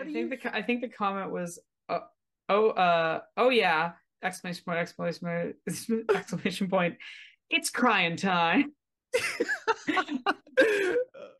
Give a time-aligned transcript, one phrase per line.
[0.00, 0.38] How do I think you?
[0.50, 1.58] the I think the comment was,
[1.90, 1.98] uh,
[2.48, 3.92] oh, uh, oh yeah!
[4.24, 4.78] Exclamation point!
[4.78, 5.56] Exclamation point!
[6.14, 6.96] exclamation point!
[7.50, 8.72] It's crying time.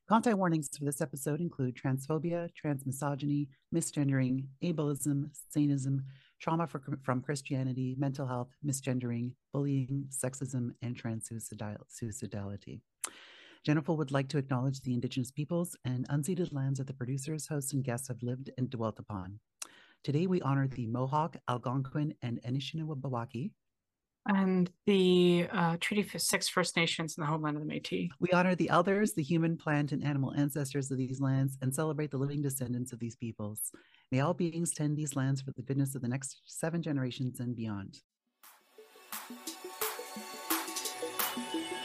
[0.08, 6.02] Content warnings for this episode include transphobia, transmisogyny, misgendering, ableism, sanism,
[6.40, 12.80] trauma for, from Christianity, mental health, misgendering, bullying, sexism, and trans suicidality.
[13.66, 17.72] Genderful would like to acknowledge the Indigenous peoples and unceded lands that the producers, hosts,
[17.72, 19.38] and guests have lived and dwelt upon.
[20.02, 23.50] Today, we honor the Mohawk, Algonquin, and Anishinaabe
[24.26, 28.10] and the uh, Treaty Six First Nations in the homeland of the Métis.
[28.20, 32.10] We honor the elders, the human, plant, and animal ancestors of these lands, and celebrate
[32.10, 33.72] the living descendants of these peoples.
[34.12, 37.56] May all beings tend these lands for the goodness of the next seven generations and
[37.56, 38.00] beyond.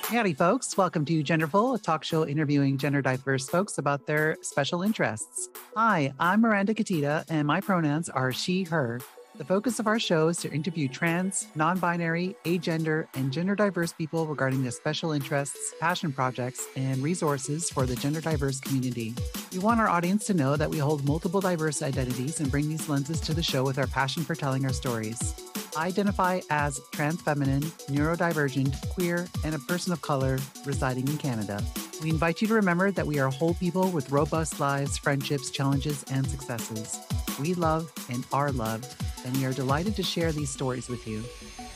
[0.07, 0.77] Howdy, folks.
[0.77, 5.49] Welcome to Genderful, a talk show interviewing gender diverse folks about their special interests.
[5.75, 9.01] Hi, I'm Miranda Katita, and my pronouns are she, her.
[9.39, 13.93] The focus of our show is to interview trans, non binary, agender, and gender diverse
[13.93, 19.15] people regarding their special interests, passion projects, and resources for the gender diverse community.
[19.53, 22.87] We want our audience to know that we hold multiple diverse identities and bring these
[22.87, 25.33] lenses to the show with our passion for telling our stories.
[25.77, 31.61] Identify as trans feminine, neurodivergent, queer, and a person of color residing in Canada.
[32.01, 36.03] We invite you to remember that we are whole people with robust lives, friendships, challenges,
[36.11, 36.99] and successes.
[37.39, 38.95] We love and are loved
[39.25, 41.23] and we are delighted to share these stories with you.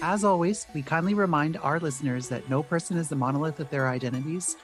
[0.02, 3.90] As always, we kindly remind our listeners that no person is the monolith of their
[3.90, 4.56] identities.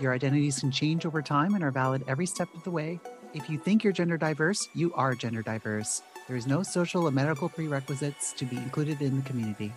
[0.00, 3.00] Your identities can change over time and are valid every step of the way.
[3.32, 6.02] If you think you're gender diverse, you are gender diverse.
[6.26, 9.72] There is no social or medical prerequisites to be included in the community.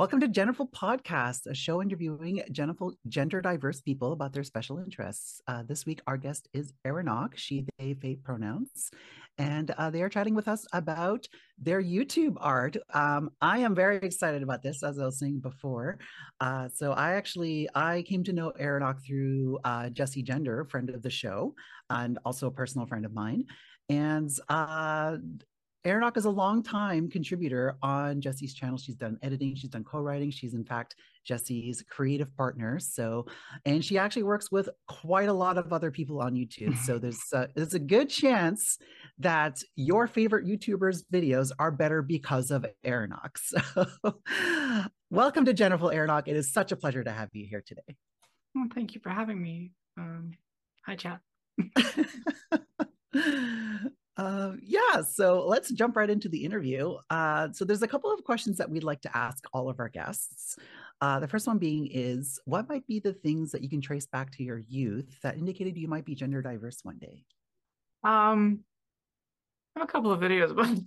[0.00, 5.42] Welcome to Genderful Podcast, a show interviewing Jennifer, gender diverse people about their special interests.
[5.46, 8.90] Uh, this week, our guest is Aranock she, they, fate pronouns,
[9.36, 11.28] and uh, they are chatting with us about
[11.58, 12.78] their YouTube art.
[12.94, 15.98] Um, I am very excited about this, as I was saying before.
[16.40, 21.02] Uh, so I actually I came to know Aranock through uh, Jessie Gender, friend of
[21.02, 21.54] the show,
[21.90, 23.44] and also a personal friend of mine.
[23.90, 25.18] And uh,
[25.86, 28.76] Aranock is a long time contributor on Jessie's channel.
[28.76, 30.30] She's done editing, she's done co-writing.
[30.30, 32.78] She's in fact Jessie's creative partner.
[32.78, 33.26] So,
[33.64, 36.76] and she actually works with quite a lot of other people on YouTube.
[36.76, 38.76] So there's a, there's a good chance
[39.18, 43.38] that your favorite YouTubers' videos are better because of Aranock.
[43.42, 43.62] So,
[45.10, 46.28] welcome to Genderful Aranock.
[46.28, 47.96] It is such a pleasure to have you here today.
[48.54, 49.72] Well, thank you for having me.
[49.98, 50.32] Um,
[50.84, 51.20] hi, chat.
[54.16, 56.94] Uh, yeah, so let's jump right into the interview.
[57.08, 59.88] Uh, so there's a couple of questions that we'd like to ask all of our
[59.88, 60.58] guests.
[61.00, 64.06] Uh, the first one being is, what might be the things that you can trace
[64.06, 67.24] back to your youth that indicated you might be gender diverse one day?
[68.04, 68.60] Um,
[69.74, 70.76] I have a couple of videos about.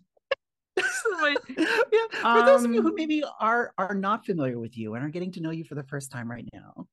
[1.47, 4.95] yeah, for um, those of you who um, maybe are are not familiar with you
[4.95, 6.87] and are getting to know you for the first time right now.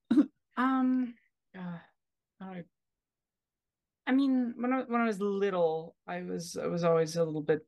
[0.57, 1.15] um,
[1.59, 1.79] uh,
[2.41, 2.63] I
[4.11, 7.43] I mean, when I when I was little, I was I was always a little
[7.43, 7.63] bit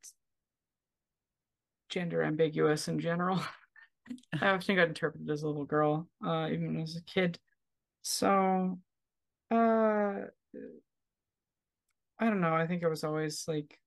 [1.89, 3.41] gender ambiguous in general.
[4.41, 7.39] I often got interpreted as a little girl, uh, even when I was a kid.
[8.03, 8.77] So,
[9.53, 10.25] uh, I
[12.19, 12.57] don't know.
[12.57, 13.79] I think I was always like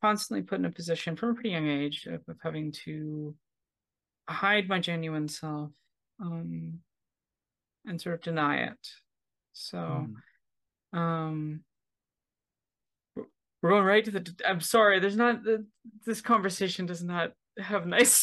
[0.00, 3.34] constantly put in a position from a pretty young age of, of having to
[4.26, 5.70] hide my genuine self
[6.18, 6.78] um,
[7.84, 8.88] and sort of deny it.
[9.52, 10.06] So,
[10.94, 10.98] mm.
[10.98, 11.60] um,
[13.64, 15.40] we're going right to the i'm sorry there's not
[16.04, 18.22] this conversation does not have nice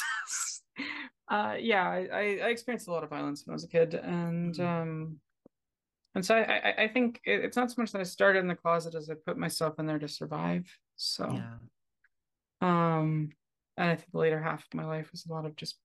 [1.32, 4.54] uh yeah I, I experienced a lot of violence when i was a kid and
[4.54, 4.64] mm-hmm.
[4.64, 5.18] um
[6.14, 8.94] and so i i, think it's not so much that i started in the closet
[8.94, 11.56] as i put myself in there to survive so yeah
[12.62, 13.30] um
[13.78, 15.80] and i think the later half of my life was a lot of just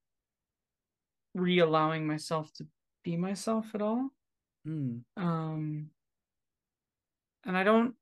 [1.35, 2.67] re-allowing myself to
[3.05, 4.11] be myself at all
[4.69, 5.01] mm.
[5.17, 5.87] um
[7.47, 7.95] and i don't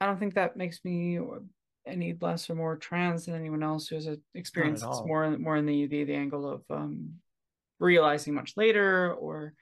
[0.00, 1.18] I don't think that makes me
[1.86, 5.86] any less or more trans than anyone else who has experienced more more in the,
[5.86, 7.14] the the angle of um
[7.78, 9.54] realizing much later or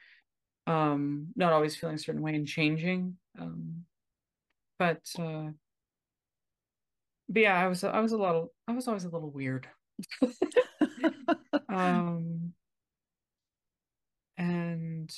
[0.66, 3.84] um not always feeling a certain way and changing um
[4.78, 5.48] but uh
[7.28, 9.68] but yeah i was i was a little i was always a little weird.
[11.68, 12.52] Um
[14.38, 15.12] and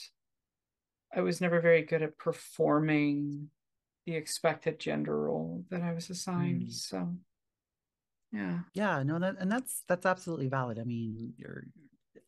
[1.15, 3.51] i was never very good at performing
[4.07, 6.69] the expected gender role that I was assigned.
[6.69, 6.73] Mm.
[6.73, 7.15] So
[8.33, 8.61] yeah.
[8.75, 10.79] Yeah, no, that and that's that's absolutely valid.
[10.79, 11.65] I mean, you're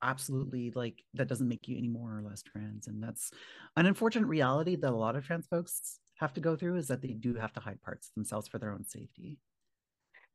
[0.03, 3.33] absolutely like that doesn't make you any more or less trans and that's
[3.77, 7.03] an unfortunate reality that a lot of trans folks have to go through is that
[7.03, 9.39] they do have to hide parts of themselves for their own safety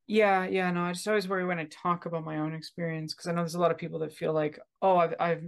[0.05, 3.27] yeah yeah no i just always worry when i talk about my own experience because
[3.27, 5.43] i know there's a lot of people that feel like oh i've, I've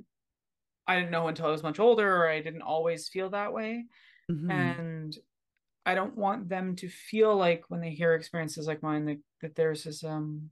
[0.88, 3.84] i didn't know until i was much older or i didn't always feel that way
[4.32, 4.50] mm-hmm.
[4.50, 5.18] and
[5.86, 9.56] i don't want them to feel like when they hear experiences like mine that, that
[9.56, 10.50] there's this um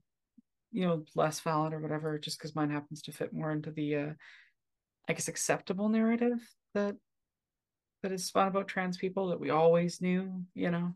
[0.72, 3.96] you know less valid or whatever just because mine happens to fit more into the
[3.96, 4.14] uh
[5.10, 6.40] i guess acceptable narrative
[6.74, 6.96] that
[8.02, 10.94] that is spun about trans people that we always knew you know?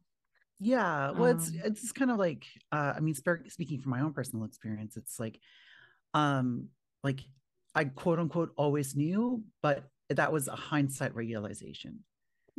[0.60, 1.12] Yeah.
[1.12, 3.16] Well um, it's it's kind of like uh i mean
[3.48, 5.40] speaking from my own personal experience it's like
[6.16, 6.70] um
[7.04, 7.22] like
[7.76, 12.00] i quote unquote always knew but that was a hindsight realization.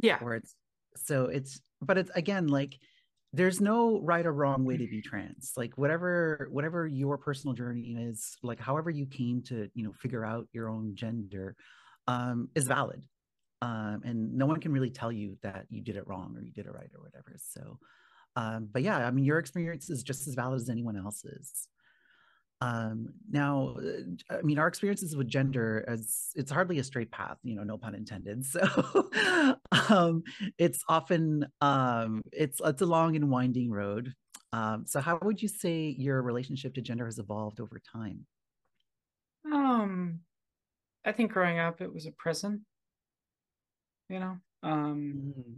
[0.01, 0.19] Yeah.
[0.19, 0.55] Where it's
[0.97, 2.79] so it's but it's again like
[3.33, 5.53] there's no right or wrong way to be trans.
[5.57, 10.25] Like whatever whatever your personal journey is like however you came to you know figure
[10.25, 11.55] out your own gender
[12.07, 13.05] um is valid.
[13.61, 16.53] Um and no one can really tell you that you did it wrong or you
[16.53, 17.37] did it right or whatever.
[17.37, 17.79] So
[18.37, 21.69] um but yeah i mean your experience is just as valid as anyone else's.
[22.61, 27.37] Um now uh, i mean our experiences with gender as it's hardly a straight path
[27.43, 28.43] you know no pun intended.
[28.53, 29.58] So
[29.91, 30.23] um
[30.59, 34.13] it's often um it's it's a long and winding road
[34.53, 38.27] um so how would you say your relationship to gender has evolved over time
[39.53, 40.21] um
[41.05, 42.65] i think growing up it was a prison
[44.09, 45.55] you know um mm.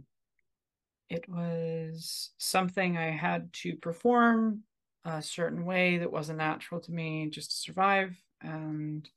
[1.09, 4.63] it was something i had to perform
[5.05, 8.15] a certain way that wasn't natural to me just to survive.
[8.41, 9.07] And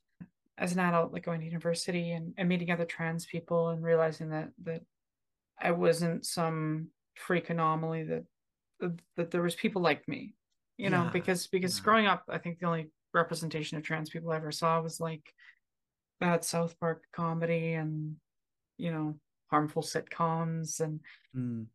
[0.57, 4.29] as an adult, like going to university and, and meeting other trans people and realizing
[4.29, 4.81] that that
[5.61, 8.25] I wasn't some freak anomaly that
[9.15, 10.33] that there was people like me,
[10.77, 11.83] you know, because because yeah.
[11.83, 15.33] growing up, I think the only representation of trans people I ever saw was like
[16.19, 18.15] that South Park comedy and
[18.77, 19.15] you know
[19.49, 20.99] harmful sitcoms and
[21.35, 21.65] mm.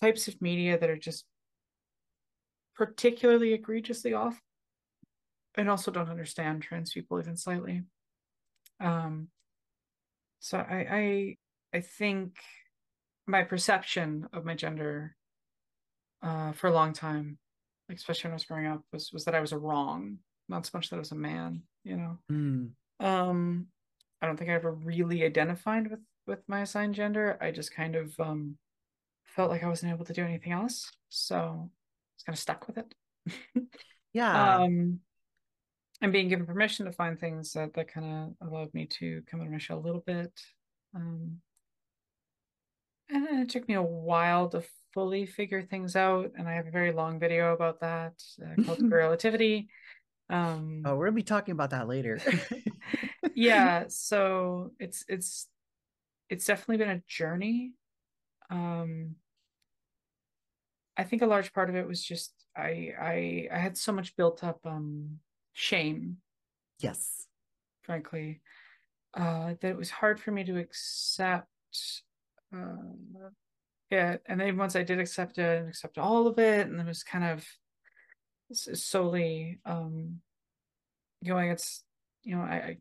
[0.00, 1.24] types of media that are just
[2.74, 4.40] particularly egregiously off
[5.56, 7.82] and also don't understand trans people even slightly
[8.80, 9.28] um
[10.38, 11.36] so i i
[11.74, 12.36] i think
[13.28, 15.14] my perception of my gender
[16.22, 17.38] uh for a long time
[17.88, 20.66] like especially when i was growing up was was that i was a wrong not
[20.66, 22.70] so much that i was a man you know mm.
[23.00, 23.66] um
[24.20, 27.94] i don't think i ever really identified with with my assigned gender i just kind
[27.94, 28.56] of um
[29.24, 31.70] felt like i wasn't able to do anything else so
[32.18, 32.94] it's kind of stuck with it.
[34.12, 34.56] yeah.
[34.56, 34.98] Um,
[36.00, 39.40] and being given permission to find things that that kind of allowed me to come
[39.40, 40.32] into my shell a little bit.
[40.96, 41.40] Um,
[43.10, 44.62] and it took me a while to
[44.92, 46.32] fully figure things out.
[46.36, 49.68] And I have a very long video about that uh, called Relativity.
[50.30, 52.20] Um, oh, we're gonna be talking about that later.
[53.34, 55.48] yeah, so it's it's
[56.28, 57.72] it's definitely been a journey.
[58.50, 59.16] Um,
[60.96, 64.16] I think a large part of it was just I I I had so much
[64.16, 65.20] built up um
[65.52, 66.18] shame.
[66.80, 67.26] Yes.
[67.82, 68.42] Frankly,
[69.14, 71.48] uh that it was hard for me to accept
[72.54, 73.28] uh
[73.90, 74.22] it.
[74.26, 77.02] And then once I did accept it and accept all of it, and it was
[77.02, 77.46] kind of
[78.52, 80.20] solely um
[81.24, 81.84] going, it's
[82.22, 82.76] you know, I, I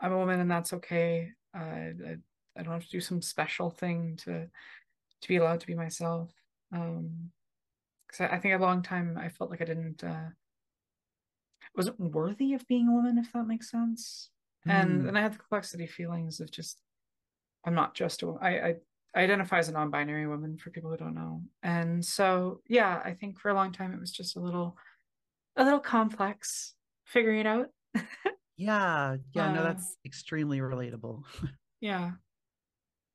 [0.00, 1.30] I'm a woman and that's okay.
[1.56, 2.16] Uh, I,
[2.56, 4.48] I don't have to do some special thing to
[5.20, 6.30] to be allowed to be myself
[6.72, 7.30] um
[8.06, 10.28] because I, I, think a long time I felt like I didn't uh
[11.74, 14.30] wasn't worthy of being a woman if that makes sense
[14.66, 14.72] mm.
[14.72, 15.08] and hmm.
[15.08, 16.78] and I had the complexity feelings of just
[17.64, 18.74] I'm not just a I, I
[19.16, 21.42] I identify as a non-binary woman for people who don't know.
[21.62, 24.76] And so yeah I think for a long time it was just a little
[25.56, 27.68] a little complex figuring it out.
[28.56, 29.16] Yeah.
[29.34, 31.24] Yeah uh, no that's extremely relatable.
[31.80, 32.12] yeah.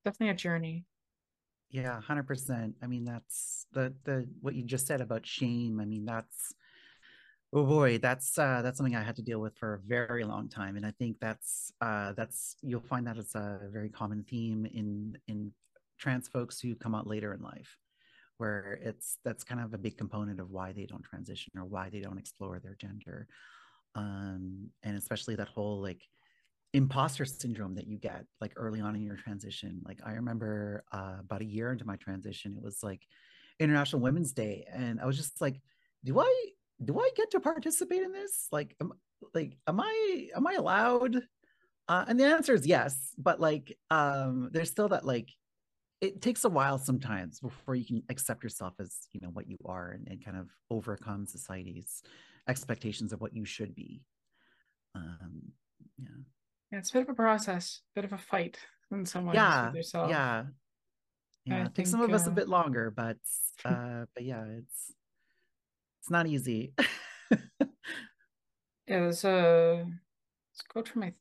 [0.03, 0.85] Definitely a journey.
[1.69, 6.03] Yeah 100% i mean that's the the what you just said about shame i mean
[6.03, 6.53] that's
[7.53, 10.47] oh boy that's uh that's something i had to deal with for a very long
[10.47, 14.65] time and i think that's uh that's you'll find that it's a very common theme
[14.65, 15.51] in in
[15.97, 17.77] trans folks who come out later in life
[18.37, 21.89] where it's that's kind of a big component of why they don't transition or why
[21.89, 23.27] they don't explore their gender
[23.95, 26.03] um and especially that whole like
[26.73, 29.81] imposter syndrome that you get like early on in your transition.
[29.85, 33.01] Like I remember uh, about a year into my transition, it was like
[33.59, 35.59] International Women's Day, and I was just like,
[36.03, 36.45] "Do I
[36.83, 38.47] do I get to participate in this?
[38.51, 38.93] Like, am,
[39.33, 41.21] like am I am I allowed?"
[41.87, 45.29] Uh, and the answer is yes, but like um, there's still that like
[46.01, 49.57] it takes a while sometimes before you can accept yourself as you know what you
[49.65, 52.03] are and, and kind of overcome society's
[52.47, 54.01] expectations of what you should be
[54.95, 55.51] Um,
[55.97, 56.07] yeah.
[56.71, 58.57] Yeah, it's a bit of a process, a bit of a fight
[58.91, 60.09] in some ways yeah, with yourself.
[60.09, 60.43] Yeah.
[61.45, 61.65] Yeah.
[61.65, 63.17] it takes some of us uh, a bit longer, but
[63.65, 64.93] uh but yeah, it's
[66.09, 66.73] it's not easy.
[67.29, 67.67] yeah,
[68.87, 71.13] there's a let's go from I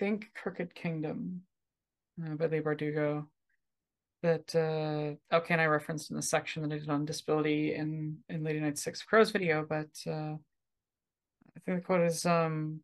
[0.00, 1.42] think Crooked Kingdom
[2.20, 3.26] uh, by Leigh Bardugo
[4.24, 8.18] that uh okay and I referenced in the section that I did on disability in
[8.28, 10.34] in Lady Knight Six Crows video, but uh
[11.56, 12.80] I think the quote is um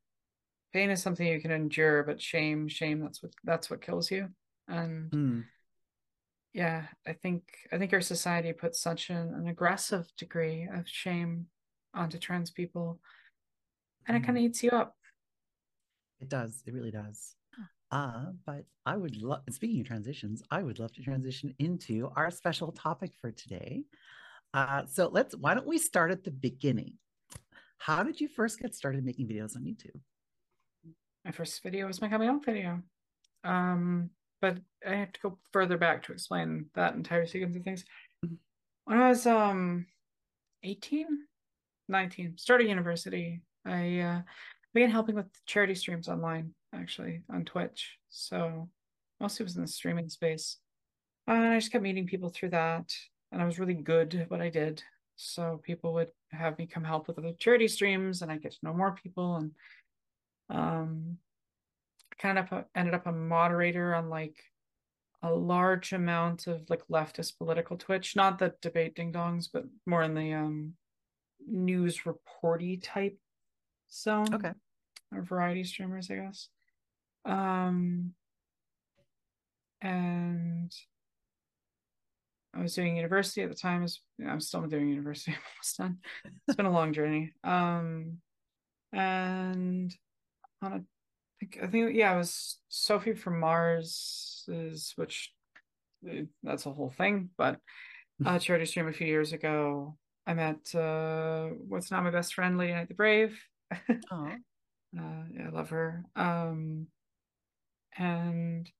[0.72, 4.28] pain is something you can endure, but shame, shame, that's what that's what kills you.
[4.68, 5.44] And mm.
[6.54, 7.42] Yeah, I think
[7.72, 11.46] I think our society puts such an, an aggressive degree of shame
[11.92, 13.00] onto trans people.
[14.06, 14.20] And mm.
[14.20, 14.46] it kind of hmm.
[14.46, 14.96] eats you up.
[16.20, 16.62] It does.
[16.66, 17.34] It really does.
[17.90, 22.30] Uh, but I would love, speaking of transitions, I would love to transition into our
[22.30, 23.84] special topic for today.
[24.52, 26.94] Uh, so let's, why don't we start at the beginning?
[27.78, 30.00] How did you first get started making videos on YouTube?
[31.24, 32.82] my first video was my coming out video.
[33.44, 34.10] Um,
[34.44, 37.82] but I have to go further back to explain that entire sequence of things.
[38.22, 38.34] Mm-hmm.
[38.84, 39.86] When I was um
[40.62, 41.06] 18,
[41.88, 44.20] 19, started university, I uh,
[44.74, 47.96] began helping with charity streams online, actually, on Twitch.
[48.10, 48.68] So
[49.18, 50.58] mostly was in the streaming space.
[51.26, 52.92] And I just kept meeting people through that.
[53.32, 54.82] And I was really good at what I did.
[55.16, 58.58] So people would have me come help with other charity streams and I get to
[58.62, 59.52] know more people and
[60.50, 61.16] um
[62.18, 64.36] kind of ended up a moderator on like
[65.22, 70.02] a large amount of like leftist political twitch not the debate ding dongs but more
[70.02, 70.74] in the um
[71.46, 73.18] news reporty type
[73.90, 74.52] zone okay
[75.14, 76.48] or variety streamers i guess
[77.24, 78.12] um
[79.80, 80.74] and
[82.56, 83.82] I was doing university at the time.
[83.82, 85.32] Was I'm still doing university.
[85.36, 85.98] I'm almost done.
[86.46, 87.32] It's been a long journey.
[87.42, 88.18] Um,
[88.92, 89.94] and
[90.62, 90.80] on a,
[91.62, 95.32] I think, yeah, it was Sophie from Mars is which
[96.08, 97.30] eh, that's a whole thing.
[97.36, 97.58] But
[98.24, 99.96] uh, charity stream a few years ago.
[100.26, 103.38] I met uh, what's not my best friend, Lady Knight the Brave.
[104.10, 104.28] Oh,
[104.96, 106.04] uh, yeah, I love her.
[106.14, 106.86] Um,
[107.98, 108.70] and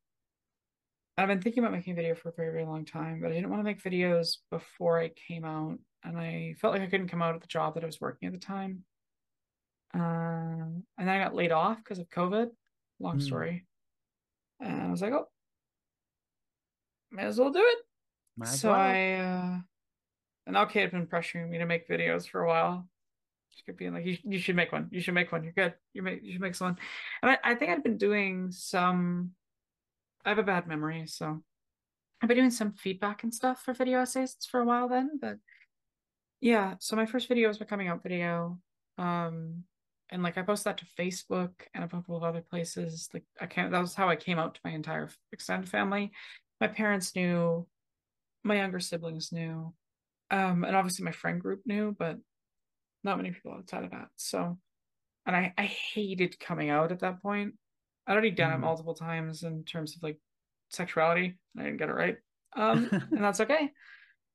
[1.19, 3.35] I've been thinking about making a video for a very, very long time, but I
[3.35, 7.09] didn't want to make videos before I came out, and I felt like I couldn't
[7.09, 8.85] come out at the job that I was working at the time.
[9.95, 12.51] Um, and then I got laid off because of COVID.
[13.01, 13.23] Long mm.
[13.23, 13.67] story.
[14.61, 15.29] And I was like, oh,
[17.11, 17.79] may as well do it.
[18.37, 18.81] Might so well.
[18.81, 19.59] I, uh,
[20.47, 22.89] and okay had been pressuring me to make videos for a while.
[23.51, 24.89] She kept being like, you, you should make one.
[24.91, 25.45] You should make one.
[25.45, 25.75] You're good.
[25.93, 26.77] You make, you should make someone.
[27.23, 29.31] And I, I think I'd been doing some,
[30.25, 31.07] I have a bad memory.
[31.07, 31.43] So
[32.21, 35.37] I've been doing some feedback and stuff for video essays for a while then, but
[36.41, 36.75] yeah.
[36.81, 38.59] So my first video was my coming out video.
[38.99, 39.65] Um,
[40.11, 43.09] and like I posted that to Facebook and a couple of other places.
[43.13, 43.71] Like I can't.
[43.71, 46.13] That was how I came out to my entire extended family.
[46.61, 47.67] My parents knew,
[48.43, 49.75] my younger siblings knew,
[50.31, 52.19] um, and obviously my friend group knew, but
[53.03, 54.09] not many people outside of that.
[54.17, 54.59] So,
[55.27, 57.55] and I I hated coming out at that point.
[58.07, 58.57] I'd already done mm.
[58.57, 60.19] it multiple times in terms of like
[60.71, 61.39] sexuality.
[61.59, 62.17] I didn't get it right,
[62.57, 63.71] um, and that's okay.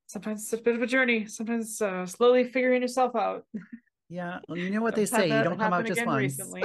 [0.07, 1.27] Sometimes it's a bit of a journey.
[1.27, 3.45] Sometimes uh, slowly figuring yourself out.
[4.09, 4.39] Yeah.
[4.47, 6.19] Well, you know what they say, you don't come out just once.
[6.19, 6.63] Recently.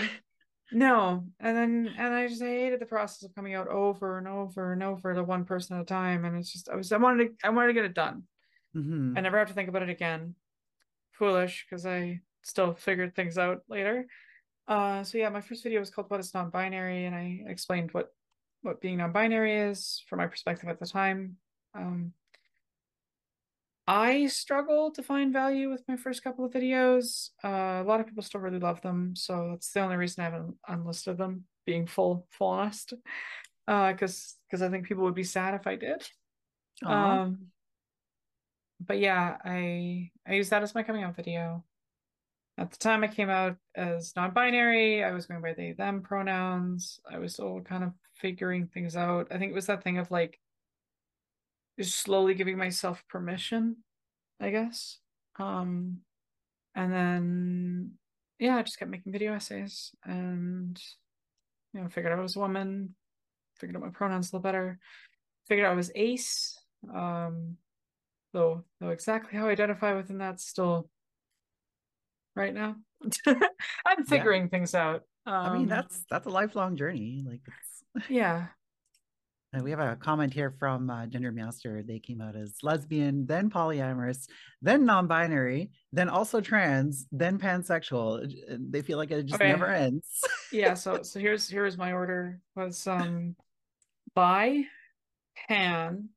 [0.72, 1.26] no.
[1.38, 4.72] And then and I just I hated the process of coming out over and over
[4.72, 6.24] and over to one person at a time.
[6.24, 8.24] And it's just I was I wanted to I wanted to get it done.
[8.74, 9.14] Mm-hmm.
[9.16, 10.34] I never have to think about it again.
[11.12, 14.06] Foolish, because I still figured things out later.
[14.66, 18.08] Uh so yeah, my first video was called What is Non-Binary, and I explained what
[18.62, 21.36] what being non-binary is from my perspective at the time.
[21.74, 22.14] Um
[23.86, 27.30] I struggle to find value with my first couple of videos.
[27.42, 30.30] Uh, a lot of people still really love them, so that's the only reason I
[30.30, 31.44] haven't unlisted them.
[31.66, 32.94] Being full, full honest,
[33.66, 33.92] because uh,
[34.48, 36.02] because I think people would be sad if I did.
[36.84, 37.46] Um,
[38.80, 41.64] but yeah, I I use that as my coming out video.
[42.56, 47.00] At the time I came out as non-binary, I was going by they them pronouns.
[47.10, 49.28] I was still kind of figuring things out.
[49.30, 50.38] I think it was that thing of like
[51.78, 53.76] just slowly giving myself permission,
[54.40, 54.98] I guess.
[55.38, 55.98] Um,
[56.74, 57.92] and then
[58.38, 60.80] yeah, I just kept making video essays and
[61.72, 62.94] you know, figured out I was a woman,
[63.58, 64.78] figured out my pronouns a little better,
[65.48, 66.58] figured out I was ace.
[66.92, 67.56] Um,
[68.32, 70.90] though though exactly how I identify within that still
[72.36, 72.76] right now.
[73.86, 74.48] I'm figuring yeah.
[74.48, 75.02] things out.
[75.26, 77.24] Um, I mean, um, that's that's a lifelong journey.
[77.26, 77.40] Like,
[78.08, 78.46] yeah,
[79.54, 81.86] And we have a comment here from uh, Gender Meowster.
[81.86, 84.26] They came out as lesbian, then polyamorous,
[84.60, 88.28] then non-binary, then also trans, then pansexual.
[88.48, 89.52] They feel like it just okay.
[89.52, 90.08] never ends.
[90.52, 90.74] yeah.
[90.74, 93.36] So so here's here's my order was um
[94.12, 94.64] bi,
[95.48, 96.08] pan,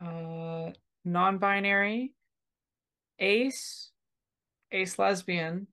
[0.00, 0.70] uh,
[1.04, 2.14] non-binary,
[3.18, 3.90] ace,
[4.70, 5.66] ace lesbian,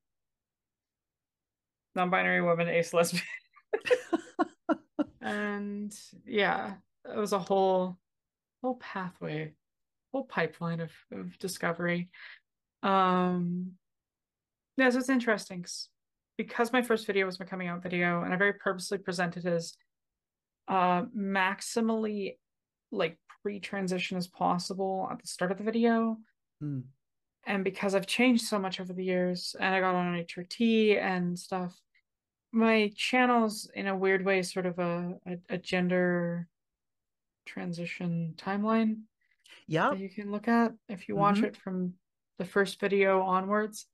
[1.93, 3.23] non-binary woman, ace lesbian.
[5.29, 5.95] and
[6.25, 6.73] yeah,
[7.05, 7.97] it was a whole
[8.61, 9.53] whole pathway,
[10.11, 12.09] whole pipeline of, of discovery.
[12.83, 13.73] Um
[14.77, 15.65] yeah, so it's interesting
[16.37, 19.73] because my first video was my coming out video, and I very purposely presented as
[20.67, 22.37] uh maximally
[22.91, 26.17] like pre-transition as possible at the start of the video.
[26.63, 26.83] Mm.
[27.45, 31.37] And because I've changed so much over the years and I got on HRT and
[31.37, 31.75] stuff,
[32.51, 36.47] my channel's in a weird way sort of a, a, a gender
[37.45, 39.01] transition timeline.
[39.67, 39.93] Yeah.
[39.93, 41.45] You can look at if you watch mm-hmm.
[41.45, 41.93] it from
[42.37, 43.85] the first video onwards.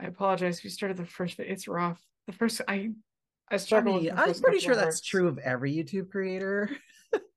[0.00, 2.00] I apologize if you started the first It's rough.
[2.26, 2.90] The first I
[3.50, 3.96] I struggle.
[3.96, 6.70] I mean, I'm pretty sure that's true of every YouTube creator.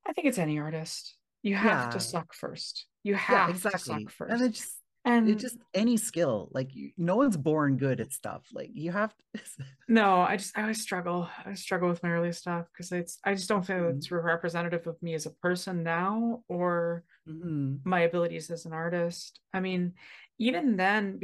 [0.05, 1.15] I think it's any artist.
[1.41, 1.89] You have yeah.
[1.89, 2.86] to suck first.
[3.03, 3.79] You have yeah, exactly.
[3.79, 4.34] to suck first.
[4.34, 8.48] And it's and it's just any skill like you, no one's born good at stuff
[8.53, 9.41] like you have to
[9.88, 13.33] no i just i always struggle i struggle with my early stuff because it's i
[13.33, 13.98] just don't feel mm-hmm.
[13.98, 17.75] it's representative of me as a person now or mm-hmm.
[17.83, 19.93] my abilities as an artist i mean
[20.39, 21.19] even then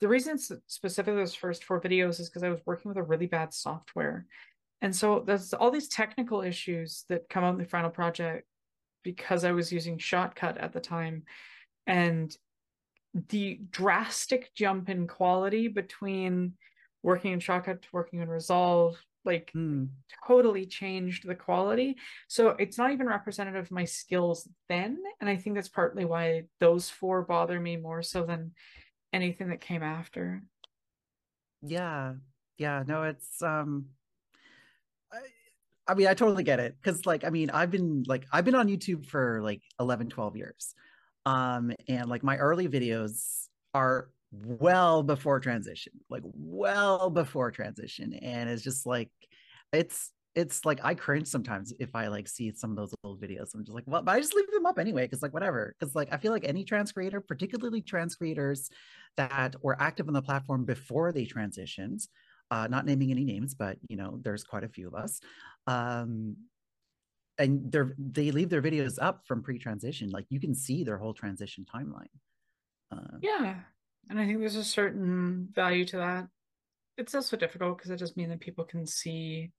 [0.00, 3.26] the reason specifically those first four videos is because i was working with a really
[3.26, 4.26] bad software
[4.82, 8.46] and so there's all these technical issues that come out in the final project
[9.02, 11.22] because i was using shotcut at the time
[11.86, 12.36] and
[13.28, 16.54] the drastic jump in quality between
[17.02, 19.88] working in Shotcut to working in Resolve like mm.
[20.26, 21.96] totally changed the quality.
[22.28, 24.98] So it's not even representative of my skills then.
[25.20, 28.52] And I think that's partly why those four bother me more so than
[29.12, 30.42] anything that came after.
[31.62, 32.14] Yeah.
[32.58, 32.82] Yeah.
[32.86, 33.86] No, it's um
[35.12, 35.18] I,
[35.86, 36.76] I mean, I totally get it.
[36.82, 40.36] Cause like, I mean, I've been like, I've been on YouTube for like 11, 12
[40.36, 40.74] years.
[41.26, 48.12] Um, and like my early videos are well before transition, like well before transition.
[48.14, 49.10] And it's just like
[49.72, 53.54] it's it's like I cringe sometimes if I like see some of those old videos.
[53.54, 55.74] I'm just like, well, but I just leave them up anyway, because like whatever.
[55.78, 58.68] Because like I feel like any trans creator, particularly trans creators
[59.16, 62.06] that were active on the platform before they transitioned,
[62.50, 65.20] uh, not naming any names, but you know, there's quite a few of us.
[65.66, 66.36] Um,
[67.38, 71.14] and they're they leave their videos up from pre-transition like you can see their whole
[71.14, 72.06] transition timeline.
[72.92, 73.56] Uh, yeah
[74.08, 76.28] and i think there's a certain value to that.
[76.96, 79.50] It's also difficult because it does mean that people can see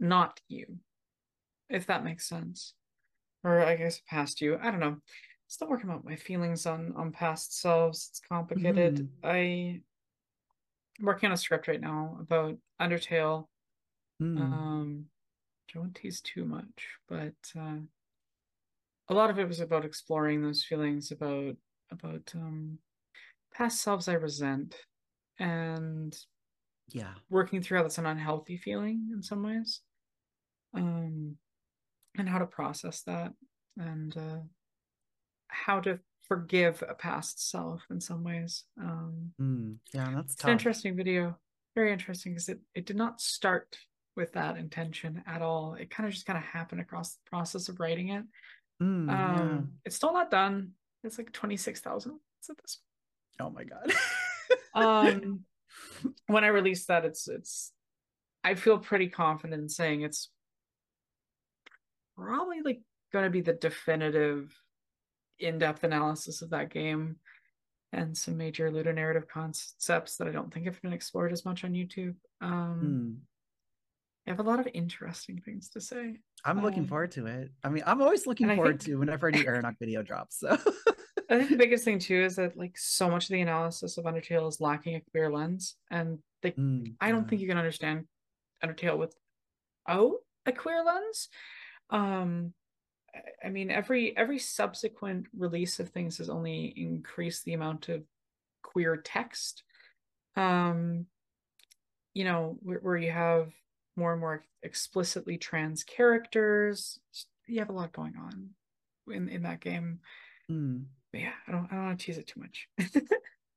[0.00, 0.78] not you
[1.68, 2.74] if that makes sense.
[3.44, 4.96] Or i guess past you i don't know.
[5.46, 8.96] Still working out my feelings on on past selves it's complicated.
[8.96, 9.08] Mm.
[9.22, 9.80] i
[10.98, 13.46] I'm working on a script right now about undertale.
[14.20, 14.40] Mm.
[14.40, 15.06] um
[15.72, 17.78] don't tease too much, but uh,
[19.08, 21.56] a lot of it was about exploring those feelings about
[21.90, 22.78] about um,
[23.54, 24.76] past selves I resent,
[25.38, 26.16] and
[26.90, 29.80] yeah, working through how that's an unhealthy feeling in some ways,
[30.74, 31.36] um,
[32.16, 33.32] and how to process that,
[33.76, 34.40] and uh,
[35.48, 38.64] how to forgive a past self in some ways.
[38.80, 41.38] Um, mm, yeah, that's an interesting video.
[41.74, 43.76] Very interesting because it, it did not start
[44.16, 45.74] with that intention at all.
[45.74, 48.24] It kind of just kind of happened across the process of writing it.
[48.82, 49.60] Mm, um, yeah.
[49.84, 50.72] It's still not done.
[51.04, 52.12] It's like 26,000
[52.50, 52.78] at this
[53.40, 53.92] Oh my God.
[54.74, 55.40] um,
[56.26, 57.72] when I release that, it's, it's,
[58.44, 60.30] I feel pretty confident in saying it's
[62.16, 62.80] probably like
[63.12, 64.54] going to be the definitive
[65.38, 67.16] in-depth analysis of that game
[67.92, 71.72] and some major ludonarrative concepts that I don't think have been explored as much on
[71.72, 72.14] YouTube.
[72.40, 73.31] Um, mm
[74.26, 76.18] I have a lot of interesting things to say.
[76.44, 77.50] I'm um, looking forward to it.
[77.64, 79.44] I mean, I'm always looking forward think, to whenever a new
[79.80, 80.38] video drops.
[80.38, 80.56] So
[81.28, 84.04] I think the biggest thing too is that like so much of the analysis of
[84.04, 88.04] Undertale is lacking a queer lens, and they, mm, I don't think you can understand
[88.64, 89.14] Undertale with
[89.88, 91.28] oh a queer lens.
[91.90, 92.52] Um,
[93.44, 98.04] I mean, every every subsequent release of things has only increased the amount of
[98.62, 99.64] queer text.
[100.36, 101.06] Um,
[102.14, 103.52] you know, where, where you have
[103.96, 106.98] more and more explicitly trans characters.
[107.46, 108.50] You have a lot going on
[109.12, 110.00] in in that game.
[110.50, 110.84] Mm.
[111.12, 112.68] But yeah, I don't I don't want to tease it too much.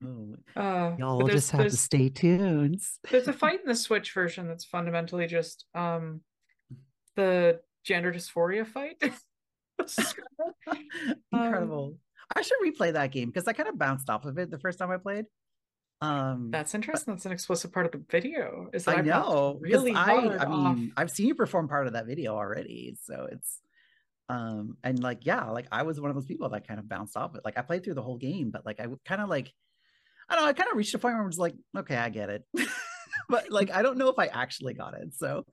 [0.03, 0.35] oh.
[0.59, 2.81] uh, Y'all will just have to stay tuned.
[3.09, 6.21] there's a fight in the Switch version that's fundamentally just um
[7.15, 9.01] the gender dysphoria fight.
[11.31, 11.85] Incredible.
[11.85, 11.99] Um,
[12.35, 14.79] I should replay that game because I kind of bounced off of it the first
[14.79, 15.25] time I played.
[16.05, 17.13] Um, That's interesting.
[17.13, 18.69] But, That's an explicit part of the video.
[18.73, 22.05] Is that I know really I, I mean, I've seen you perform part of that
[22.05, 23.61] video already, so it's
[24.29, 27.15] um and like yeah like i was one of those people that kind of bounced
[27.15, 29.53] off it like i played through the whole game but like i kind of like
[30.29, 32.09] i don't know i kind of reached a point where i was like okay i
[32.09, 32.43] get it
[33.29, 35.45] but like i don't know if i actually got it so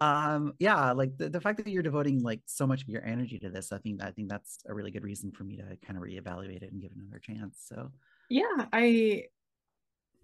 [0.00, 3.38] um yeah like the, the fact that you're devoting like so much of your energy
[3.38, 5.98] to this i think i think that's a really good reason for me to kind
[5.98, 7.90] of reevaluate it and give it another chance so
[8.30, 9.24] yeah i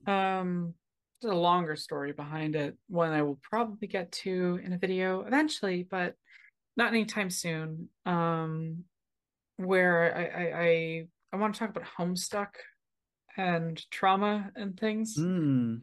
[0.07, 0.75] um
[1.21, 5.23] there's a longer story behind it one i will probably get to in a video
[5.23, 6.15] eventually but
[6.77, 8.85] not anytime soon um
[9.57, 12.55] where i i i, I want to talk about homestuck
[13.37, 15.81] and trauma and things mm.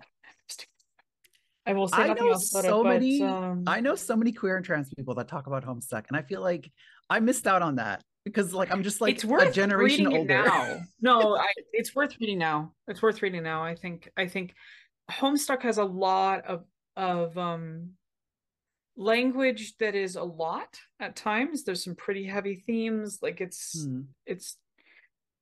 [1.65, 3.21] I will say I know so it, many.
[3.21, 3.63] um...
[3.67, 6.41] I know so many queer and trans people that talk about Homestuck, and I feel
[6.41, 6.71] like
[7.11, 10.43] I missed out on that because, like, I'm just like it's worth a generation older.
[10.43, 10.81] now.
[11.01, 12.73] no, I, it's worth reading now.
[12.87, 13.63] It's worth reading now.
[13.63, 14.09] I think.
[14.17, 14.53] I think
[15.09, 17.91] Homestuck has a lot of of um
[18.97, 21.63] language that is a lot at times.
[21.63, 23.19] There's some pretty heavy themes.
[23.21, 24.01] Like it's hmm.
[24.25, 24.57] it's.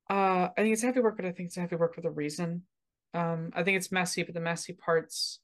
[0.10, 2.64] Uh, I think it's heavy work, but I think it's heavy work with a reason.
[3.14, 5.40] Um, I think it's messy, but the messy parts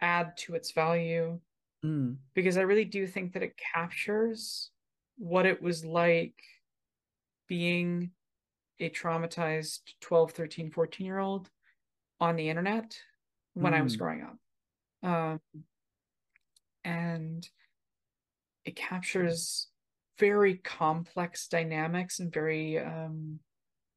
[0.00, 1.40] add to its value
[1.84, 2.16] mm.
[2.34, 4.70] because I really do think that it captures
[5.20, 6.34] what it was like
[7.46, 8.10] being
[8.80, 11.50] a traumatized 12, 13, 14 year old
[12.18, 12.96] on the internet
[13.52, 13.76] when mm.
[13.76, 13.98] I was mm.
[13.98, 14.38] growing up.
[15.02, 15.40] Um,
[16.84, 17.46] and
[18.64, 19.68] it captures
[20.18, 23.40] very complex dynamics and very um,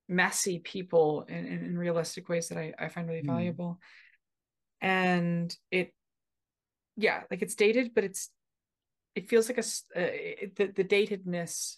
[0.09, 3.27] messy people in, in, in, realistic ways that I, I find really mm.
[3.27, 3.79] valuable
[4.81, 5.93] and it
[6.97, 8.29] yeah like it's dated but it's
[9.15, 11.77] it feels like a uh, the, the datedness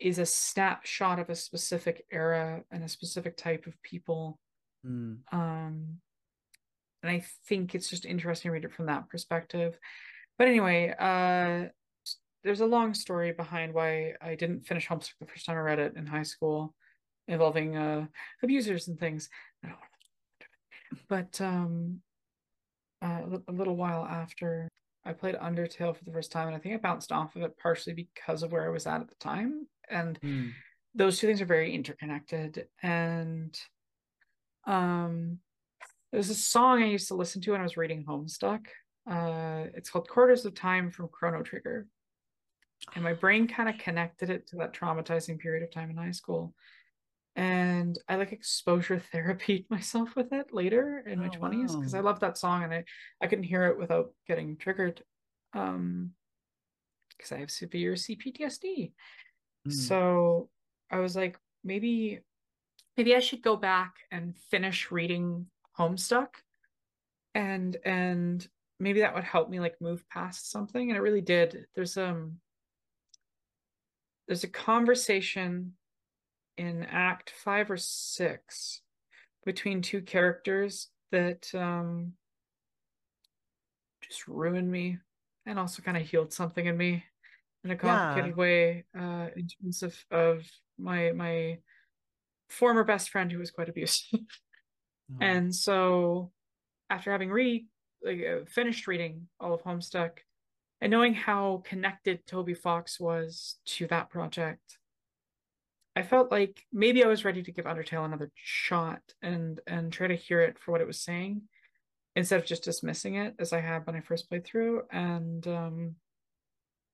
[0.00, 4.38] is a snapshot of a specific era and a specific type of people.
[4.86, 5.20] Mm.
[5.32, 5.96] um
[7.02, 9.78] and i think it's just interesting to read it from that perspective.
[10.38, 11.70] But anyway uh
[12.42, 15.78] there's a long story behind why i didn't finish homestuck the first time i read
[15.78, 16.74] it in high school
[17.28, 18.06] involving uh
[18.42, 19.30] abusers and things.
[21.08, 22.02] But um
[23.00, 24.68] uh, a little while after
[25.06, 27.58] I played Undertale for the first time, and I think I bounced off of it
[27.58, 29.66] partially because of where I was at at the time.
[29.90, 30.52] And mm.
[30.94, 32.66] those two things are very interconnected.
[32.82, 33.58] And
[34.66, 35.38] um,
[36.12, 38.66] there's a song I used to listen to when I was reading Homestuck.
[39.10, 41.86] Uh, it's called Corridors of Time from Chrono Trigger.
[42.94, 46.10] And my brain kind of connected it to that traumatizing period of time in high
[46.12, 46.54] school
[47.36, 51.98] and I like exposure therapy myself with it later in my 20s because wow.
[51.98, 52.84] I love that song and I
[53.20, 55.02] I couldn't hear it without getting triggered
[55.52, 56.10] um
[57.16, 58.92] because I have severe CPTSD.
[59.68, 59.72] Mm.
[59.72, 60.48] So
[60.90, 62.20] I was like maybe
[62.96, 65.46] maybe I should go back and finish reading
[65.78, 66.28] Homestuck
[67.34, 68.46] and and
[68.78, 71.66] maybe that would help me like move past something and it really did.
[71.74, 72.38] There's um
[74.28, 75.72] there's a conversation
[76.56, 78.80] in act five or six
[79.44, 82.12] between two characters that um
[84.02, 84.98] just ruined me
[85.46, 87.04] and also kind of healed something in me
[87.64, 88.36] in a complicated yeah.
[88.36, 90.44] way uh in terms of of
[90.78, 91.58] my my
[92.48, 95.16] former best friend who was quite abusive oh.
[95.20, 96.30] and so
[96.90, 97.66] after having read
[98.04, 100.18] like uh, finished reading all of homestuck
[100.80, 104.78] and knowing how connected toby fox was to that project
[105.96, 110.08] I felt like maybe I was ready to give Undertale another shot and and try
[110.08, 111.42] to hear it for what it was saying
[112.16, 114.82] instead of just dismissing it as I had when I first played through.
[114.90, 115.96] And um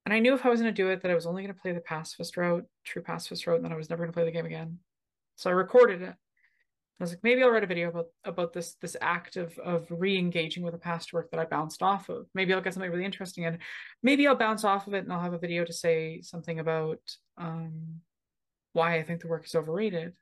[0.05, 1.55] and I knew if I was going to do it that I was only going
[1.55, 4.17] to play the pacifist route, true pacifist route, and then I was never going to
[4.17, 4.79] play the game again.
[5.37, 6.15] So I recorded it.
[6.15, 9.87] I was like, maybe I'll write a video about about this this act of of
[9.91, 12.27] re-engaging with a past work that I bounced off of.
[12.35, 13.59] Maybe I'll get something really interesting and
[14.03, 17.01] Maybe I'll bounce off of it and I'll have a video to say something about
[17.39, 18.01] um
[18.73, 20.13] why I think the work is overrated.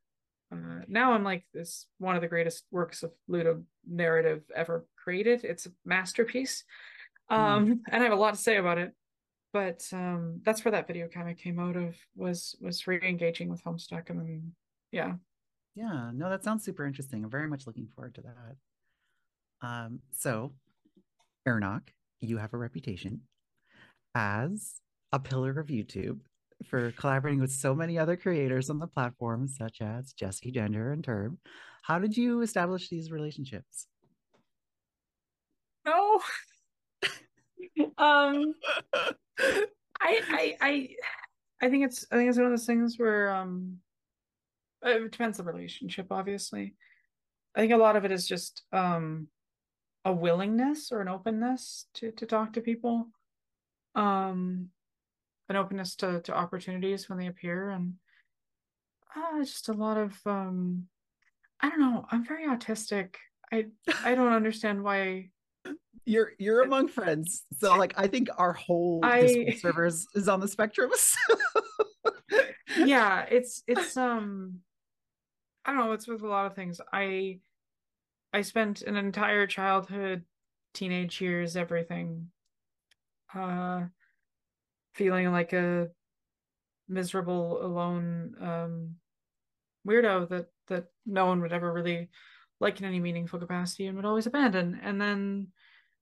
[0.51, 5.45] Uh, now I'm like, this one of the greatest works of Ludo narrative ever created.
[5.45, 6.65] It's a masterpiece.
[7.31, 7.79] Um, mm.
[7.91, 8.93] and I have a lot to say about it.
[9.53, 13.65] But um, that's where that video kind of came out of was was re-engaging with
[13.65, 14.53] Homestuck and then
[14.93, 15.15] yeah.
[15.75, 17.25] Yeah, no, that sounds super interesting.
[17.25, 19.67] I'm very much looking forward to that.
[19.67, 20.53] Um, so
[21.47, 21.89] Aranock,
[22.21, 23.23] you have a reputation
[24.15, 24.81] as
[25.13, 26.21] a pillar of YouTube
[26.67, 31.05] for collaborating with so many other creators on the platform, such as Jessie Gender, and
[31.05, 31.37] Turb.
[31.83, 33.87] How did you establish these relationships?
[35.87, 36.21] No.
[37.99, 38.55] um
[39.39, 39.57] I,
[40.01, 40.89] I, I,
[41.63, 43.79] I think it's, I think it's one of those things where, um,
[44.83, 46.75] it depends on the relationship, obviously.
[47.57, 49.29] I think a lot of it is just, um,
[50.05, 53.09] a willingness or an openness to to talk to people,
[53.95, 54.69] um,
[55.49, 57.95] an openness to to opportunities when they appear, and
[59.17, 60.87] uh, just a lot of, um,
[61.61, 62.07] I don't know.
[62.11, 63.15] I'm very autistic.
[63.53, 63.67] I
[64.05, 65.31] I don't understand why
[66.05, 67.45] you're you're among friends.
[67.57, 70.91] So like I think our whole I, servers is on the spectrum.
[72.77, 74.61] yeah, it's it's um
[75.65, 76.81] I don't know, it's with a lot of things.
[76.93, 77.41] I
[78.33, 80.25] I spent an entire childhood,
[80.75, 82.31] teenage years, everything
[83.35, 83.83] uh
[84.99, 85.89] feeling like a
[86.89, 88.95] miserable alone um
[89.87, 92.11] weirdo that that no one would ever really
[92.61, 94.79] like in any meaningful capacity and would always abandon.
[94.83, 95.49] And then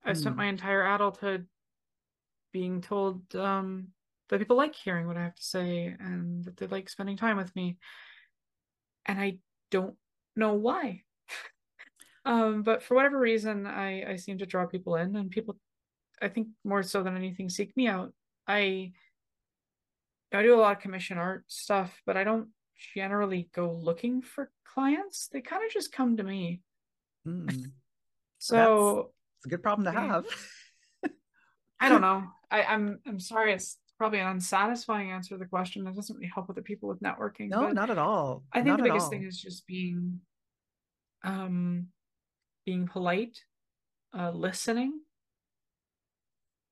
[0.04, 0.38] I spent hmm.
[0.38, 1.46] my entire adulthood
[2.52, 3.88] being told um,
[4.28, 7.36] that people like hearing what I have to say and that they like spending time
[7.36, 7.78] with me.
[9.04, 9.38] And I
[9.70, 9.94] don't
[10.34, 11.02] know why.
[12.24, 15.56] um, but for whatever reason, I, I seem to draw people in, and people,
[16.20, 18.12] I think more so than anything, seek me out.
[18.46, 18.92] I
[20.32, 22.48] I do a lot of commission art stuff, but I don't
[22.94, 25.28] generally go looking for clients.
[25.32, 26.60] They kind of just come to me.
[27.26, 27.70] Mm.
[28.38, 30.26] so it's a good problem to have.
[31.80, 32.24] I don't know.
[32.50, 33.52] I, I'm I'm sorry.
[33.52, 35.84] It's probably an unsatisfying answer to the question.
[35.84, 37.48] That doesn't really help other people with networking.
[37.48, 38.44] No, not at all.
[38.52, 40.20] I think not the biggest thing is just being,
[41.24, 41.86] um,
[42.66, 43.38] being polite,
[44.16, 45.00] uh, listening.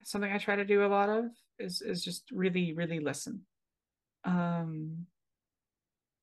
[0.02, 1.24] Something I try to do a lot of
[1.58, 3.42] is is just really really listen.
[4.24, 5.06] Um,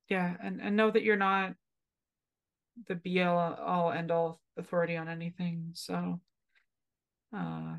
[0.10, 1.54] yeah, and and know that you're not
[2.88, 5.72] the be all end all authority on anything.
[5.74, 6.20] So
[7.36, 7.76] uh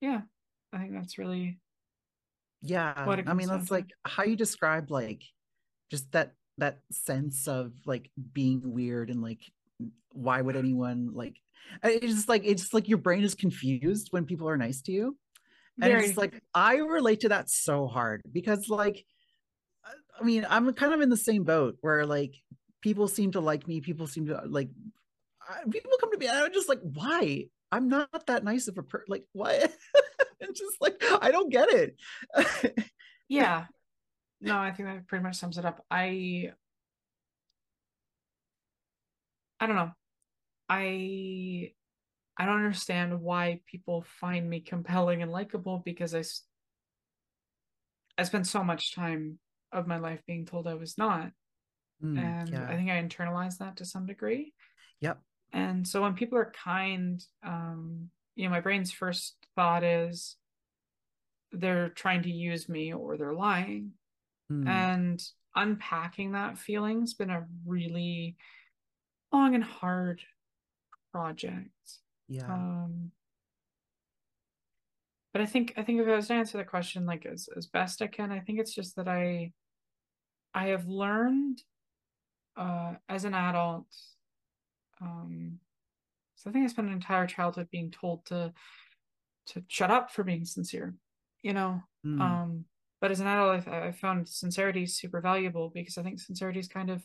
[0.00, 0.22] yeah
[0.72, 1.58] i think that's really
[2.62, 5.22] yeah i mean that's like how you describe like
[5.90, 9.40] just that that sense of like being weird and like
[10.12, 11.36] why would anyone like
[11.82, 14.92] it's just like it's just like your brain is confused when people are nice to
[14.92, 15.16] you
[15.80, 16.06] and Very.
[16.06, 19.04] it's like i relate to that so hard because like
[19.84, 22.34] uh, i mean i'm kind of in the same boat where like
[22.80, 24.68] people seem to like me people seem to like
[25.70, 28.82] people come to me and i'm just like why I'm not that nice of a
[28.82, 29.06] person.
[29.08, 29.72] Like what?
[30.40, 31.96] it's just like I don't get it.
[33.28, 33.64] yeah.
[34.42, 35.82] No, I think that pretty much sums it up.
[35.90, 36.52] I
[39.58, 39.92] I don't know.
[40.68, 41.72] I
[42.38, 46.22] I don't understand why people find me compelling and likable because I
[48.18, 49.38] I spent so much time
[49.72, 51.30] of my life being told I was not.
[52.02, 52.66] Mm, and yeah.
[52.68, 54.52] I think I internalized that to some degree.
[55.00, 55.18] Yep.
[55.52, 60.36] And so when people are kind, um, you know, my brain's first thought is
[61.52, 63.92] they're trying to use me or they're lying.
[64.50, 64.68] Mm.
[64.68, 65.22] And
[65.54, 68.36] unpacking that feeling's been a really
[69.32, 70.22] long and hard
[71.12, 71.68] project.
[72.32, 72.52] Yeah.
[72.52, 73.10] Um,
[75.32, 77.66] but I think I think if I was to answer the question like as, as
[77.66, 79.52] best I can, I think it's just that I
[80.54, 81.62] I have learned
[82.56, 83.86] uh as an adult
[85.02, 85.58] um,
[86.36, 88.52] so I think I spent an entire childhood being told to
[89.44, 90.94] to shut up for being sincere,
[91.42, 91.82] you know.
[92.06, 92.20] Mm.
[92.20, 92.64] Um,
[93.00, 96.68] but as an adult, I, I found sincerity super valuable because I think sincerity is
[96.68, 97.02] kind of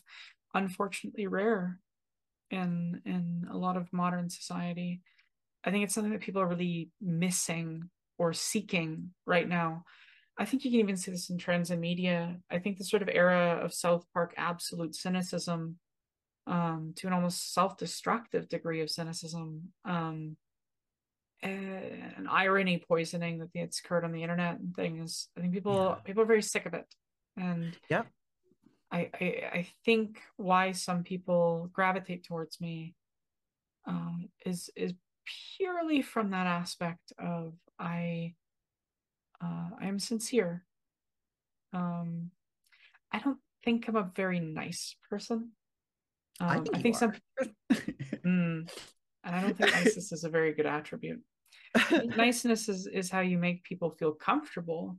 [0.54, 1.80] unfortunately rare
[2.52, 5.02] in in a lot of modern society.
[5.68, 9.84] I think it's something that people are really missing or seeking right now.
[10.40, 12.38] I think you can even see this in trends in media.
[12.50, 15.78] I think the sort of era of South Park absolute cynicism
[16.46, 20.38] um, to an almost self-destructive degree of cynicism um,
[21.44, 25.28] and irony poisoning that gets occurred on the internet and things.
[25.38, 26.02] I think people yeah.
[26.06, 26.86] people are very sick of it,
[27.36, 28.04] and yeah,
[28.90, 32.96] I, I, I think why some people gravitate towards me
[33.86, 34.94] um, is is
[35.58, 38.34] purely from that aspect of I
[39.44, 40.66] uh, I am sincere.
[41.74, 42.32] Um,
[43.12, 45.52] I don't think I'm a very nice person.
[46.40, 47.14] Um, I think, I think some.
[47.72, 48.70] mm,
[49.24, 51.22] and I don't think niceness is a very good attribute.
[52.16, 54.98] niceness is is how you make people feel comfortable,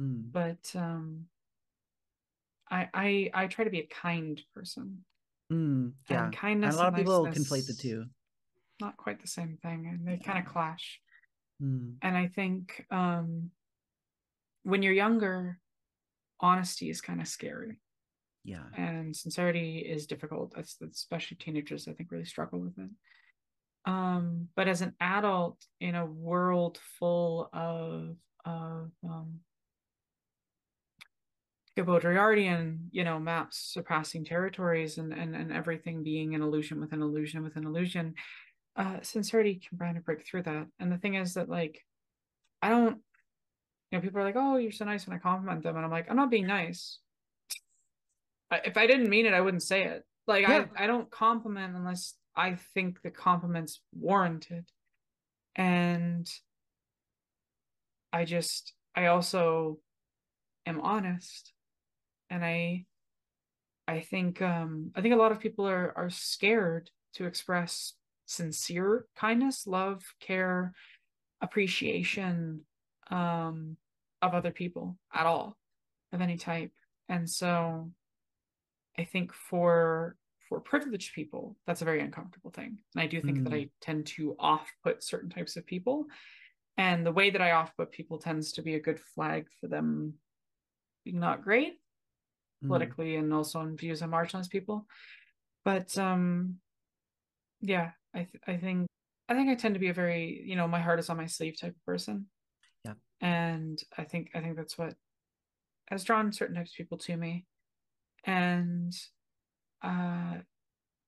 [0.00, 0.22] mm.
[0.30, 1.26] but um,
[2.70, 5.04] I I I try to be a kind person.
[5.52, 6.74] Mm, yeah, and kindness.
[6.74, 8.06] And a lot of people conflate the two.
[8.80, 10.32] Not quite the same thing, and they yeah.
[10.32, 11.00] kind of clash.
[11.62, 11.94] Mm.
[12.02, 13.50] And I think um,
[14.64, 15.58] when you're younger,
[16.40, 17.78] honesty is kind of scary
[18.44, 22.90] yeah and sincerity is difficult that's, especially teenagers i think really struggle with it
[23.86, 29.40] um but as an adult in a world full of of um
[31.76, 37.42] you know, maps surpassing territories and, and, and everything being an illusion within an illusion
[37.42, 38.14] within an illusion.
[38.74, 40.66] Uh, sincerity can kind of break through that.
[40.78, 41.84] And the thing is that, like,
[42.62, 42.98] I don't,
[43.90, 45.76] you know, people are like, oh, you're so nice when I compliment them.
[45.76, 46.98] And I'm like, I'm not being nice.
[48.50, 50.04] If I didn't mean it, I wouldn't say it.
[50.26, 50.66] Like, yeah.
[50.76, 54.64] I, I don't compliment unless I think the compliment's warranted.
[55.56, 56.28] And
[58.12, 59.78] I just, I also
[60.66, 61.52] am honest
[62.30, 62.84] and i
[63.88, 67.94] i think um i think a lot of people are are scared to express
[68.32, 70.72] sincere kindness love care
[71.40, 72.60] appreciation
[73.10, 73.76] um
[74.20, 75.56] of other people at all
[76.12, 76.70] of any type
[77.08, 77.90] and so
[78.98, 80.16] i think for
[80.48, 83.44] for privileged people that's a very uncomfortable thing and i do think mm.
[83.44, 86.06] that i tend to off put certain types of people
[86.76, 89.66] and the way that i off put people tends to be a good flag for
[89.66, 90.14] them
[91.04, 91.74] being not great
[92.62, 92.68] mm.
[92.68, 94.86] politically and also in views on marginalized people.
[95.64, 96.56] But um,
[97.60, 98.86] yeah, I th- I think
[99.28, 101.26] I think I tend to be a very you know my heart is on my
[101.26, 102.26] sleeve type of person.
[102.84, 104.94] Yeah, and I think I think that's what
[105.88, 107.44] has drawn certain types of people to me,
[108.24, 108.94] and
[109.82, 110.36] uh,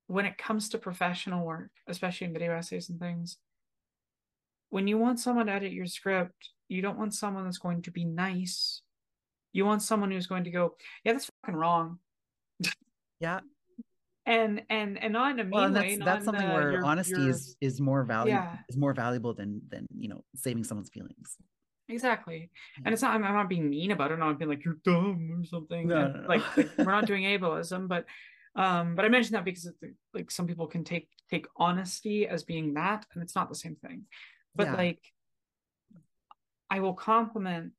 [0.07, 3.37] when it comes to professional work, especially in video essays and things,
[4.69, 7.91] when you want someone to edit your script, you don't want someone that's going to
[7.91, 8.81] be nice
[9.55, 11.99] you want someone who's going to go, yeah, that's fucking wrong.
[13.21, 13.39] Yeah.
[14.25, 15.97] And and and not in a mean well, that's, way.
[15.97, 18.57] That's something where your, honesty your, is is more valuable yeah.
[18.67, 21.37] is more valuable than than you know saving someone's feelings.
[21.87, 22.49] Exactly.
[22.77, 22.83] Yeah.
[22.85, 24.79] And it's not I'm, I'm, not being mean about it, I'm not being like you're
[24.83, 25.87] dumb or something.
[25.87, 26.27] No, no, no.
[26.27, 28.05] Like, like we're not doing ableism, but
[28.55, 29.71] um but I mentioned that because
[30.13, 33.75] like some people can take take honesty as being that and it's not the same
[33.75, 34.05] thing.
[34.55, 34.75] But yeah.
[34.75, 34.99] like
[36.69, 37.73] I will compliment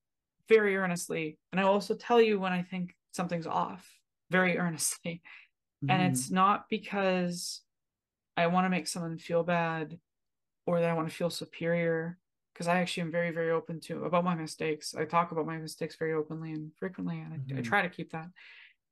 [0.49, 1.39] very earnestly.
[1.53, 3.87] And I will also tell you when I think something's off
[4.31, 5.23] very earnestly.
[5.85, 5.91] Mm-hmm.
[5.91, 7.61] And it's not because
[8.37, 9.99] I want to make someone feel bad
[10.67, 12.19] or that I want to feel superior.
[12.53, 14.95] Because I actually am very, very open to about my mistakes.
[14.95, 17.57] I talk about my mistakes very openly and frequently, and mm-hmm.
[17.57, 18.29] I, I, try to keep that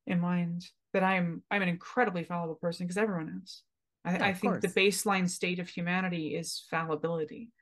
[0.06, 0.66] in mind.
[0.92, 3.62] That I'm I'm an incredibly fallible person because everyone is.
[4.04, 4.62] I, yeah, I think course.
[4.62, 7.52] the baseline state of humanity is fallibility.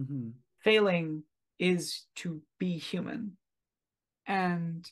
[0.00, 0.30] Mm-hmm.
[0.58, 1.22] Failing
[1.60, 3.36] is to be human
[4.26, 4.90] and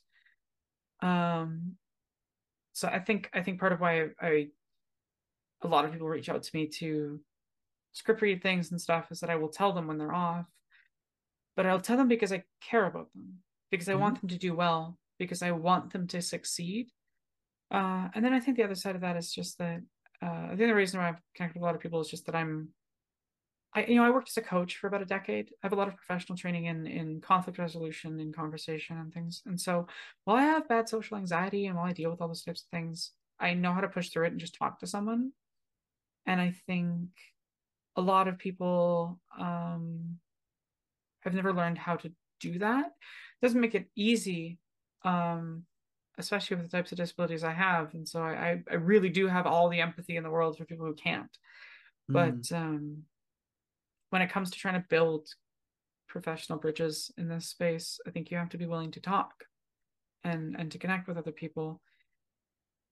[1.00, 1.76] um
[2.72, 4.46] so i think i think part of why I, I
[5.62, 7.20] a lot of people reach out to me to
[7.92, 10.46] script read things and stuff is that i will tell them when they're off
[11.56, 13.38] but i'll tell them because i care about them
[13.70, 14.02] because i mm-hmm.
[14.02, 16.88] want them to do well because i want them to succeed
[17.70, 19.80] uh, and then i think the other side of that is just that
[20.22, 22.26] uh, i think the reason why i've connected with a lot of people is just
[22.26, 22.68] that i'm
[23.74, 25.50] I you know I worked as a coach for about a decade.
[25.62, 29.42] I have a lot of professional training in in conflict resolution, in conversation, and things.
[29.46, 29.86] And so
[30.24, 32.68] while I have bad social anxiety and while I deal with all those types of
[32.68, 35.32] things, I know how to push through it and just talk to someone.
[36.26, 37.08] And I think
[37.96, 40.18] a lot of people um,
[41.20, 42.86] have never learned how to do that.
[42.86, 44.58] It doesn't make it easy,
[45.04, 45.64] um,
[46.18, 47.94] especially with the types of disabilities I have.
[47.94, 50.86] And so I I really do have all the empathy in the world for people
[50.86, 51.36] who can't.
[52.10, 52.12] Mm.
[52.12, 53.04] But um
[54.12, 55.26] when it comes to trying to build
[56.06, 59.32] professional bridges in this space, I think you have to be willing to talk
[60.22, 61.80] and and to connect with other people.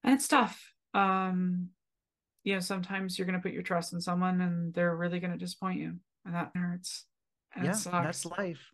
[0.03, 0.73] And it's tough.
[0.95, 1.69] Um,
[2.43, 5.79] you know, sometimes you're gonna put your trust in someone and they're really gonna disappoint
[5.79, 5.97] you.
[6.25, 7.05] And that hurts.
[7.55, 8.71] And yeah, that's life.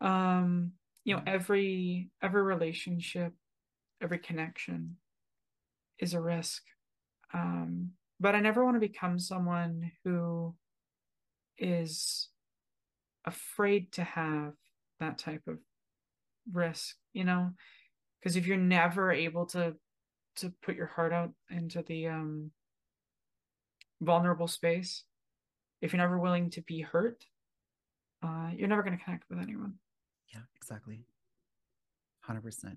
[0.00, 3.32] Um, you know, every every relationship,
[4.00, 4.98] every connection
[5.98, 6.62] is a risk.
[7.34, 7.90] Um,
[8.20, 10.54] but I never want to become someone who
[11.62, 12.28] is
[13.24, 14.52] afraid to have
[15.00, 15.58] that type of
[16.52, 17.50] risk you know?
[18.20, 19.74] Because if you're never able to
[20.36, 22.50] to put your heart out into the um
[24.00, 25.04] vulnerable space
[25.80, 27.24] if you're never willing to be hurt
[28.22, 29.74] uh you're never going to connect with anyone.
[30.34, 31.04] Yeah exactly.
[32.28, 32.76] 100%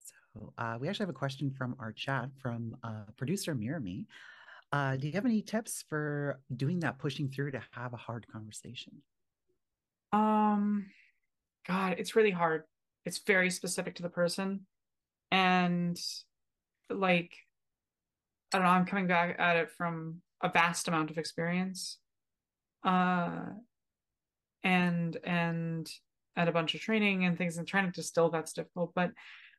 [0.00, 4.04] so uh we actually have a question from our chat from uh producer mirami
[4.72, 8.26] uh, do you have any tips for doing that pushing through to have a hard
[8.28, 9.02] conversation?
[10.12, 10.86] Um,
[11.66, 12.64] God, it's really hard.
[13.06, 14.66] It's very specific to the person.
[15.30, 15.98] And
[16.90, 17.32] like,
[18.52, 21.98] I don't know, I'm coming back at it from a vast amount of experience.
[22.84, 23.46] Uh,
[24.64, 25.90] and, and,
[26.36, 28.92] and a bunch of training and things and trying to distill that's difficult.
[28.94, 29.12] But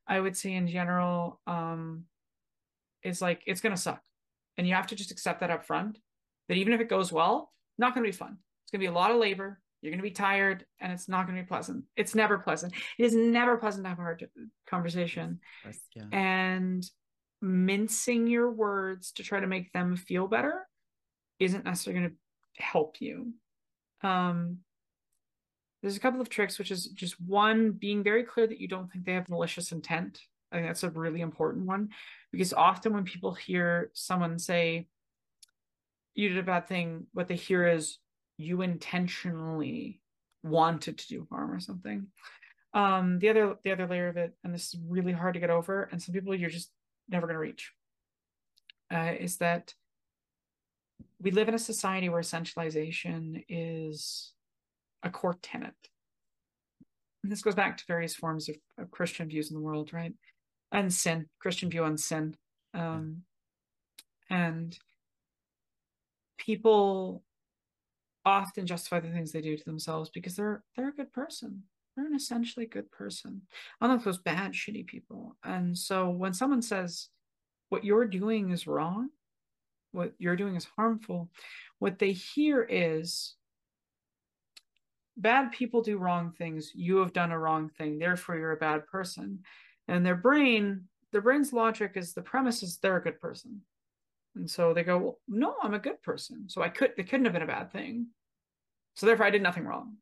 [0.08, 2.06] I would say in general, um,
[3.02, 4.02] it's like, it's going to suck
[4.60, 5.98] and you have to just accept that up front
[6.50, 8.38] that even if it goes well, not going to be fun.
[8.62, 9.62] It's going to be a lot of labor.
[9.82, 11.86] You're going to be tired and it's not going to be pleasant.
[11.96, 12.74] It's never pleasant.
[12.98, 14.28] It is never pleasant to have a hard
[14.70, 15.40] conversation.
[15.96, 16.04] Yeah.
[16.12, 16.86] And
[17.42, 20.68] mincing your words to try to make them feel better
[21.40, 23.32] isn't necessarily going to help you.
[24.04, 24.58] Um,
[25.82, 28.92] there's a couple of tricks, which is just one, being very clear that you don't
[28.92, 30.20] think they have malicious intent.
[30.52, 31.90] I think that's a really important one
[32.32, 34.88] because often when people hear someone say,
[36.16, 38.00] you did a bad thing, what they hear is,
[38.38, 40.02] you intentionally
[40.44, 42.08] wanted to do harm or something.
[42.74, 45.50] Um the other the other layer of it and this is really hard to get
[45.50, 46.72] over and some people you're just
[47.10, 47.74] never going to reach
[48.94, 49.74] uh, is that
[51.22, 54.34] we live in a society where essentialization is
[55.04, 55.74] a core tenet.
[57.24, 60.14] And this goes back to various forms of, of christian views in the world right
[60.72, 62.36] and sin christian view on sin
[62.74, 63.24] um
[64.30, 64.78] and
[66.38, 67.24] people
[68.26, 71.64] often justify the things they do to themselves because they're they're a good person.
[71.96, 73.42] They're an essentially good person,
[73.82, 75.36] unlike those bad, shitty people.
[75.44, 77.10] And so when someone says
[77.70, 79.10] what you're doing is wrong,
[79.92, 81.30] what you're doing is harmful,
[81.80, 83.36] what they hear is
[85.18, 86.72] bad people do wrong things.
[86.74, 89.40] You have done a wrong thing, therefore you're a bad person.
[89.90, 93.62] And their brain, their brain's logic is the premise is they're a good person.
[94.36, 96.48] And so they go, well, no, I'm a good person.
[96.48, 98.08] So I could, it couldn't have been a bad thing.
[98.96, 99.96] So therefore I did nothing wrong.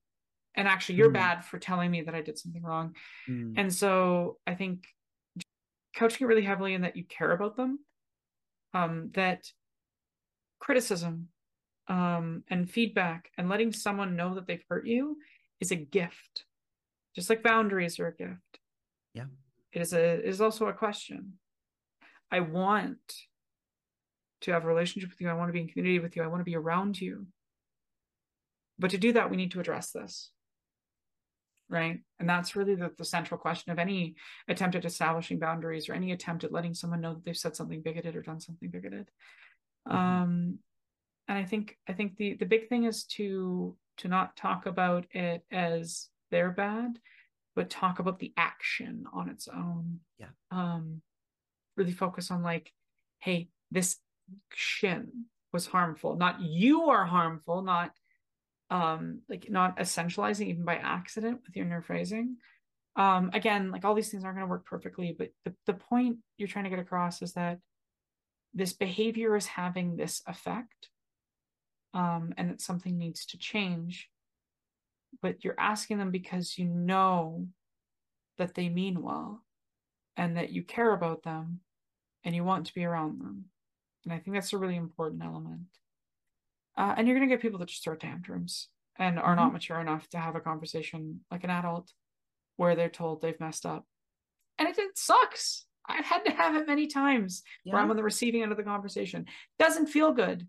[0.55, 1.13] And actually you're mm.
[1.13, 2.95] bad for telling me that I did something wrong.
[3.29, 3.53] Mm.
[3.57, 4.85] And so I think
[5.95, 7.79] coaching it really heavily in that you care about them,
[8.73, 9.49] um, that
[10.59, 11.29] criticism
[11.88, 15.17] um, and feedback and letting someone know that they've hurt you
[15.61, 16.43] is a gift.
[17.15, 18.59] Just like boundaries are a gift.
[19.13, 19.25] Yeah.
[19.78, 21.34] It is a it is also a question.
[22.32, 22.97] I want
[24.41, 25.30] to have a relationship with you.
[25.30, 26.23] I want to be in community with you.
[26.23, 27.28] I want to be around you.
[28.80, 30.32] But to do that, we need to address this.
[31.69, 31.99] Right.
[32.19, 34.15] And that's really the, the central question of any
[34.47, 37.84] attempt at establishing boundaries or any attempt at letting someone know that they've said something
[37.84, 39.11] bigoted or done something bigoted.
[39.88, 39.95] Mm-hmm.
[39.95, 40.59] Um,
[41.28, 45.05] and I think I think the the big thing is to to not talk about
[45.11, 46.97] it as they're bad,
[47.58, 49.99] but talk about the action on its own.
[50.20, 50.28] Yeah.
[50.51, 51.01] Um,
[51.76, 52.72] really focus on like,
[53.18, 53.97] hey, this
[54.53, 56.16] shin was harmful.
[56.16, 57.91] Not you are harmful, not
[58.70, 62.36] um like not essentializing even by accident with your nerve phrasing.
[62.95, 66.18] Um again, like all these things aren't going to work perfectly, but the, the point
[66.38, 67.58] you're trying to get across is that
[68.53, 70.89] this behavior is having this effect
[71.95, 74.12] um and that something needs to change.
[75.22, 77.47] But you're asking them because you know
[78.38, 79.43] that they mean well
[80.16, 81.62] and that you care about them
[82.24, 83.45] and you want to be around them.
[84.03, 85.62] And I think that's a really important element.
[86.78, 89.43] Uh, and you're going to get people that just throw tantrums and are mm-hmm.
[89.43, 91.91] not mature enough to have a conversation like an adult
[92.58, 93.86] where they're told they've messed up.
[94.58, 95.66] And it, it sucks.
[95.88, 97.74] I've had to have it many times yeah.
[97.74, 99.26] where I'm on the receiving end of the conversation.
[99.58, 100.47] Doesn't feel good.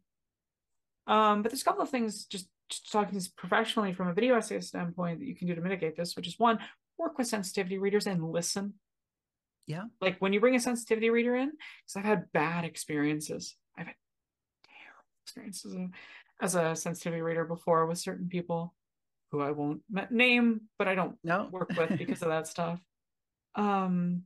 [1.07, 2.49] Um, but there's a couple of things just, just
[2.91, 6.29] talking professionally from a video essay standpoint that you can do to mitigate this, which
[6.29, 6.59] is one,
[6.99, 8.75] work with sensitivity readers and listen
[9.69, 9.85] yeah.
[10.01, 13.55] Like when you bring a sensitivity reader in, because I've had bad experiences.
[13.77, 13.97] I've had
[14.64, 15.77] terrible experiences
[16.41, 18.75] as a sensitivity reader before with certain people
[19.31, 21.49] who I won't name, but I don't no.
[21.53, 22.81] work with because of that stuff.
[23.55, 24.23] Um,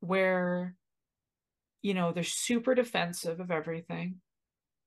[0.00, 0.74] where,
[1.82, 4.22] you know, they're super defensive of everything.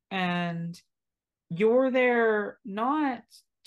[0.10, 0.82] And
[1.58, 3.24] you're there not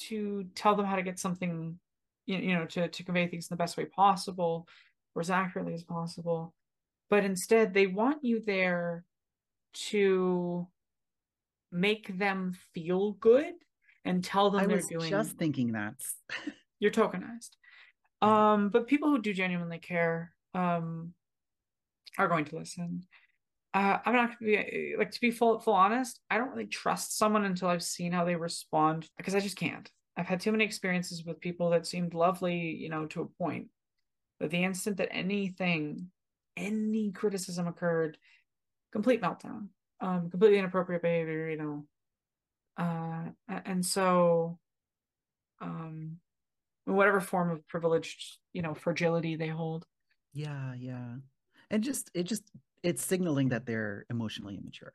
[0.09, 1.79] to tell them how to get something,
[2.27, 4.67] you know, to, to convey things in the best way possible
[5.15, 6.55] or as accurately as possible.
[7.09, 9.05] But instead, they want you there
[9.91, 10.67] to
[11.73, 13.55] make them feel good
[14.05, 15.95] and tell them I they're doing just thinking that
[16.79, 17.51] you're tokenized
[18.23, 21.13] um but people who do genuinely care um
[22.19, 23.03] are going to listen
[23.77, 27.17] uh i'm not gonna be like to be full full honest i don't really trust
[27.17, 30.65] someone until i've seen how they respond because i just can't i've had too many
[30.65, 33.69] experiences with people that seemed lovely you know to a point
[34.39, 36.11] but the instant that anything,
[36.57, 38.19] any criticism occurred,
[38.93, 39.69] complete meltdown,
[40.01, 41.87] um, completely inappropriate behavior, you know.
[42.77, 44.59] Uh, and so,
[45.61, 46.19] um,
[46.85, 49.87] whatever form of privileged, you know, fragility they hold.
[50.35, 51.15] Yeah, yeah.
[51.71, 52.45] And just, it just,
[52.83, 54.93] it's signaling that they're emotionally immature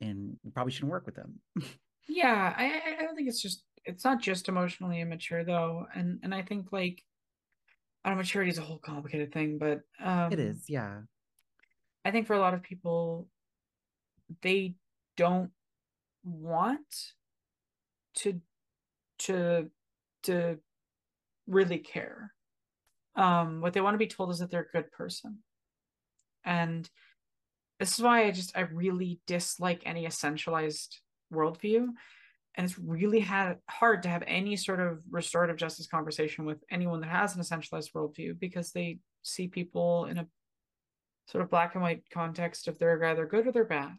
[0.00, 1.40] and you probably shouldn't work with them.
[2.08, 5.86] yeah, I, I don't think it's just, it's not just emotionally immature though.
[5.94, 7.02] And, and I think like,
[8.04, 11.00] I don't know, maturity is a whole complicated thing, but um, it is, yeah.
[12.04, 13.26] I think for a lot of people,
[14.42, 14.76] they
[15.16, 15.50] don't
[16.24, 17.14] want
[18.16, 18.40] to
[19.18, 19.70] to
[20.24, 20.58] to
[21.46, 22.32] really care.
[23.16, 25.38] Um, what they want to be told is that they're a good person.
[26.46, 26.88] And
[27.78, 30.96] this is why I just I really dislike any essentialized
[31.32, 31.88] worldview.
[32.54, 37.02] And it's really had hard to have any sort of restorative justice conversation with anyone
[37.02, 40.26] that has an essentialized worldview because they see people in a
[41.28, 43.98] sort of black and white context of they're either good or they're bad.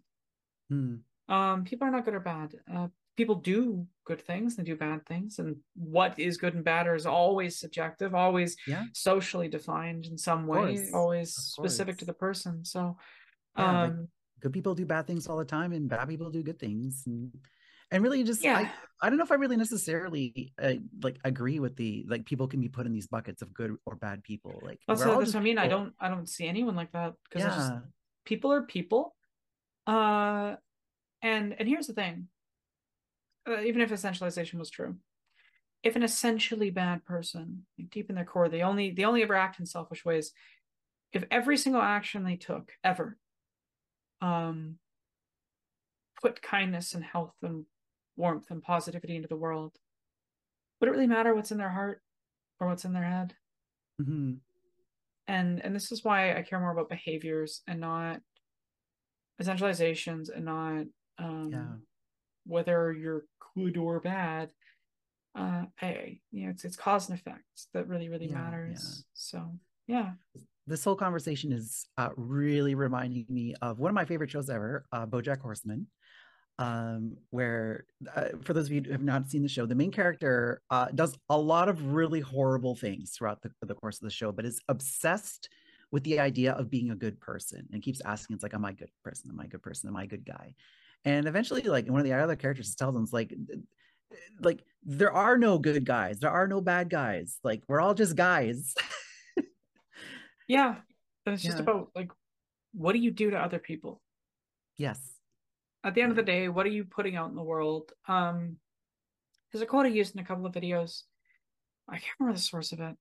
[0.70, 0.96] Hmm.
[1.30, 2.56] Um, people are not good or bad.
[2.74, 2.88] Uh,
[3.18, 7.06] people do good things and do bad things, and what is good and bad is
[7.06, 8.86] always subjective, always yeah.
[8.94, 12.64] socially defined in some way, always specific to the person.
[12.64, 12.96] So,
[13.58, 14.08] yeah, um, like
[14.42, 17.04] good people do bad things all the time, and bad people do good things.
[17.08, 17.32] And
[17.92, 18.58] and really just yeah.
[18.58, 22.48] I, I don't know if I really necessarily uh, like agree with the like people
[22.48, 24.60] can be put in these buckets of good or bad people.
[24.64, 25.56] Like that's, that's what I mean.
[25.56, 25.64] People.
[25.64, 27.80] I don't I don't see anyone like that because yeah.
[28.26, 29.16] people are people.
[29.86, 30.56] Uh,
[31.22, 32.28] and and here's the thing.
[33.48, 34.96] Uh, even if essentialization was true,
[35.84, 39.36] if an essentially bad person, like deep in their core, they only they only ever
[39.36, 40.32] act in selfish ways.
[41.14, 43.18] If every single action they took ever,
[44.22, 44.78] um,
[46.22, 47.66] put kindness and health and
[48.18, 49.78] warmth and positivity into the world,
[50.80, 52.02] would it really matter what's in their heart
[52.60, 53.34] or what's in their head?
[54.02, 54.34] Mm-hmm.
[55.28, 58.20] And and this is why I care more about behaviors and not
[59.42, 60.86] essentializations and not
[61.20, 61.76] um, yeah.
[62.46, 63.26] whether you're
[63.58, 64.52] good or bad.
[65.36, 67.44] Uh, I you know it's it's cause and effect
[67.74, 68.80] that really really yeah, matters.
[68.82, 69.04] Yeah.
[69.14, 69.52] So
[69.88, 70.12] yeah.
[70.66, 74.86] This whole conversation is uh, really reminding me of one of my favorite shows ever,
[74.92, 75.88] uh, BoJack Horseman
[76.60, 77.86] um, where
[78.16, 80.88] uh, for those of you who have not seen the show, the main character uh,
[80.94, 84.46] does a lot of really horrible things throughout the, the course of the show, but
[84.46, 85.50] is obsessed
[85.92, 88.72] with the idea of being a good person and keeps asking, it's like, am I
[88.72, 89.30] a good person?
[89.32, 89.88] Am I a good person?
[89.88, 90.54] Am I a good guy?
[91.08, 93.34] And eventually, like one of the other characters tells him, it's like,
[94.42, 97.40] like there are no good guys, there are no bad guys.
[97.44, 98.74] Like we're all just guys.
[100.48, 100.76] yeah,
[101.26, 101.64] it's just yeah.
[101.64, 102.12] about like,
[102.74, 104.02] what do you do to other people?
[104.78, 105.18] Yes
[105.88, 107.94] at the end of the day, what are you putting out in the world?
[108.10, 108.58] Um,
[109.52, 111.04] there's a quote I used in a couple of videos.
[111.88, 112.96] I can't remember the source of it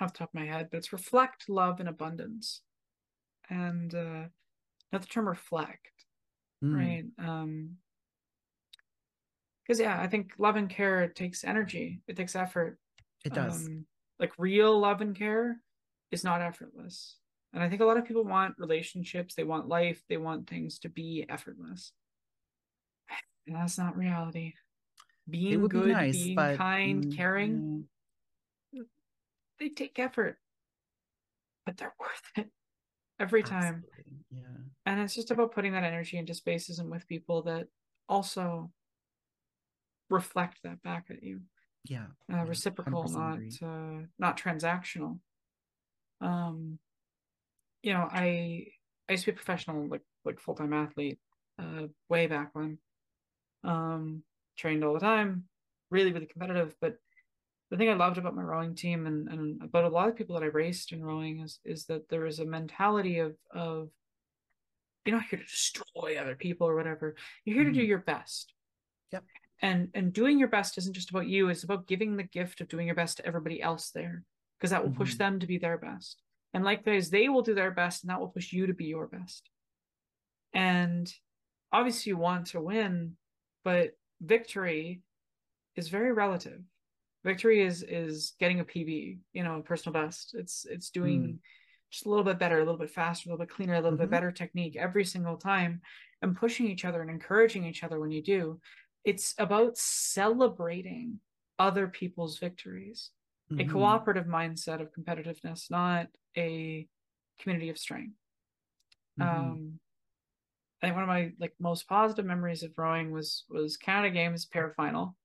[0.00, 2.60] off the top of my head, but it's reflect, love, and abundance.
[3.50, 4.24] And uh,
[4.92, 5.88] not the term reflect,
[6.62, 6.74] mm.
[6.74, 7.04] right?
[7.18, 7.76] Um,
[9.62, 12.78] because yeah, I think love and care it takes energy, it takes effort.
[13.24, 13.66] It does.
[13.66, 13.84] Um,
[14.18, 15.60] like real love and care
[16.10, 17.16] is not effortless.
[17.52, 20.78] And I think a lot of people want relationships, they want life, they want things
[20.80, 21.92] to be effortless.
[23.46, 24.52] And that's not reality.
[25.30, 27.84] Being good, be nice, being but, kind, mm, caring,
[29.58, 30.36] they take effort,
[31.64, 32.50] but they're worth it
[33.20, 33.84] every time.
[34.30, 34.40] Yeah.
[34.86, 37.68] And it's just about putting that energy into spaces and with people that
[38.08, 38.70] also
[40.10, 41.40] reflect that back at you.
[41.84, 42.06] Yeah.
[42.32, 45.18] Uh, reciprocal, not uh, not transactional.
[46.20, 46.78] Um
[47.82, 48.66] you know, I
[49.08, 51.18] I used to be a professional, like like full time athlete,
[51.58, 52.78] uh, way back when.
[53.64, 54.22] Um,
[54.56, 55.44] trained all the time,
[55.90, 56.74] really really competitive.
[56.80, 56.96] But
[57.70, 60.34] the thing I loved about my rowing team and and about a lot of people
[60.34, 63.90] that I raced in rowing is is that there is a mentality of of
[65.04, 67.16] you're not here to destroy other people or whatever.
[67.44, 67.72] You're here mm-hmm.
[67.72, 67.88] to do mm-hmm.
[67.90, 68.52] your best.
[69.12, 69.24] Yep.
[69.60, 71.48] And and doing your best isn't just about you.
[71.48, 74.24] It's about giving the gift of doing your best to everybody else there,
[74.58, 74.98] because that will mm-hmm.
[74.98, 76.22] push them to be their best.
[76.54, 79.06] And likewise, they will do their best, and that will push you to be your
[79.06, 79.50] best.
[80.54, 81.12] And
[81.72, 83.16] obviously, you want to win,
[83.64, 83.90] but
[84.20, 85.02] victory
[85.76, 86.60] is very relative.
[87.24, 90.34] Victory is is getting a PB, you know, a personal best.
[90.34, 91.38] It's it's doing mm.
[91.90, 93.92] just a little bit better, a little bit faster, a little bit cleaner, a little
[93.92, 94.02] mm-hmm.
[94.02, 95.80] bit better technique every single time,
[96.22, 98.60] and pushing each other and encouraging each other when you do.
[99.04, 101.20] It's about celebrating
[101.58, 103.10] other people's victories
[103.50, 103.60] mm-hmm.
[103.60, 106.86] a cooperative mindset of competitiveness, not a
[107.40, 108.14] community of strength.
[109.20, 109.38] Mm-hmm.
[109.38, 109.80] Um,
[110.82, 114.46] I think one of my like most positive memories of rowing was was Canada Games
[114.46, 115.16] pair final,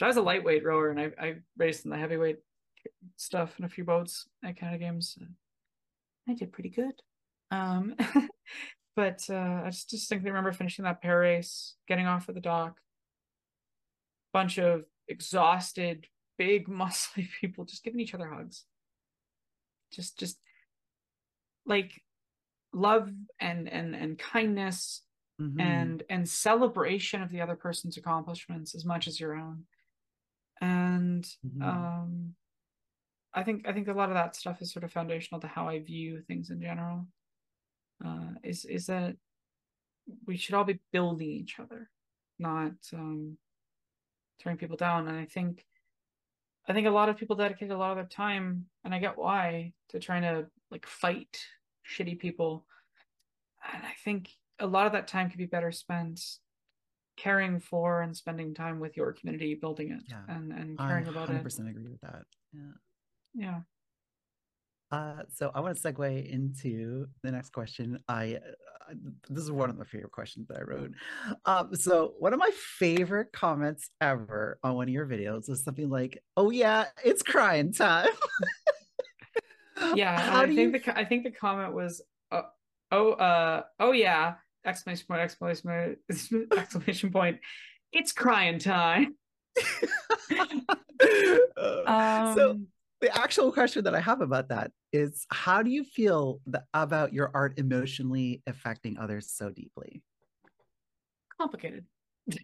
[0.00, 2.38] I was a lightweight rower and I I raced in the heavyweight
[3.16, 5.18] stuff in a few boats at Canada Games.
[6.28, 6.94] I did pretty good.
[7.50, 7.96] Um,
[8.96, 12.78] but uh, I just distinctly remember finishing that pair race, getting off at the dock,
[14.32, 16.06] bunch of exhausted
[16.38, 18.64] big muscly people just giving each other hugs
[19.92, 20.38] just just
[21.66, 22.00] like
[22.72, 25.02] love and and and kindness
[25.40, 25.60] mm-hmm.
[25.60, 29.64] and and celebration of the other person's accomplishments as much as your own
[30.60, 31.62] and mm-hmm.
[31.62, 32.34] um
[33.32, 35.68] i think i think a lot of that stuff is sort of foundational to how
[35.68, 37.06] i view things in general
[38.04, 39.16] uh is is that
[40.26, 41.88] we should all be building each other
[42.38, 43.36] not um
[44.40, 45.64] tearing people down and i think
[46.70, 49.18] I think a lot of people dedicate a lot of their time, and I get
[49.18, 51.36] why, to trying to like fight
[51.84, 52.64] shitty people.
[53.74, 54.30] And I think
[54.60, 56.20] a lot of that time could be better spent
[57.16, 60.22] caring for and spending time with your community, building it, yeah.
[60.28, 61.42] and and caring I about it.
[61.44, 62.22] 100% agree with that.
[62.52, 62.60] Yeah.
[63.34, 63.60] Yeah.
[64.90, 67.98] Uh, so I want to segue into the next question.
[68.08, 68.38] I
[68.90, 68.94] uh,
[69.28, 70.92] this is one of my favorite questions that I wrote.
[71.44, 75.88] Um, so one of my favorite comments ever on one of your videos was something
[75.88, 78.08] like, "Oh yeah, it's crying time."
[79.94, 80.72] yeah, I think you...
[80.72, 82.02] the I think the comment was,
[82.32, 82.42] uh,
[82.90, 84.34] "Oh, uh, oh yeah!"
[84.64, 85.20] Exclamation point!
[85.22, 85.98] Exclamation point!
[86.58, 87.38] Exclamation point!
[87.92, 89.16] It's crying time.
[91.86, 92.60] um, so
[93.00, 96.40] the actual question that I have about that is how do you feel
[96.74, 100.02] about your art emotionally affecting others so deeply?
[101.38, 101.86] Complicated.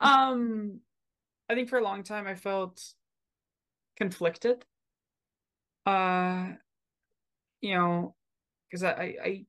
[0.00, 0.80] um
[1.50, 2.82] I think for a long time I felt
[3.96, 4.64] conflicted.
[5.84, 6.52] Uh
[7.60, 8.14] you know,
[8.70, 9.46] because I, I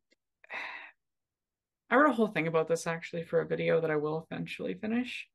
[1.89, 4.75] I wrote a whole thing about this actually for a video that I will eventually
[4.75, 5.27] finish.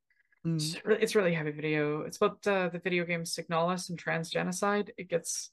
[0.47, 0.57] Mm.
[0.57, 2.03] It's, really, it's really heavy video.
[2.03, 4.91] It's about uh, the video game Signalis and transgenocide.
[4.97, 5.51] It gets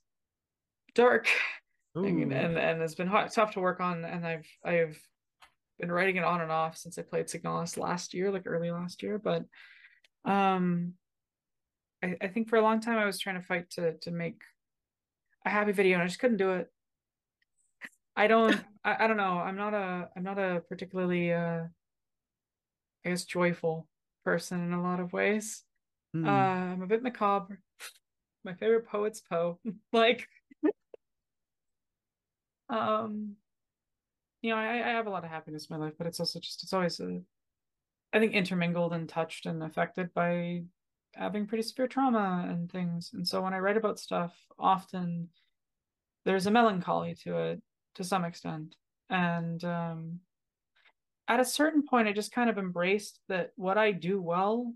[0.93, 1.27] dark
[1.95, 4.05] and, and, and it's been hot, tough to work on.
[4.05, 4.99] And I've I've
[5.79, 9.01] been writing it on and off since I played Signalis last year, like early last
[9.01, 9.17] year.
[9.17, 9.45] But
[10.23, 10.93] um,
[12.03, 14.41] I, I think for a long time I was trying to fight to to make
[15.45, 16.71] a happy video, and I just couldn't do it.
[18.15, 18.59] I don't.
[18.83, 19.37] I, I don't know.
[19.37, 20.09] I'm not a.
[20.15, 21.33] I'm not a particularly.
[21.33, 21.65] Uh,
[23.05, 23.87] I guess joyful
[24.23, 25.63] person in a lot of ways.
[26.15, 26.27] Mm.
[26.27, 27.59] Uh, I'm a bit macabre.
[28.43, 29.59] My favorite poet's Poe.
[29.93, 30.27] like,
[32.69, 33.35] um,
[34.41, 36.39] you know, I, I have a lot of happiness in my life, but it's also
[36.39, 37.21] just it's always a,
[38.13, 40.63] I think intermingled and touched and affected by
[41.13, 43.11] having pretty severe trauma and things.
[43.13, 45.29] And so when I write about stuff, often
[46.25, 47.61] there's a melancholy to it
[47.95, 48.75] to some extent,
[49.09, 50.19] and um,
[51.27, 54.73] at a certain point, I just kind of embraced that what I do well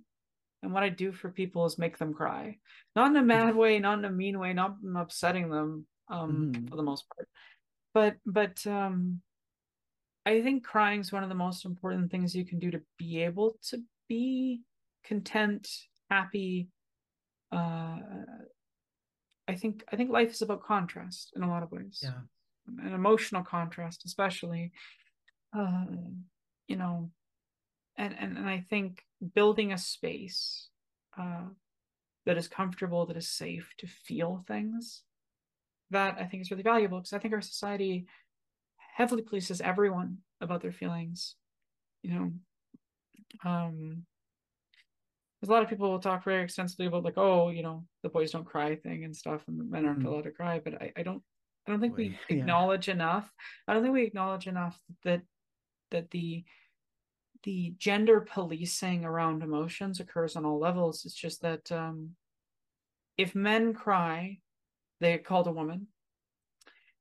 [0.64, 2.58] and what I do for people is make them cry.
[2.96, 6.70] Not in a mad way, not in a mean way, not upsetting them um, mm.
[6.70, 7.28] for the most part.
[7.94, 9.22] But but um,
[10.26, 13.24] I think crying is one of the most important things you can do to be
[13.24, 14.62] able to be
[15.04, 15.70] content,
[16.10, 16.70] happy.
[17.52, 18.00] Uh,
[19.48, 22.00] I think I think life is about contrast in a lot of ways.
[22.02, 22.22] Yeah.
[22.68, 24.72] An emotional contrast, especially.
[25.58, 25.86] Uh,
[26.68, 27.12] you know,
[27.98, 29.04] and, and, and I think
[29.34, 30.70] building a space
[31.20, 31.46] uh,
[32.26, 35.04] that is comfortable, that is safe to feel things,
[35.92, 38.08] that I think is really valuable because I think our society
[38.96, 41.36] heavily polices everyone about their feelings.
[42.02, 42.32] You know,
[43.50, 44.06] um,
[45.40, 48.10] there's a lot of people will talk very extensively about like, oh, you know, the
[48.10, 50.08] boys don't cry thing and stuff, and the men aren't mm.
[50.08, 50.60] allowed to cry.
[50.64, 51.22] But I, I don't,
[51.68, 52.38] I don't think we yeah.
[52.38, 53.32] acknowledge enough.
[53.68, 55.22] I don't think we acknowledge enough that
[55.92, 56.44] that the
[57.44, 61.06] the gender policing around emotions occurs on all levels.
[61.06, 62.12] It's just that um,
[63.18, 64.40] if men cry,
[65.00, 65.88] they get called a woman.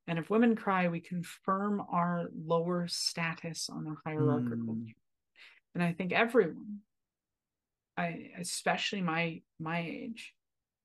[0.06, 4.74] And if women cry, we confirm our lower status on a hierarchical.
[4.74, 4.94] Mm.
[5.74, 6.80] And I think everyone,
[7.96, 10.33] I especially my my age,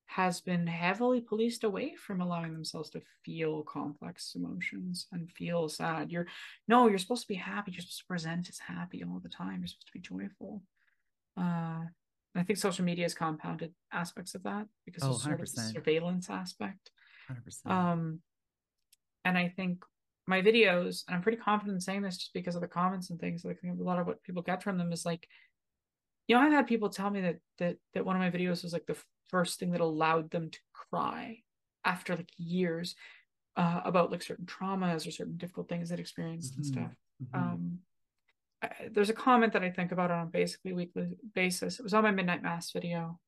[0.09, 6.11] has been heavily policed away from allowing themselves to feel complex emotions and feel sad.
[6.11, 6.25] You're
[6.67, 7.71] no, you're supposed to be happy.
[7.71, 9.59] You're supposed to present as happy all the time.
[9.59, 10.63] You're supposed to be joyful.
[11.37, 11.81] Uh,
[12.35, 16.27] I think social media has compounded aspects of that because oh, sort of the surveillance
[16.27, 16.89] aspect.
[17.29, 17.71] 100%.
[17.71, 18.21] Um,
[19.23, 19.83] and I think
[20.25, 23.19] my videos, and I'm pretty confident in saying this just because of the comments and
[23.19, 23.45] things.
[23.45, 25.27] Like a lot of what people get from them is like,
[26.27, 28.73] you know, I've had people tell me that that that one of my videos was
[28.73, 28.97] like the
[29.29, 31.39] first thing that allowed them to cry
[31.85, 32.95] after like years
[33.55, 36.61] uh, about like certain traumas or certain difficult things they experienced mm-hmm.
[36.61, 36.95] and stuff.
[37.23, 37.35] Mm-hmm.
[37.35, 37.79] Um,
[38.61, 41.79] I, there's a comment that I think about on a basically weekly basis.
[41.79, 43.19] It was on my midnight mass video,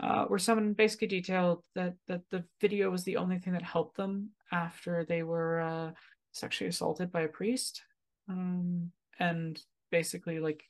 [0.00, 3.96] uh, where someone basically detailed that that the video was the only thing that helped
[3.96, 5.90] them after they were uh,
[6.32, 7.82] sexually assaulted by a priest,
[8.28, 9.60] um, and
[9.90, 10.62] basically like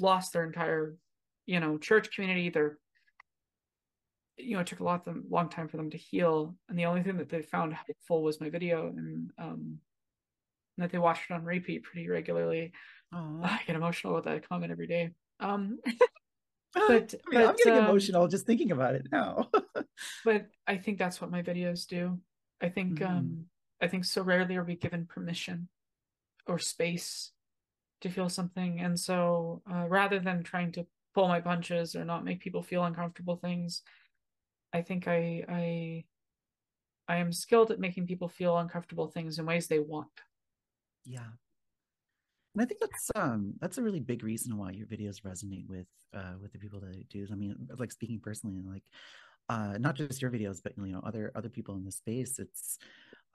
[0.00, 0.96] lost their entire,
[1.46, 2.78] you know, church community, their
[4.38, 6.54] you know, it took a lot of them long time for them to heal.
[6.68, 9.78] And the only thing that they found helpful was my video and um
[10.76, 12.72] and that they watched it on repeat pretty regularly.
[13.12, 13.44] Aww.
[13.44, 15.10] I get emotional with that comment every day.
[15.40, 15.78] Um
[16.74, 19.48] but, I mean, but I'm getting um, emotional just thinking about it now.
[20.24, 22.18] but I think that's what my videos do.
[22.60, 23.12] I think mm-hmm.
[23.12, 23.44] um
[23.80, 25.68] I think so rarely are we given permission
[26.46, 27.32] or space
[28.00, 28.80] to feel something.
[28.80, 32.84] And so uh, rather than trying to pull my punches or not make people feel
[32.84, 33.82] uncomfortable things.
[34.72, 36.04] I think I I
[37.08, 40.08] I am skilled at making people feel uncomfortable things in ways they want.
[41.04, 41.26] Yeah.
[42.54, 45.86] And I think that's um that's a really big reason why your videos resonate with
[46.14, 47.26] uh with the people that do.
[47.30, 48.82] I mean, like speaking personally, like
[49.48, 52.38] uh not just your videos, but you know, other other people in the space.
[52.38, 52.78] It's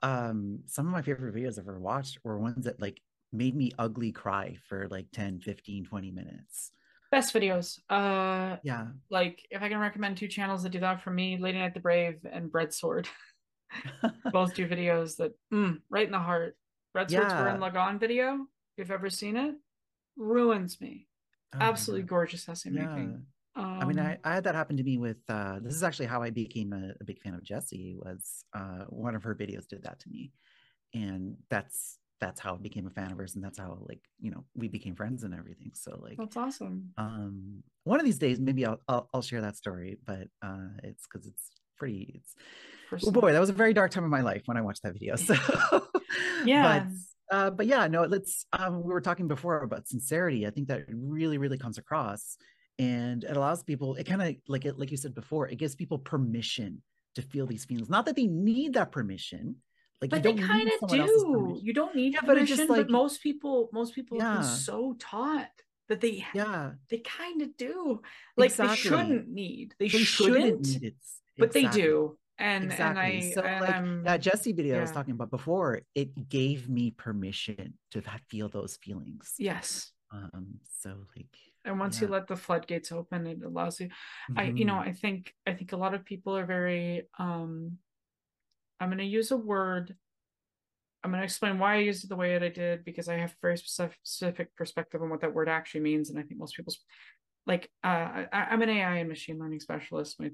[0.02, 3.00] um some of my favorite videos I've ever watched were ones that like
[3.32, 6.70] made me ugly cry for like 10, 15, 20 minutes.
[7.14, 7.78] Best videos.
[7.88, 8.86] Uh yeah.
[9.08, 11.78] Like if I can recommend two channels that do that for me, Lady Knight the
[11.78, 13.08] Brave and Bread Sword.
[14.32, 16.56] Both do videos that mm, right in the heart.
[16.92, 17.40] Bread Sword's yeah.
[17.40, 18.32] Gurren Lagann video,
[18.76, 19.54] if you've ever seen it,
[20.16, 21.06] ruins me.
[21.54, 22.86] Oh, Absolutely gorgeous essay yeah.
[22.86, 23.26] making.
[23.54, 25.84] Um, I mean, I, um, I, had that happen to me with uh, this is
[25.84, 27.94] actually how I became a, a big fan of Jessie.
[27.96, 30.32] Was uh, one of her videos did that to me,
[30.92, 34.30] and that's that's how I became a fan of hers, and that's how like you
[34.30, 35.72] know we became friends and everything.
[35.74, 36.90] So like that's awesome.
[36.96, 41.06] Um, one of these days, maybe I'll I'll, I'll share that story, but uh, it's
[41.06, 42.22] because it's pretty.
[42.92, 44.82] It's oh boy, that was a very dark time of my life when I watched
[44.84, 45.16] that video.
[45.26, 45.34] So
[46.46, 46.86] yeah.
[47.30, 48.46] But, uh, but yeah, no, let's.
[48.52, 50.46] Um, we were talking before about sincerity.
[50.46, 52.36] I think that really, really comes across,
[52.78, 53.96] and it allows people.
[53.96, 56.82] It kind of like it, like you said before, it gives people permission
[57.16, 57.90] to feel these feelings.
[57.90, 59.56] Not that they need that permission.
[60.10, 61.58] Like, but they kind of do.
[61.60, 64.34] You don't need yeah, permission, but, just, like, most people, most people yeah.
[64.34, 65.50] been so taught
[65.88, 68.00] that they yeah they kind of do.
[68.36, 68.74] Like exactly.
[68.74, 69.74] they shouldn't need.
[69.78, 70.94] They, they shouldn't, shouldn't need.
[71.36, 71.62] But exactly.
[71.62, 72.86] they do and exactly.
[72.86, 74.78] and I so and like I'm, that Jessie video yeah.
[74.78, 79.34] I was talking about before, it gave me permission to feel those feelings.
[79.38, 79.92] Yes.
[80.10, 80.58] Um.
[80.80, 81.26] So like,
[81.64, 82.08] and once yeah.
[82.08, 83.86] you let the floodgates open, it allows you.
[83.86, 84.38] Mm-hmm.
[84.38, 84.88] I you know mm-hmm.
[84.88, 87.78] I think I think a lot of people are very um.
[88.80, 89.94] I'm going to use a word.
[91.02, 93.14] I'm going to explain why I used it the way that I did because I
[93.16, 96.56] have a very specific perspective on what that word actually means, and I think most
[96.56, 96.78] people's
[97.46, 100.18] like uh, I, am an AI and machine learning specialist.
[100.18, 100.30] My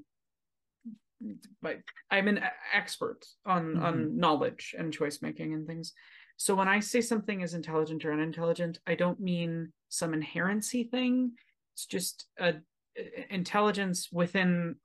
[1.62, 2.40] like I'm an
[2.72, 3.84] expert on mm-hmm.
[3.84, 5.92] on knowledge and choice making and things.
[6.36, 11.32] So when I say something is intelligent or unintelligent, I don't mean some inherency thing.
[11.74, 12.54] It's just a,
[12.96, 14.76] a intelligence within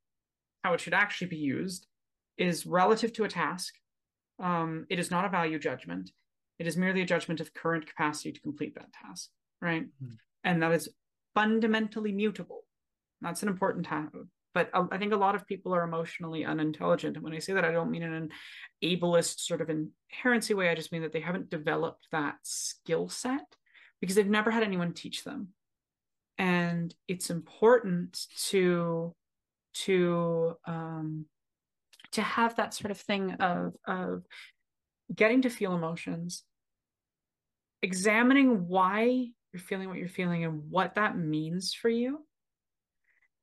[0.64, 1.88] how it should actually be used
[2.38, 3.74] is relative to a task.
[4.40, 6.12] Um, it is not a value judgment.
[6.60, 9.30] It is merely a judgment of current capacity to complete that task,
[9.62, 9.84] right?
[9.84, 10.14] Mm-hmm.
[10.44, 10.90] And that is
[11.34, 12.64] fundamentally mutable.
[13.22, 14.08] That's an important ta-
[14.56, 17.18] but I think a lot of people are emotionally unintelligent.
[17.18, 18.30] And when I say that, I don't mean in an
[18.82, 20.70] ableist sort of inherency way.
[20.70, 23.46] I just mean that they haven't developed that skill set
[24.00, 25.50] because they've never had anyone teach them.
[26.38, 28.18] And it's important
[28.48, 29.14] to
[29.84, 31.26] to um,
[32.16, 34.24] to have that sort of thing of of
[35.14, 36.44] getting to feel emotions,
[37.82, 42.26] examining why you're feeling what you're feeling and what that means for you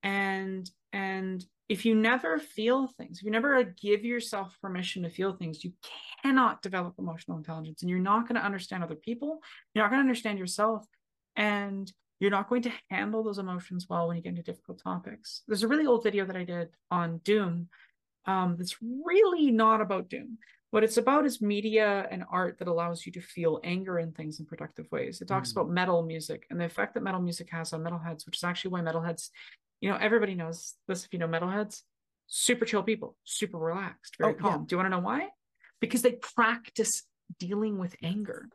[0.02, 5.32] and and if you never feel things, if you never give yourself permission to feel
[5.32, 5.72] things, you
[6.22, 9.40] cannot develop emotional intelligence and you're not going to understand other people.
[9.72, 10.84] You're not going to understand yourself.
[11.34, 15.42] And you're not going to handle those emotions well when you get into difficult topics.
[15.48, 17.68] There's a really old video that I did on Doom
[18.26, 20.38] um, that's really not about Doom.
[20.70, 24.40] What it's about is media and art that allows you to feel anger in things
[24.40, 25.20] in productive ways.
[25.20, 25.56] It talks mm.
[25.56, 28.70] about metal music and the effect that metal music has on metalheads, which is actually
[28.70, 29.28] why metalheads
[29.82, 31.82] you know, everybody knows this if you know metalheads,
[32.28, 34.52] super chill people, super relaxed, very oh, calm.
[34.52, 34.66] Yeah.
[34.66, 35.28] Do you want to know why?
[35.80, 37.02] Because they practice
[37.38, 38.48] dealing with anger.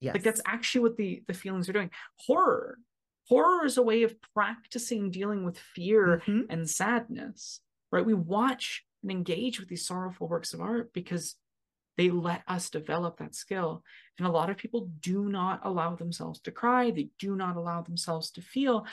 [0.00, 0.14] Yes.
[0.14, 1.90] Like that's actually what the the feelings are doing.
[2.26, 2.78] Horror.
[3.28, 6.42] Horror is a way of practicing dealing with fear mm-hmm.
[6.50, 7.60] and sadness.
[7.90, 8.04] Right?
[8.04, 11.36] We watch and engage with these sorrowful works of art because
[11.96, 13.82] they let us develop that skill.
[14.18, 16.90] And a lot of people do not allow themselves to cry.
[16.90, 18.86] They do not allow themselves to feel.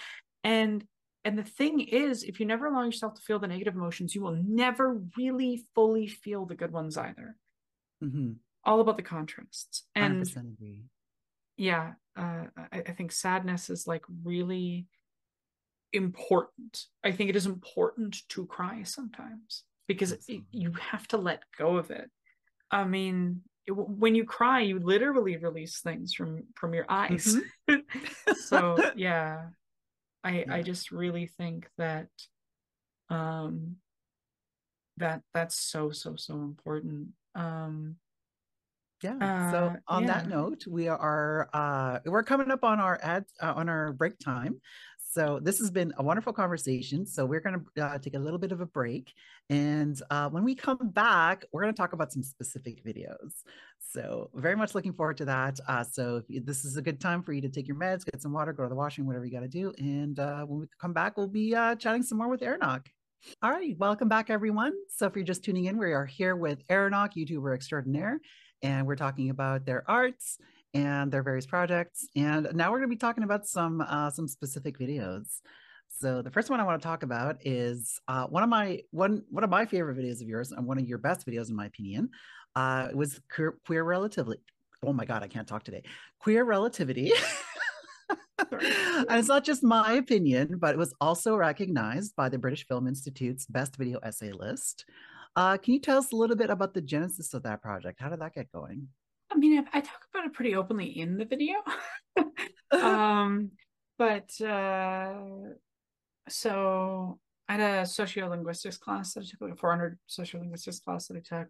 [0.44, 0.86] And
[1.26, 4.22] and the thing is, if you never allow yourself to feel the negative emotions, you
[4.22, 7.38] will never really fully feel the good ones either.
[8.04, 8.34] Mm-hmm.
[8.66, 9.84] All about the contrasts.
[9.96, 10.20] And
[11.56, 14.88] yeah, uh, I, I think sadness is like really
[15.94, 16.86] important.
[17.06, 21.78] I think it is important to cry sometimes because it, you have to let go
[21.78, 22.10] of it.
[22.72, 27.38] I mean, it, when you cry, you literally release things from from your eyes.
[27.70, 28.34] Mm-hmm.
[28.48, 29.48] so yeah,
[30.24, 30.54] I yeah.
[30.54, 32.08] I just really think that
[33.10, 33.78] um
[34.98, 37.10] that that's so so so important.
[37.36, 37.98] Um
[39.02, 39.52] yeah.
[39.52, 40.14] So uh, on yeah.
[40.14, 44.18] that note, we are uh we're coming up on our ad uh, on our break
[44.20, 44.62] time.
[45.14, 47.06] So this has been a wonderful conversation.
[47.06, 49.14] So we're going to uh, take a little bit of a break,
[49.48, 53.44] and uh, when we come back, we're going to talk about some specific videos.
[53.80, 55.60] So very much looking forward to that.
[55.68, 58.24] Uh, so you, this is a good time for you to take your meds, get
[58.24, 59.72] some water, go to the washroom, whatever you got to do.
[59.78, 62.88] And uh, when we come back, we'll be uh, chatting some more with Aranock.
[63.44, 64.74] All right, welcome back, everyone.
[64.90, 68.20] So if you're just tuning in, we are here with Aranock, YouTuber extraordinaire,
[68.64, 70.40] and we're talking about their arts
[70.74, 72.08] and their various projects.
[72.16, 75.42] And now we're going to be talking about some uh, some specific videos.
[75.90, 79.24] So the first one I want to talk about is uh, one of my one
[79.30, 81.66] one of my favorite videos of yours, and one of your best videos in my
[81.66, 82.10] opinion.
[82.56, 84.42] Uh, it was queer, queer relativity.
[84.84, 85.84] Oh my god, I can't talk today.
[86.20, 87.14] Queer relativity.
[88.40, 92.88] and it's not just my opinion, but it was also recognized by the British Film
[92.88, 94.86] Institute's Best Video Essay list.
[95.36, 98.00] Uh, can you tell us a little bit about the genesis of that project?
[98.00, 98.88] How did that get going?
[99.34, 101.56] I mean, I, talk about it pretty openly in the video.
[102.72, 103.52] um,
[103.98, 105.14] but uh,
[106.30, 111.18] so I had a sociolinguistics class that I took, like a 400 sociolinguistics class that
[111.18, 111.48] I took.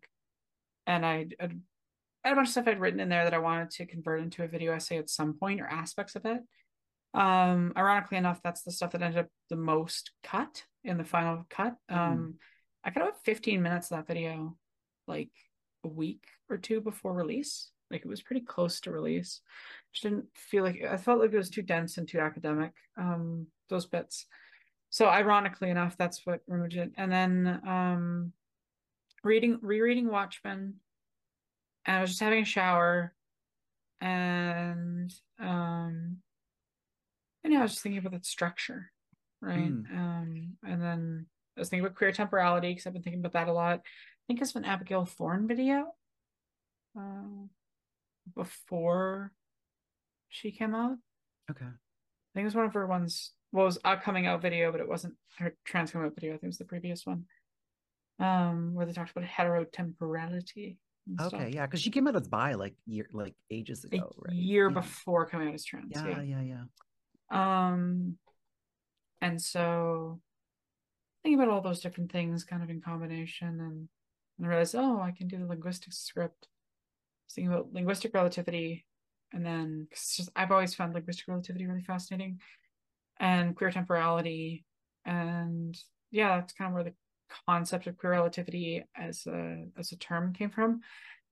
[0.87, 1.49] And I, I
[2.23, 4.43] had a bunch of stuff I'd written in there that I wanted to convert into
[4.43, 6.41] a video essay at some point or aspects of it.
[7.13, 11.45] Um, ironically enough, that's the stuff that ended up the most cut in the final
[11.49, 11.75] cut.
[11.91, 11.97] Mm.
[11.97, 12.35] Um,
[12.83, 14.57] I cut about 15 minutes of that video,
[15.07, 15.31] like
[15.83, 17.69] a week or two before release.
[17.93, 19.41] Like it was pretty close to release.
[19.93, 22.71] Just didn't feel like I felt like it was too dense and too academic.
[22.97, 24.25] Um, those bits.
[24.89, 26.91] So ironically enough, that's what removed it.
[26.97, 28.33] And then um,
[29.23, 30.75] reading, rereading Watchmen,
[31.85, 33.13] and I was just having a shower,
[34.01, 36.17] and um,
[37.43, 38.91] and yeah, I was just thinking about that structure,
[39.39, 39.71] right?
[39.71, 39.97] Mm.
[39.97, 41.25] Um, and then
[41.55, 43.79] I was thinking about queer temporality because I've been thinking about that a lot.
[43.79, 45.93] I think it's an Abigail Thorn video
[46.97, 47.47] uh,
[48.35, 49.31] before
[50.29, 50.97] she came out.
[51.49, 51.65] Okay.
[51.65, 53.31] I think it was one of her ones.
[53.51, 56.31] Well, it was a coming out video, but it wasn't her trans coming out video.
[56.31, 57.25] I think it was the previous one,
[58.19, 60.77] um, where they talked about heterotemporality.
[61.19, 61.49] Okay, stuff.
[61.53, 64.35] yeah, because she came out as bi like year like ages ago, a right?
[64.35, 64.73] Year yeah.
[64.73, 65.91] before coming out as trans.
[65.93, 66.63] Yeah, yeah, yeah, yeah.
[67.29, 68.17] Um,
[69.21, 70.21] and so
[71.23, 73.89] think about all those different things kind of in combination and,
[74.37, 76.47] and realize, oh, I can do the linguistics script.
[77.31, 78.85] Thinking about linguistic relativity,
[79.31, 82.39] and then just I've always found linguistic relativity really fascinating,
[83.19, 84.65] and queer temporality,
[85.05, 85.77] and
[86.11, 86.93] yeah, that's kind of where the
[87.47, 90.81] concept of queer relativity as a as a term came from.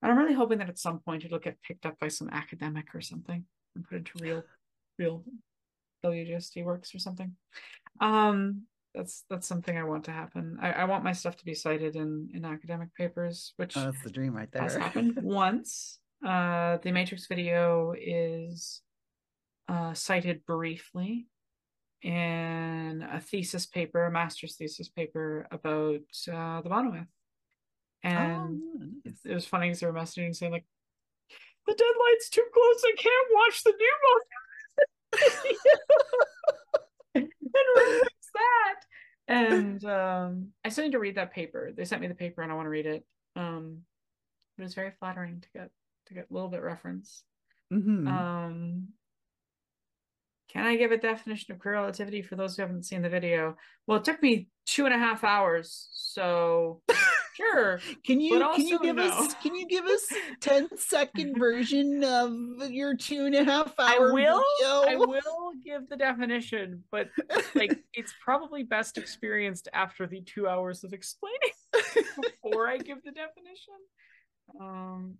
[0.02, 2.94] And I'm really hoping that at some point it'll get picked up by some academic
[2.94, 3.44] or something
[3.76, 4.42] and put into real
[4.98, 5.24] real
[6.04, 7.36] WGSD works or something.
[8.00, 8.62] Um,
[8.94, 10.58] that's that's something I want to happen.
[10.60, 14.02] I, I want my stuff to be cited in in academic papers, which oh, that's
[14.02, 14.62] the dream right there.
[14.62, 15.98] Has happened once.
[16.24, 18.80] Uh, the Matrix video is
[19.68, 21.26] uh, cited briefly
[22.02, 26.00] in a thesis paper, a master's thesis paper about
[26.32, 27.06] uh, the monolith.
[28.04, 29.18] And oh, nice.
[29.24, 30.66] it was funny because they were messaging saying like,
[31.66, 32.82] "The deadline's too close.
[32.84, 34.28] I can't watch the new monolith."
[37.14, 37.28] and
[38.42, 39.34] that.
[39.34, 41.72] And um, I still need to read that paper.
[41.74, 43.04] They sent me the paper, and I want to read it.
[43.36, 43.82] Um,
[44.58, 45.70] it was very flattering to get
[46.06, 47.22] to get a little bit reference.
[47.72, 48.06] Mm-hmm.
[48.08, 48.88] Um,
[50.52, 53.56] can I give a definition of queer relativity for those who haven't seen the video?
[53.86, 56.82] Well, it took me two and a half hours, so
[57.34, 57.80] Sure.
[58.04, 59.04] Can you can you give no.
[59.04, 60.06] us can you give us
[60.40, 64.92] 10 second version of your two and a half hour I will video?
[64.92, 67.08] I will give the definition, but
[67.54, 71.38] like it's probably best experienced after the two hours of explaining
[72.42, 73.74] before I give the definition.
[74.60, 75.18] Um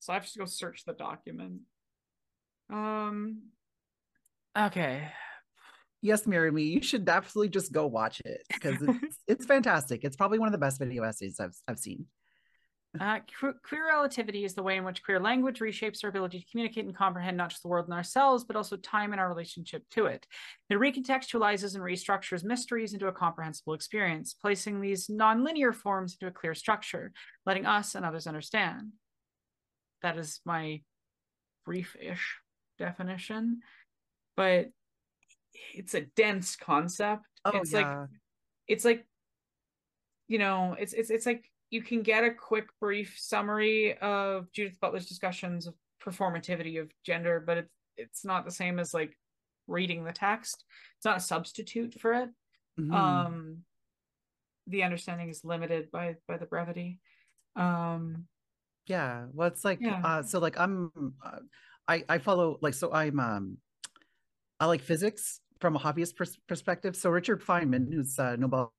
[0.00, 1.60] so I have to go search the document.
[2.70, 3.42] Um
[4.56, 5.12] okay
[6.02, 6.64] yes, marry me.
[6.64, 10.04] You should definitely just go watch it because it's it's fantastic.
[10.04, 12.06] It's probably one of the best video essays I've I've seen.
[12.98, 13.18] Uh,
[13.62, 16.96] queer relativity is the way in which queer language reshapes our ability to communicate and
[16.96, 20.26] comprehend not just the world and ourselves, but also time and our relationship to it.
[20.70, 26.34] It recontextualizes and restructures mysteries into a comprehensible experience, placing these nonlinear forms into a
[26.34, 27.12] clear structure,
[27.44, 28.92] letting us and others understand.
[30.00, 30.80] That is my
[31.66, 32.36] brief-ish
[32.78, 33.60] definition.
[34.34, 34.68] But
[35.74, 37.24] it's a dense concept.
[37.44, 38.00] Oh, it's yeah.
[38.00, 38.08] like
[38.66, 39.06] it's like
[40.28, 44.78] you know, it's it's it's like you can get a quick brief summary of Judith
[44.80, 45.74] Butler's discussions of
[46.04, 49.16] performativity of gender, but it's it's not the same as like
[49.66, 50.64] reading the text.
[50.96, 52.30] It's not a substitute for it.
[52.80, 52.94] Mm-hmm.
[52.94, 53.58] Um
[54.66, 57.00] the understanding is limited by by the brevity.
[57.56, 58.26] Um
[58.86, 60.00] yeah, well it's like yeah.
[60.02, 60.92] uh so like I'm
[61.24, 61.40] uh,
[61.86, 63.58] I I follow like so I'm um
[64.60, 66.96] I like physics from a hobbyist pers- perspective.
[66.96, 68.72] So Richard Feynman, who's a Nobel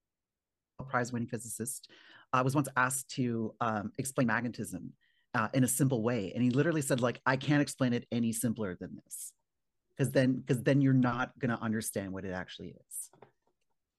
[0.87, 1.89] Prize winning physicist,
[2.33, 4.93] uh, was once asked to um, explain magnetism
[5.33, 8.31] uh, in a simple way, and he literally said, "Like I can't explain it any
[8.31, 9.33] simpler than this."
[9.99, 13.09] because then because then you're not going to understand what it actually is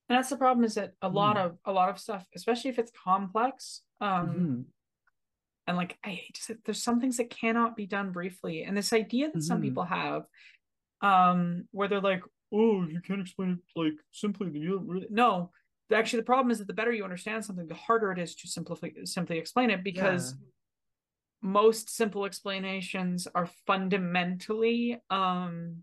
[0.09, 1.13] and that's the problem is that a mm.
[1.13, 4.61] lot of a lot of stuff especially if it's complex um mm-hmm.
[5.67, 8.75] and like i hate to say there's some things that cannot be done briefly and
[8.75, 9.41] this idea that mm-hmm.
[9.41, 10.23] some people have
[11.01, 12.23] um where they're like
[12.53, 15.49] oh you can't explain it like simply you really no
[15.93, 18.47] actually the problem is that the better you understand something the harder it is to
[18.47, 20.47] simplify simply explain it because yeah
[21.41, 25.77] most simple explanations are fundamentally um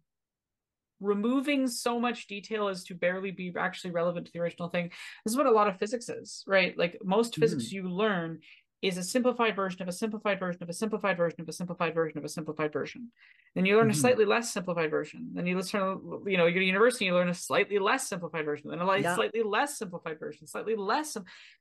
[1.01, 4.91] removing so much detail as to barely be actually relevant to the original thing.
[5.25, 6.77] This is what a lot of physics is, right?
[6.77, 7.43] Like most mm-hmm.
[7.43, 8.41] physics you learn
[8.81, 11.95] is a simplified version of a simplified version of a simplified version of a simplified
[11.95, 13.11] version of a simplified version.
[13.55, 13.91] Then you learn mm-hmm.
[13.91, 15.31] a slightly less simplified version.
[15.35, 15.81] Then you listen,
[16.27, 18.99] you know, you go to university, you learn a slightly less simplified version, then a
[18.99, 19.17] yeah.
[19.17, 21.17] slightly less simplified version, slightly less,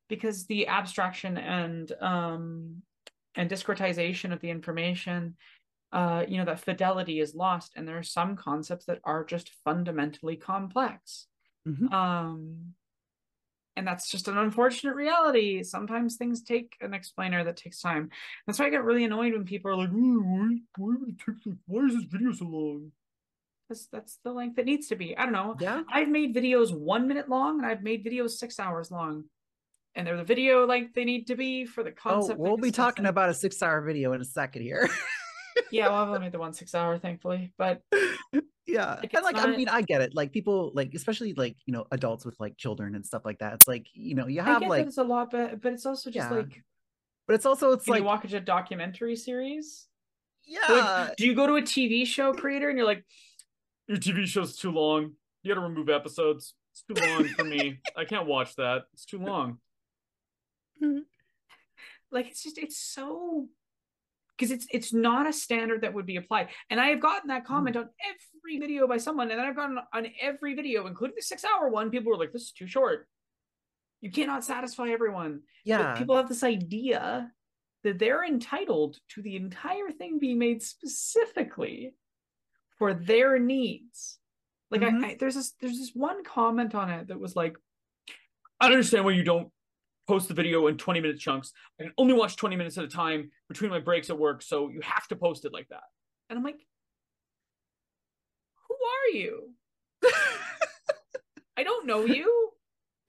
[0.08, 2.84] because the abstraction and um
[3.36, 5.36] and discretization of the information
[5.92, 7.74] uh, you know, that fidelity is lost.
[7.76, 11.28] And there are some concepts that are just fundamentally complex.
[11.68, 11.94] Mm-hmm.
[11.94, 12.74] Um,
[13.78, 15.64] and that's just an unfortunate reality.
[15.64, 18.10] Sometimes things take an explainer that takes time.
[18.46, 20.96] That's why I get really annoyed when people are like, why, why,
[21.68, 22.92] why is this video so long?
[23.70, 25.16] That's that's the length it needs to be.
[25.16, 25.56] I don't know.
[25.60, 25.84] Yeah.
[25.92, 29.26] I've made videos one minute long and I've made videos six hours long.
[29.94, 32.40] And they're the video length they need to be for the oh, concept.
[32.40, 34.90] Oh, we'll be talking about a six hour video in a second here.
[35.72, 37.52] yeah, well, I've only made the one six hour, thankfully.
[37.58, 37.82] But
[38.68, 39.50] yeah, like, and like not...
[39.50, 40.14] I mean, I get it.
[40.14, 43.54] Like people, like especially like you know adults with like children and stuff like that.
[43.54, 46.30] It's like you know you have like it's a lot, but but it's also just
[46.30, 46.38] yeah.
[46.38, 46.64] like.
[47.28, 49.88] But it's also it's like you watch a documentary series.
[50.46, 50.60] Yeah.
[50.70, 53.04] Like, do you go to a TV show creator and you're like,
[53.88, 55.12] your TV show's too long.
[55.44, 56.54] You got to remove episodes.
[56.72, 57.80] It's too long for me.
[57.96, 58.84] I can't watch that.
[58.94, 59.60] It's too long.
[60.80, 61.00] Mm-hmm.
[62.12, 63.48] like it's just it's so
[64.38, 66.50] because it's it's not a standard that would be applied.
[66.70, 67.82] And I have gotten that comment mm.
[67.82, 71.44] on every video by someone, and then I've gotten on every video, including the six
[71.44, 71.90] hour one.
[71.90, 73.08] People were like, "This is too short.
[74.02, 77.32] You cannot satisfy everyone." Yeah, but people have this idea
[77.84, 81.94] that they're entitled to the entire thing being made specifically
[82.78, 84.20] for their needs.
[84.70, 85.04] Like, mm-hmm.
[85.04, 87.58] I, I there's this there's this one comment on it that was like,
[88.60, 89.52] "I understand why you don't
[90.08, 91.52] post the video in 20 minute chunks.
[91.80, 94.70] I can only watch 20 minutes at a time between my breaks at work, so
[94.70, 95.84] you have to post it like that.
[96.30, 96.60] And I'm like,
[98.68, 99.50] who are you?
[101.58, 102.52] I don't know you.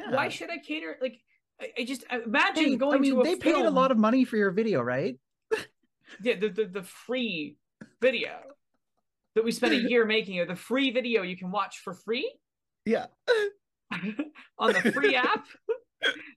[0.00, 0.10] Yeah.
[0.10, 0.96] Why should I cater?
[1.00, 1.20] Like,
[1.60, 2.96] I, I just imagine hey, going.
[2.96, 3.56] I mean, they film.
[3.56, 5.16] paid a lot of money for your video, right?
[6.22, 7.56] yeah, the, the the free
[8.00, 8.38] video
[9.34, 12.32] that we spent a year making, or the free video you can watch for free.
[12.84, 13.06] Yeah.
[14.58, 15.46] on the free app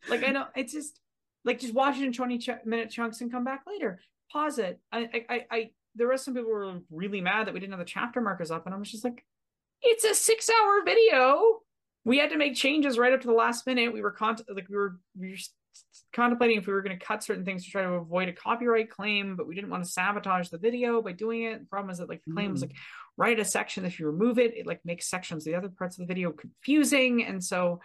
[0.10, 1.00] like I know it's just
[1.44, 4.00] like just watch it in 20 ch- minute chunks and come back later.
[4.32, 4.80] Pause it.
[4.92, 7.80] I, I, I, there were some people who were really mad that we didn't have
[7.80, 9.26] the chapter markers up, and I was just like,
[9.82, 11.60] it's a six hour video.
[12.06, 13.94] We had to make changes right up to the last minute.
[13.94, 15.38] We were con- like we were we were
[16.14, 18.90] contemplating if we were going to cut certain things to try to avoid a copyright
[18.90, 21.60] claim, but we didn't want to sabotage the video by doing it.
[21.60, 22.54] The problem is that like the claim mm.
[22.54, 22.76] was like
[23.18, 23.86] write a section.
[23.86, 27.26] If you remove it, it like makes sections the other parts of the video confusing,
[27.26, 27.82] and so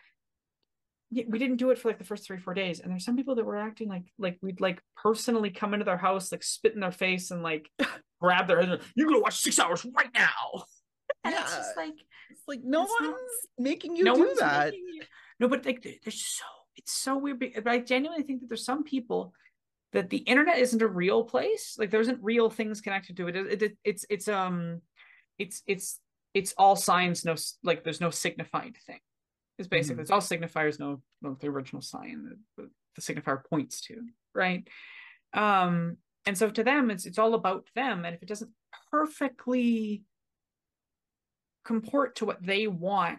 [1.11, 3.37] we didn't do it for like the first three four days and there's some people
[3.37, 6.81] that were acting like like we'd like personally come into their house like spit in
[6.81, 7.69] their face and like
[8.21, 10.65] grab their head you're gonna watch six hours right now.
[11.25, 11.43] And yeah.
[11.43, 11.95] it's just like
[12.31, 14.75] it's like no it's one's not, making you no do that.
[14.75, 15.03] you,
[15.39, 16.45] no but like there's so
[16.77, 19.33] it's so weird but i genuinely think that there's some people
[19.93, 21.77] that the internet isn't a real place.
[21.79, 24.83] Like there isn't real things connected to it, it, it it's it's um
[25.39, 26.01] it's it's
[26.35, 29.01] it's all signs no like there's no signified thing
[29.59, 30.03] is basically mm-hmm.
[30.03, 34.03] it's all signifiers no no the original sign that the signifier points to
[34.35, 34.67] right?
[35.33, 35.97] Um
[36.27, 38.51] and so to them it's it's all about them and if it doesn't
[38.91, 40.03] perfectly
[41.65, 43.19] comport to what they want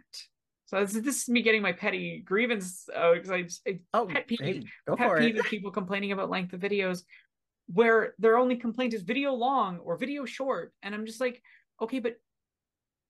[0.65, 4.27] so this, this is me getting my petty grievance because uh, I, I oh, pet
[4.27, 4.63] peeve, hey,
[4.97, 7.03] pet peeve of people complaining about length of videos
[7.67, 11.41] where their only complaint is video long or video short and i'm just like
[11.81, 12.17] okay but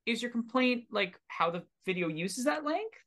[0.06, 2.98] is your complaint like how the video uses that length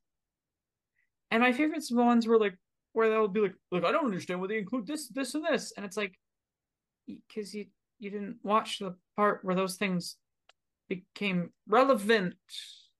[1.31, 2.57] and my favorite ones were like
[2.93, 5.71] where they'll be like, "Look, I don't understand why they include this, this, and this,"
[5.75, 6.17] and it's like,
[7.07, 7.67] because you
[7.99, 10.17] you didn't watch the part where those things
[10.89, 12.35] became relevant.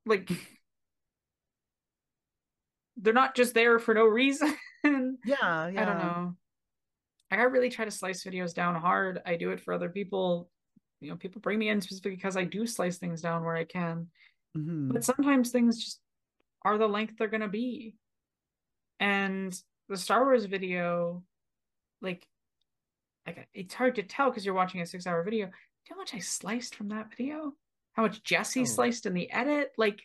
[0.06, 0.32] Like,
[2.98, 4.56] they're not just there for no reason.
[4.84, 5.82] yeah, yeah.
[5.82, 6.36] I don't know.
[7.32, 9.22] I really try to slice videos down hard.
[9.26, 10.50] I do it for other people.
[11.00, 13.64] You know, people bring me in specifically because I do slice things down where I
[13.64, 14.08] can.
[14.56, 14.92] mm-hmm.
[14.92, 16.00] but sometimes things just
[16.64, 17.96] are the length they're going to be
[19.02, 21.24] and the star wars video
[22.02, 22.26] like
[23.26, 25.48] like it's hard to tell because you're watching a six hour video.
[25.48, 25.52] Do
[25.90, 27.54] you know how much i sliced from that video?
[27.94, 28.66] How much jessie oh.
[28.66, 29.72] sliced in the edit?
[29.78, 30.02] Like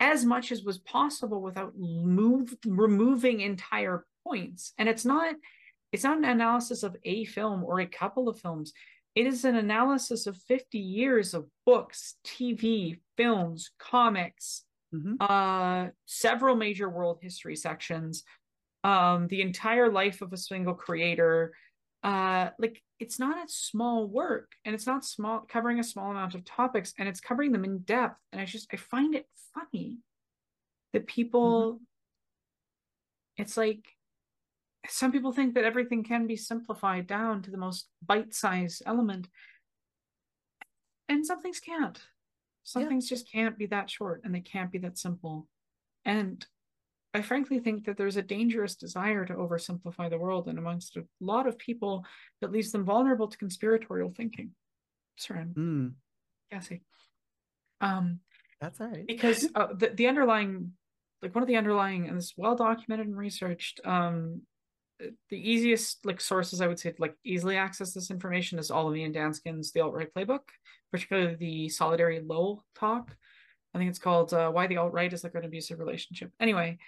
[0.00, 4.72] as much as was possible without move removing entire points.
[4.78, 5.34] And it's not
[5.92, 8.72] it's not an analysis of a film or a couple of films.
[9.14, 14.64] It is an analysis of 50 years of books tv films comics
[14.94, 15.14] mm-hmm.
[15.20, 18.24] uh, several major world history sections
[18.84, 21.52] um, the entire life of a single creator
[22.04, 26.34] uh, like it's not a small work and it's not small covering a small amount
[26.34, 29.98] of topics and it's covering them in depth and i just i find it funny
[30.92, 31.82] that people mm-hmm.
[33.42, 33.84] it's like
[34.88, 39.28] some people think that everything can be simplified down to the most bite-sized element
[41.08, 42.00] and some things can't
[42.68, 42.88] some yeah.
[42.88, 45.46] things just can't be that short and they can't be that simple
[46.04, 46.44] and
[47.14, 51.04] i frankly think that there's a dangerous desire to oversimplify the world and amongst a
[51.18, 52.04] lot of people
[52.42, 54.50] that leaves them vulnerable to conspiratorial thinking
[55.16, 55.92] sorry mm.
[56.52, 56.82] Cassie.
[57.80, 58.20] um
[58.60, 60.72] that's all right because uh, the, the underlying
[61.22, 64.42] like one of the underlying and this well documented and researched um
[65.30, 68.88] the easiest like sources I would say to like easily access this information is all
[68.88, 70.40] of Ian Danskin's The Alt-Right Playbook,
[70.90, 73.16] particularly the Solidary Low talk.
[73.74, 76.32] I think it's called uh, Why the Alt-Right is Like an Abusive Relationship.
[76.40, 76.78] Anyway,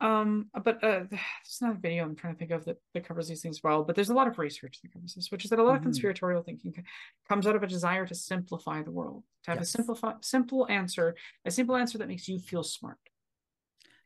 [0.00, 3.42] um, but uh, there's another video I'm trying to think of that, that covers these
[3.42, 5.62] things well, but there's a lot of research that covers this, which is that a
[5.62, 5.78] lot mm-hmm.
[5.78, 6.84] of conspiratorial thinking
[7.28, 9.68] comes out of a desire to simplify the world, to have yes.
[9.68, 12.98] a simple, simple answer, a simple answer that makes you feel smart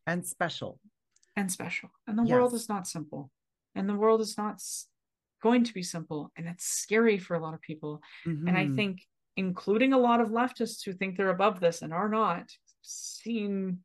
[0.06, 0.80] and special
[1.36, 1.90] and special.
[2.06, 2.32] And the yes.
[2.32, 3.30] world is not simple
[3.74, 4.60] and the world is not
[5.42, 8.48] going to be simple and it's scary for a lot of people mm-hmm.
[8.48, 8.76] and i mm-hmm.
[8.76, 9.02] think
[9.36, 12.44] including a lot of leftists who think they're above this and are not
[12.82, 13.78] seen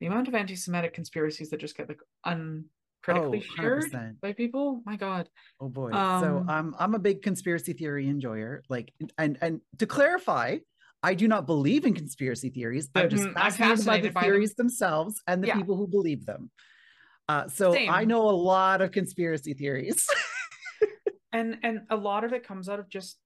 [0.00, 4.96] the amount of anti-semitic conspiracies that just get like uncritically oh, shared by people my
[4.96, 5.28] god
[5.60, 9.86] oh boy um, so um, i'm a big conspiracy theory enjoyer like and and to
[9.86, 10.56] clarify
[11.04, 12.88] I do not believe in conspiracy theories.
[12.94, 13.62] I'm just fascinated, mm-hmm.
[13.62, 14.68] I'm fascinated by the by theories them.
[14.68, 15.56] themselves and the yeah.
[15.56, 16.50] people who believe them.
[17.28, 17.90] Uh, so Same.
[17.90, 20.06] I know a lot of conspiracy theories.
[21.32, 23.18] and and a lot of it comes out of just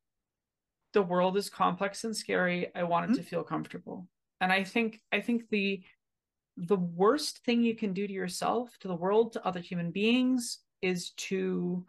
[0.93, 2.69] the world is complex and scary.
[2.75, 3.23] I want it mm-hmm.
[3.23, 4.09] to feel comfortable.
[4.41, 5.83] And I think I think the
[6.57, 10.59] the worst thing you can do to yourself, to the world, to other human beings
[10.83, 11.85] is to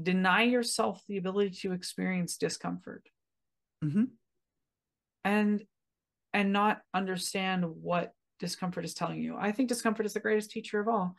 [0.00, 3.08] deny yourself the ability to experience discomfort.
[3.84, 4.04] Mm-hmm.
[5.24, 5.62] And
[6.32, 9.36] and not understand what discomfort is telling you.
[9.38, 11.16] I think discomfort is the greatest teacher of all.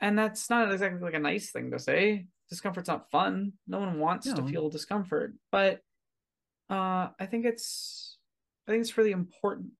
[0.00, 2.26] And that's not exactly like a nice thing to say.
[2.48, 3.52] Discomfort's not fun.
[3.68, 4.36] No one wants no.
[4.36, 5.80] to feel discomfort, but
[6.68, 8.16] uh, I think it's
[8.66, 9.72] I think it's really important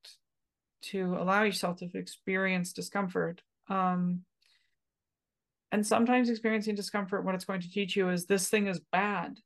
[0.83, 3.43] to allow yourself to experience discomfort.
[3.69, 4.23] Um,
[5.73, 9.39] and sometimes experiencing discomfort, what it's going to teach you is this thing is bad.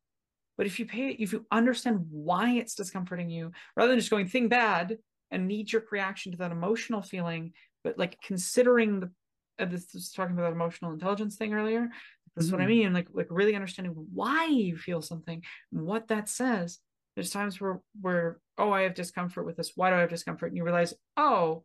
[0.57, 4.29] But if you pay, if you understand why it's discomforting you, rather than just going
[4.29, 4.99] thing bad,
[5.31, 7.53] a knee-jerk reaction to that emotional feeling
[7.83, 9.11] but like considering the
[9.59, 12.41] uh, this was talking about that emotional intelligence thing earlier this mm-hmm.
[12.47, 12.71] is what i mm-hmm.
[12.71, 16.79] mean like like really understanding why you feel something and what that says
[17.15, 20.51] there's times where where oh i have discomfort with this why do i have discomfort
[20.51, 21.65] and you realize oh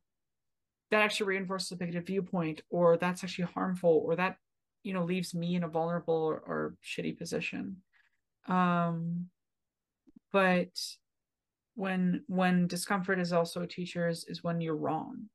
[0.91, 4.37] that actually reinforces a bigoted viewpoint or that's actually harmful or that
[4.83, 7.77] you know leaves me in a vulnerable or, or shitty position
[8.47, 9.25] um
[10.31, 10.69] but
[11.79, 15.29] when when discomfort is also a teacher is, is when you're wrong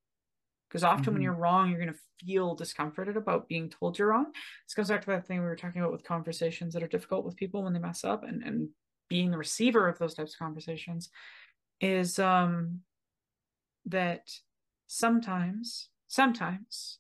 [0.68, 1.12] because often mm-hmm.
[1.14, 4.26] when you're wrong you're going to feel discomforted about being told you're wrong
[4.66, 7.24] this goes back to that thing we were talking about with conversations that are difficult
[7.24, 8.68] with people when they mess up and and
[9.08, 11.08] being the receiver of those types of conversations
[11.80, 12.80] is um
[13.87, 14.29] that
[14.87, 16.99] sometimes sometimes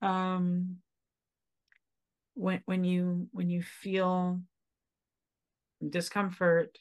[0.00, 0.76] um
[2.32, 4.40] when when you when you feel
[5.90, 6.78] discomfort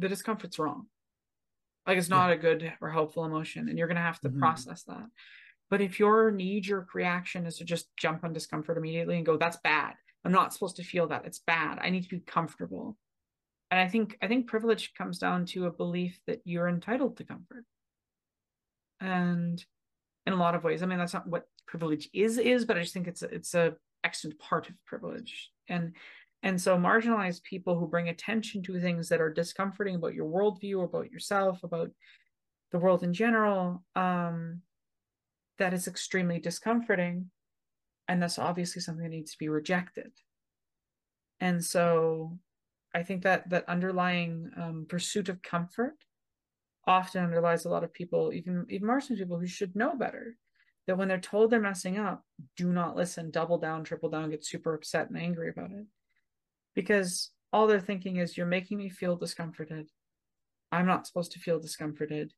[0.00, 0.86] the discomfort's wrong.
[1.86, 2.34] Like it's not yeah.
[2.34, 4.38] a good or helpful emotion, and you're gonna have to mm-hmm.
[4.38, 5.06] process that.
[5.70, 9.36] But if your knee jerk reaction is to just jump on discomfort immediately and go,
[9.36, 9.94] that's bad.
[10.24, 11.24] I'm not supposed to feel that.
[11.24, 11.78] It's bad.
[11.80, 12.98] I need to be comfortable.
[13.70, 17.24] And I think I think privilege comes down to a belief that you're entitled to
[17.24, 17.64] comfort.
[19.00, 19.64] And
[20.26, 22.80] in a lot of ways, I mean that's not what privilege is is, but I
[22.80, 25.50] just think it's a, it's a excellent part of privilege.
[25.68, 25.94] And
[26.42, 30.84] and so, marginalized people who bring attention to things that are discomforting about your worldview,
[30.84, 31.90] about yourself, about
[32.72, 34.62] the world in general, um,
[35.58, 37.30] that is extremely discomforting.
[38.08, 40.12] And that's obviously something that needs to be rejected.
[41.40, 42.38] And so,
[42.94, 45.96] I think that that underlying um, pursuit of comfort
[46.86, 50.36] often underlies a lot of people, even even Marston people who should know better.
[50.86, 52.24] That when they're told they're messing up,
[52.56, 55.84] do not listen, double down, triple down, get super upset and angry about it.
[56.74, 59.88] Because all they're thinking is you're making me feel discomforted.
[60.72, 62.32] I'm not supposed to feel discomforted.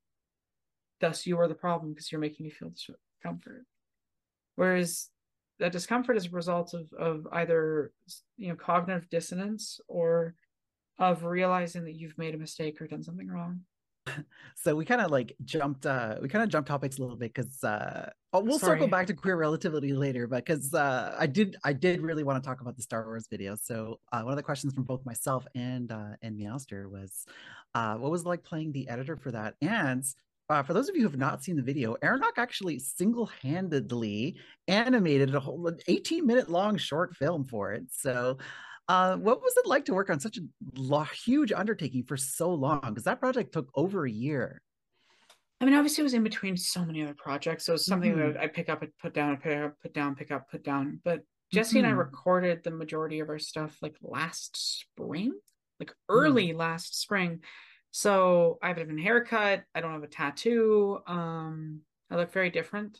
[1.00, 3.66] Thus, you are the problem because you're making me feel discomfort.
[4.56, 5.10] Whereas
[5.58, 7.92] that discomfort is a result of, of either
[8.36, 10.34] you know cognitive dissonance or
[10.98, 13.60] of realizing that you've made a mistake or done something wrong
[14.56, 17.32] so we kind of like jumped uh we kind of jumped topics a little bit
[17.32, 18.76] because uh oh, we'll Sorry.
[18.76, 22.42] circle back to queer relativity later but because uh i did i did really want
[22.42, 25.04] to talk about the star wars video so uh, one of the questions from both
[25.06, 27.26] myself and uh and meowster was
[27.74, 30.04] uh what was like playing the editor for that and
[30.48, 34.36] uh, for those of you who have not seen the video, Aranock actually single-handedly
[34.68, 37.84] animated a whole 18 minute long short film for it.
[37.90, 38.36] So
[38.88, 42.80] uh, what was it like to work on such a huge undertaking for so long?
[42.80, 44.60] Because that project took over a year.
[45.60, 48.32] I mean, obviously, it was in between so many other projects, so it's something mm-hmm.
[48.32, 51.00] that I pick up and put down, pick up, put down, pick up, put down.
[51.04, 51.22] But
[51.52, 51.84] Jessie mm-hmm.
[51.84, 51.98] and I mm-hmm.
[52.00, 55.32] recorded the majority of our stuff like last spring,
[55.78, 55.94] like mm.
[56.08, 56.58] early mm-hmm.
[56.58, 57.42] last spring.
[57.92, 59.62] So I have a different haircut.
[59.74, 60.98] I don't have a tattoo.
[61.06, 62.98] Um, I look very different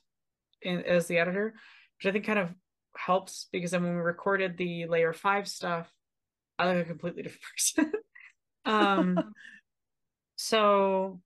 [0.61, 1.55] in, as the editor,
[1.99, 2.51] which I think kind of
[2.97, 5.91] helps because then when we recorded the layer five stuff,
[6.59, 7.43] I look a completely different
[7.85, 7.93] person.
[8.65, 9.35] um,
[10.37, 11.21] so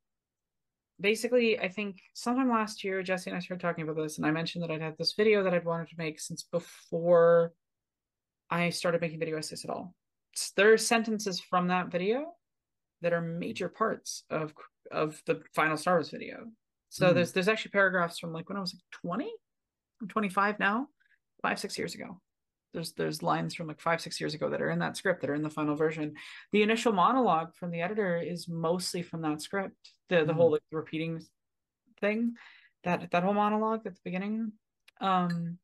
[1.00, 4.30] basically, I think sometime last year, Jessie and I started talking about this, and I
[4.30, 7.52] mentioned that I'd had this video that I'd wanted to make since before
[8.50, 9.94] I started making video essays at all.
[10.56, 12.32] There are sentences from that video
[13.02, 14.52] that are major parts of
[14.92, 16.46] of the final Star Wars video.
[16.88, 17.14] So mm.
[17.14, 19.30] there's there's actually paragraphs from like when I was like 20,
[20.00, 20.88] I'm 25 now,
[21.42, 22.20] five, six years ago.
[22.72, 25.30] There's there's lines from like five, six years ago that are in that script that
[25.30, 26.14] are in the final version.
[26.52, 29.92] The initial monologue from the editor is mostly from that script.
[30.08, 30.36] The the mm.
[30.36, 31.22] whole like repeating
[32.00, 32.34] thing,
[32.84, 34.52] that that whole monologue at the beginning.
[35.00, 35.58] Um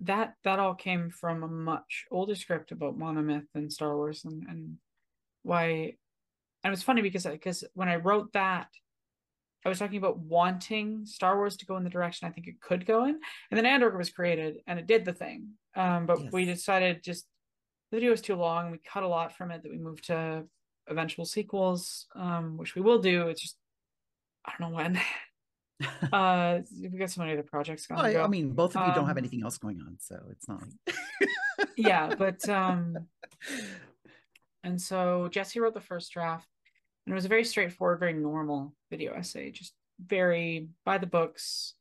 [0.00, 4.44] that that all came from a much older script about monomyth and Star Wars and,
[4.48, 4.76] and
[5.42, 5.96] why
[6.62, 8.68] and it was funny because because when I wrote that,
[9.66, 12.60] I was talking about wanting Star Wars to go in the direction I think it
[12.60, 13.18] could go in,
[13.50, 15.48] and then Andor was created and it did the thing.
[15.74, 16.32] Um, but yes.
[16.32, 17.26] we decided just
[17.90, 18.70] the video was too long.
[18.70, 20.44] We cut a lot from it that we moved to
[20.86, 23.26] eventual sequels, um, which we will do.
[23.26, 23.56] It's just
[24.44, 25.00] I don't know when.
[26.12, 28.00] uh we got so many other projects going.
[28.00, 29.96] Well, I, I mean, both of you um, don't have um, anything else going on,
[29.98, 30.62] so it's not.
[30.86, 31.68] Like...
[31.76, 32.96] yeah, but um,
[34.62, 36.46] and so Jessie wrote the first draft.
[37.06, 39.74] And it was a very straightforward, very normal video essay, just
[40.04, 41.74] very by the books.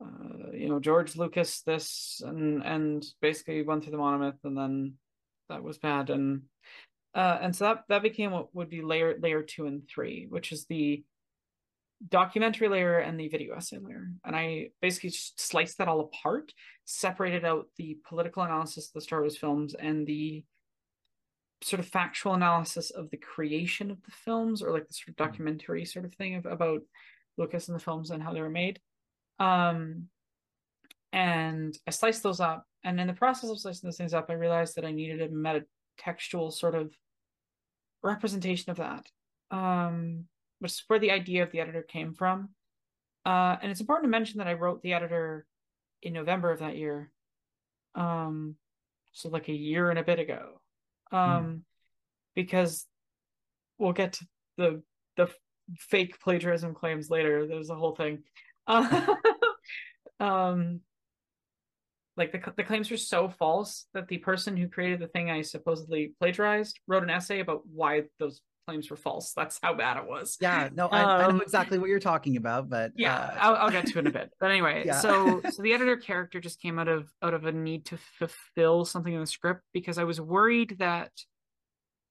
[0.00, 4.94] Uh, you know, George Lucas this and and basically went through the monomyth and then
[5.48, 6.10] that was bad.
[6.10, 6.42] And
[7.14, 10.52] uh, and so that that became what would be layer layer two and three, which
[10.52, 11.02] is the
[12.06, 14.10] documentary layer and the video essay layer.
[14.22, 16.52] And I basically sliced that all apart,
[16.84, 20.44] separated out the political analysis of the Star Wars films and the
[21.62, 25.14] sort of factual analysis of the creation of the films or like the sort of
[25.14, 25.24] mm-hmm.
[25.24, 26.80] documentary sort of thing of, about
[27.38, 28.80] Lucas and the films and how they were made.
[29.38, 30.08] Um,
[31.12, 32.64] and I sliced those up.
[32.84, 35.28] And in the process of slicing those things up, I realized that I needed a
[35.28, 36.94] metatextual sort of
[38.02, 39.06] representation of that,
[39.50, 40.26] um,
[40.60, 42.50] which is where the idea of the editor came from.
[43.24, 45.46] Uh, and it's important to mention that I wrote the editor
[46.02, 47.10] in November of that year.
[47.94, 48.56] Um,
[49.12, 50.60] so like a year and a bit ago.
[51.10, 51.16] Hmm.
[51.16, 51.60] um mm.
[52.34, 52.86] because
[53.78, 54.26] we'll get to
[54.56, 54.82] the
[55.16, 55.28] the
[55.78, 58.22] fake plagiarism claims later there's a whole thing
[58.66, 59.14] uh,
[60.20, 60.80] um
[62.16, 65.42] like the, the claims were so false that the person who created the thing i
[65.42, 69.32] supposedly plagiarized wrote an essay about why those claims were false.
[69.32, 70.36] That's how bad it was.
[70.40, 73.36] Yeah no i, um, I know um, exactly what you're talking about but yeah uh...
[73.38, 74.30] I'll, I'll, get to it in a bit.
[74.38, 75.00] But anyway yeah.
[75.00, 78.84] so so the editor character just came out of out of a need to fulfill
[78.84, 81.10] something in the script because i was worried that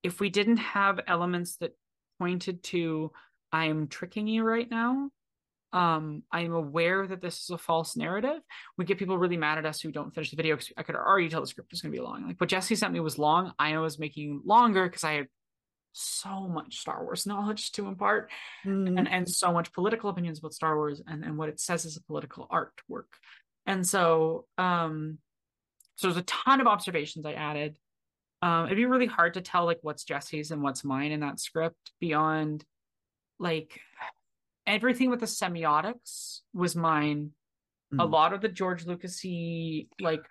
[0.04, 1.76] if we didn't have elements that
[2.20, 3.12] pointed to
[3.52, 5.10] i am tricking you right now
[5.74, 8.40] um i'm aware that this is a false narrative
[8.78, 10.96] we get people really mad at us who don't finish the video because i could
[10.96, 12.28] already tell the script was going to be long.
[12.28, 13.52] Like what jessie sent me was long.
[13.60, 15.28] I was making longer because i had
[15.96, 18.30] so much Star Wars knowledge to impart
[18.66, 18.98] mm.
[18.98, 21.98] and, and so much political opinions about Star Wars and, and what it says as
[21.98, 23.06] a political artwork.
[23.66, 25.18] And so um
[25.96, 27.78] so there's a ton of observations I added.
[28.42, 31.40] Um it'd be really hard to tell like what's Jessie's and what's mine in that
[31.40, 32.66] script beyond
[33.40, 33.80] like
[34.68, 37.32] everything with the semiotics was mine.
[37.94, 38.02] Mm.
[38.02, 40.26] A lot of the George Lucasy like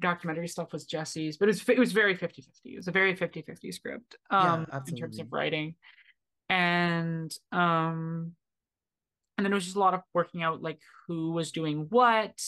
[0.00, 2.70] documentary stuff was Jessie's, but it was, it was very 50 50.
[2.70, 5.74] It was a very 50 50 script um, yeah, in terms of writing.
[6.48, 8.32] and um
[9.38, 12.38] and then it was just a lot of working out like who was doing what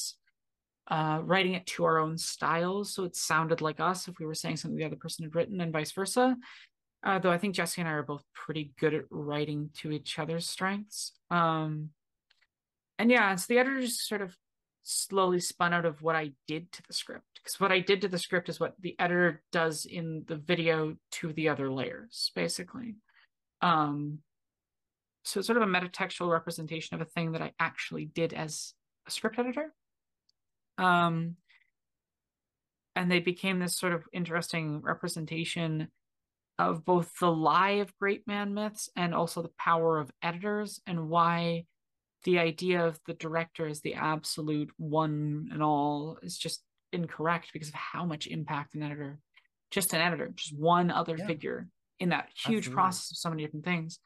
[0.88, 4.34] uh writing it to our own styles so it sounded like us if we were
[4.34, 6.36] saying something the other person had written and vice versa
[7.04, 10.18] uh, though i think jessie and i are both pretty good at writing to each
[10.18, 11.88] other's strengths um
[12.98, 14.36] and yeah so the editor just sort of
[14.82, 18.08] slowly spun out of what i did to the script because what i did to
[18.08, 22.96] the script is what the editor does in the video to the other layers basically
[23.60, 24.18] um
[25.24, 28.74] so it's sort of a metatextual representation of a thing that I actually did as
[29.06, 29.72] a script editor.
[30.76, 31.36] Um,
[32.94, 35.88] and they became this sort of interesting representation
[36.58, 41.08] of both the lie of great man myths and also the power of editors and
[41.08, 41.64] why
[42.24, 46.62] the idea of the director as the absolute one and all is just
[46.94, 49.18] incorrect because of how much impact an editor,
[49.70, 51.26] just an editor, just one other yeah.
[51.26, 51.68] figure
[51.98, 52.74] in that huge Absolutely.
[52.74, 53.98] process of so many different things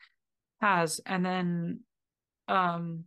[0.60, 1.80] has and then
[2.48, 3.04] um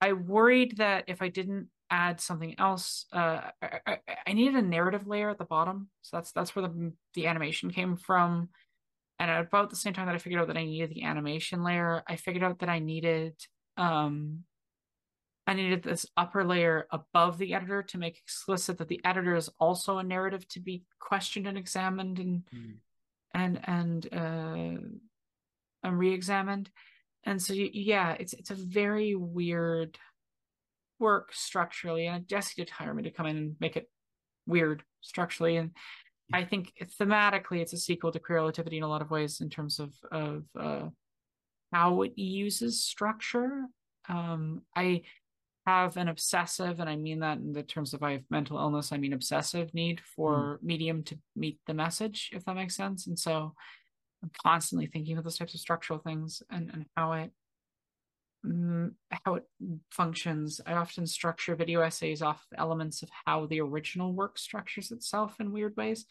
[0.00, 4.62] i worried that if i didn't add something else uh I, I, I, needed a
[4.62, 8.48] narrative layer at the bottom so that's that's where the the animation came from
[9.18, 11.62] and at about the same time that i figured out that i needed the animation
[11.62, 13.34] layer i figured out that i needed
[13.76, 14.40] um
[15.46, 19.50] i needed this upper layer above the editor to make explicit that the editor is
[19.58, 22.74] also a narrative to be questioned and examined and mm.
[23.34, 24.88] and and uh
[25.84, 26.70] and re-examined.
[27.24, 29.98] And so yeah it's it's a very weird
[30.98, 33.90] work structurally and jessie did hire me to come in and make it
[34.46, 35.56] weird structurally.
[35.56, 35.70] And
[36.32, 39.50] i think thematically it's a sequel to queer relativity in a lot of ways in
[39.50, 40.88] terms of of uh,
[41.72, 43.66] how it uses structure.
[44.08, 45.02] Um, i
[45.66, 48.92] have an obsessive and i mean that in the terms of i have mental illness
[48.92, 50.66] i mean obsessive need for mm.
[50.66, 53.54] medium to meet the message if that makes sense and so
[54.24, 57.30] I'm constantly thinking of those types of structural things and, and how it
[58.44, 58.92] mm,
[59.24, 59.44] how it
[59.90, 60.62] functions.
[60.66, 65.52] I often structure video essays off elements of how the original work structures itself in
[65.52, 66.06] weird ways.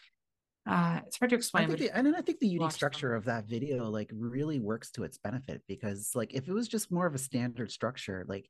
[0.70, 1.66] Uh, it's hard to explain.
[1.66, 3.18] I think the, and then I think the unique structure them.
[3.18, 6.92] of that video like really works to its benefit because like if it was just
[6.92, 8.48] more of a standard structure, like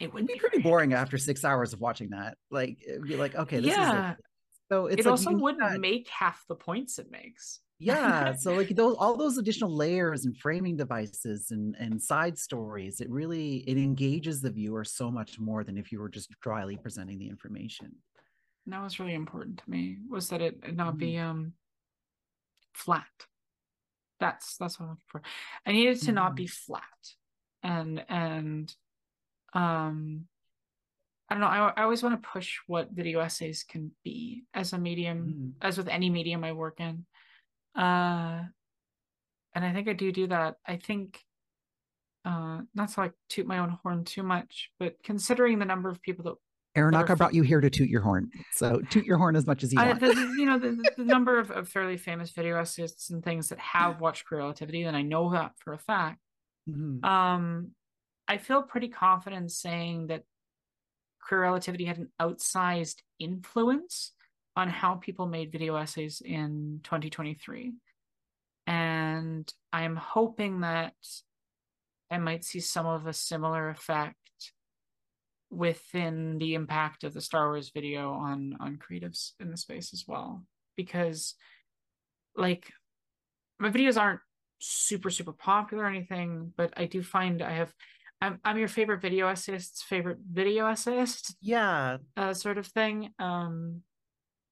[0.00, 2.36] it would be, pretty boring after six hours of watching that.
[2.50, 4.12] Like it'd be like, okay, this yeah.
[4.12, 4.16] is
[4.70, 8.94] so it like also wouldn't make half the points it makes yeah so like those
[8.98, 14.40] all those additional layers and framing devices and and side stories it really it engages
[14.40, 17.90] the viewer so much more than if you were just dryly presenting the information
[18.66, 20.98] and that was really important to me was that it not mm.
[20.98, 21.52] be um
[22.74, 23.04] flat
[24.20, 25.22] that's that's what i'm looking for
[25.66, 26.14] i needed to mm.
[26.14, 26.72] not be mm-hmm.
[26.72, 26.82] flat
[27.62, 28.74] and and
[29.54, 30.26] um
[31.30, 31.46] I don't know.
[31.46, 35.66] I, I always want to push what video essays can be as a medium, mm.
[35.66, 37.06] as with any medium I work in.
[37.76, 38.42] Uh,
[39.54, 40.56] and I think I do do that.
[40.66, 41.20] I think,
[42.24, 46.02] uh, not to like toot my own horn too much, but considering the number of
[46.02, 46.34] people that
[46.76, 48.30] Aronaka brought you here to toot your horn.
[48.52, 50.02] So toot your horn as much as you want.
[50.02, 53.48] I, the, you know, the, the number of, of, fairly famous video essayists and things
[53.48, 56.18] that have watched Queer Relativity, and I know that for a fact.
[56.68, 57.04] Mm-hmm.
[57.04, 57.70] Um,
[58.30, 60.22] I feel pretty confident saying that
[61.20, 64.12] Queer Relativity had an outsized influence
[64.54, 67.72] on how people made video essays in 2023.
[68.68, 70.94] And I'm hoping that
[72.08, 74.16] I might see some of a similar effect
[75.50, 80.04] within the impact of the Star Wars video on on creatives in the space as
[80.06, 80.44] well.
[80.76, 81.34] Because
[82.36, 82.72] like
[83.58, 84.20] my videos aren't
[84.60, 87.74] super, super popular or anything, but I do find I have
[88.20, 91.34] I'm I'm your favorite video essayist's favorite video essayist.
[91.40, 91.98] Yeah.
[92.16, 93.10] Uh, sort of thing.
[93.18, 93.82] Um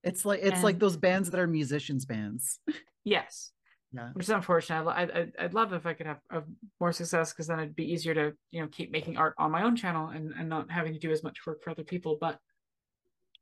[0.02, 2.58] it's like it's and, like those bands that are musicians bands.
[3.04, 3.52] Yes.
[3.92, 4.10] Yeah.
[4.12, 4.86] Which is unfortunate.
[4.86, 6.44] I, I, I'd love if I could have, have
[6.78, 9.62] more success because then it'd be easier to, you know, keep making art on my
[9.62, 12.18] own channel and, and not having to do as much work for other people.
[12.20, 12.38] But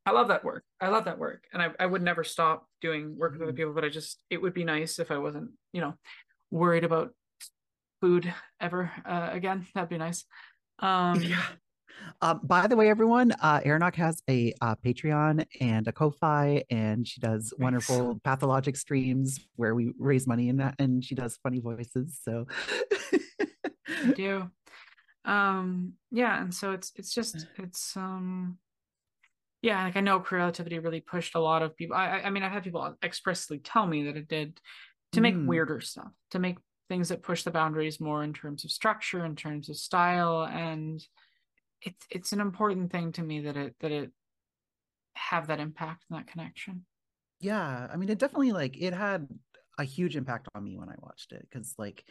[0.05, 0.63] I love that work.
[0.79, 1.43] I love that work.
[1.51, 3.57] And I, I would never stop doing work with other mm-hmm.
[3.57, 5.95] people, but I just, it would be nice if I wasn't, you know,
[6.49, 7.13] worried about
[8.01, 9.65] food ever uh, again.
[9.73, 10.25] That'd be nice.
[10.79, 11.43] Um, yeah.
[12.21, 17.07] Um, by the way, everyone, uh, Aranock has a uh, Patreon and a Ko-fi, and
[17.07, 21.59] she does wonderful pathologic streams where we raise money in that, and she does funny
[21.59, 22.19] voices.
[22.23, 22.45] So,
[23.89, 24.49] I do.
[25.25, 28.57] Um, yeah, and so it's it's just it's um,
[29.61, 31.95] yeah, like I know Queer Relativity really pushed a lot of people.
[31.95, 34.59] I I mean, I've had people expressly tell me that it did
[35.13, 35.45] to make mm.
[35.45, 36.57] weirder stuff, to make
[36.89, 41.05] things that push the boundaries more in terms of structure, in terms of style, and
[41.81, 44.11] it's it's an important thing to me that it that it
[45.15, 46.85] have that impact and that connection.
[47.39, 49.27] Yeah i mean it definitely like it had
[49.77, 52.03] a huge impact on me when i watched it because like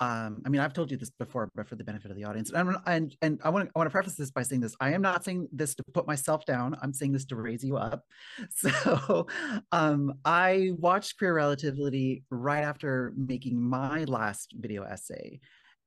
[0.00, 2.50] um, I mean, I've told you this before, but for the benefit of the audience,
[2.52, 4.94] and and and I want to I want to preface this by saying this: I
[4.94, 6.74] am not saying this to put myself down.
[6.82, 8.04] I'm saying this to raise you up.
[8.56, 9.26] So,
[9.72, 15.40] um, I watched Queer Relativity right after making my last video essay,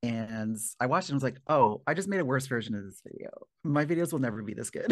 [0.04, 2.84] and I watched it and was like, oh, I just made a worse version of
[2.84, 3.30] this video.
[3.64, 4.90] My videos will never be this good.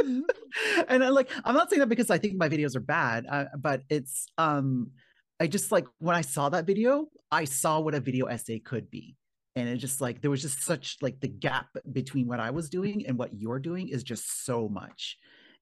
[0.00, 0.20] Mm-hmm.
[0.88, 3.44] and I'm like, I'm not saying that because I think my videos are bad, uh,
[3.58, 4.90] but it's um
[5.38, 8.90] I just like when I saw that video, I saw what a video essay could
[8.90, 9.16] be.
[9.54, 12.68] And it just like there was just such like the gap between what I was
[12.68, 15.16] doing and what you're doing is just so much.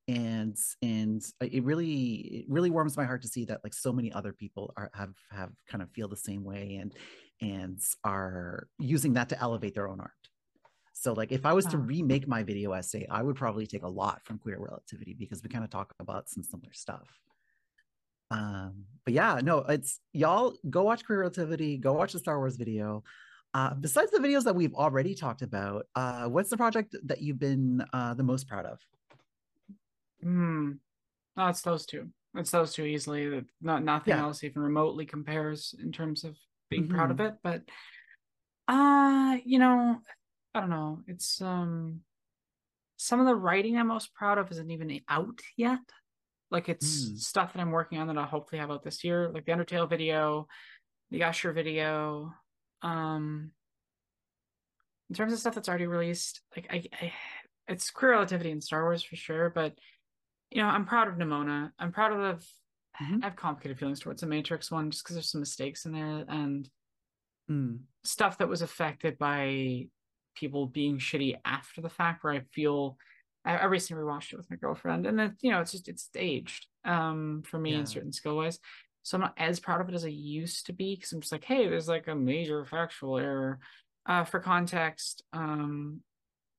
[0.06, 4.12] And and it really it really warms my heart to see that like so many
[4.12, 6.94] other people are have have kind of feel the same way and
[7.40, 10.12] and are using that to elevate their own art.
[10.92, 13.88] So like if I was to remake my video essay, I would probably take a
[13.88, 17.08] lot from queer relativity because we kind of talk about some similar stuff.
[18.34, 22.56] Um, but yeah, no, it's y'all go watch Queer Relativity, go watch the Star Wars
[22.56, 23.04] video.
[23.52, 27.38] Uh, besides the videos that we've already talked about, uh, what's the project that you've
[27.38, 28.78] been uh, the most proud of?
[30.20, 30.72] Hmm.
[31.36, 32.08] No, it's those two.
[32.34, 33.44] It's those two easily.
[33.60, 34.22] Not nothing yeah.
[34.22, 36.36] else even remotely compares in terms of
[36.70, 36.94] being mm-hmm.
[36.96, 37.26] proud of mm-hmm.
[37.26, 37.34] it.
[37.44, 37.62] But
[38.66, 39.98] uh, you know,
[40.54, 41.02] I don't know.
[41.06, 42.00] It's um
[42.96, 45.80] some of the writing I'm most proud of isn't even out yet.
[46.54, 47.18] Like it's mm.
[47.18, 49.90] stuff that I'm working on that I'll hopefully have out this year, like the Undertale
[49.90, 50.46] video,
[51.10, 52.32] the Usher video.
[52.80, 53.50] Um,
[55.10, 57.12] in terms of stuff that's already released, like I, I
[57.66, 59.74] it's queer relativity in Star Wars for sure, but
[60.52, 61.72] you know, I'm proud of Nimona.
[61.76, 62.46] I'm proud of
[63.02, 63.18] mm-hmm.
[63.20, 66.24] I have complicated feelings towards the Matrix one just because there's some mistakes in there
[66.28, 66.70] and
[67.50, 67.80] mm.
[68.04, 69.88] stuff that was affected by
[70.36, 72.96] people being shitty after the fact where I feel
[73.44, 76.08] I, I recently rewatched it with my girlfriend, and then you know it's just it's
[76.16, 77.78] aged um for me yeah.
[77.78, 78.58] in certain skill wise.
[79.02, 81.32] So I'm not as proud of it as I used to be because I'm just
[81.32, 83.58] like, hey, there's like a major factual error.
[84.06, 86.00] Uh, for context, um,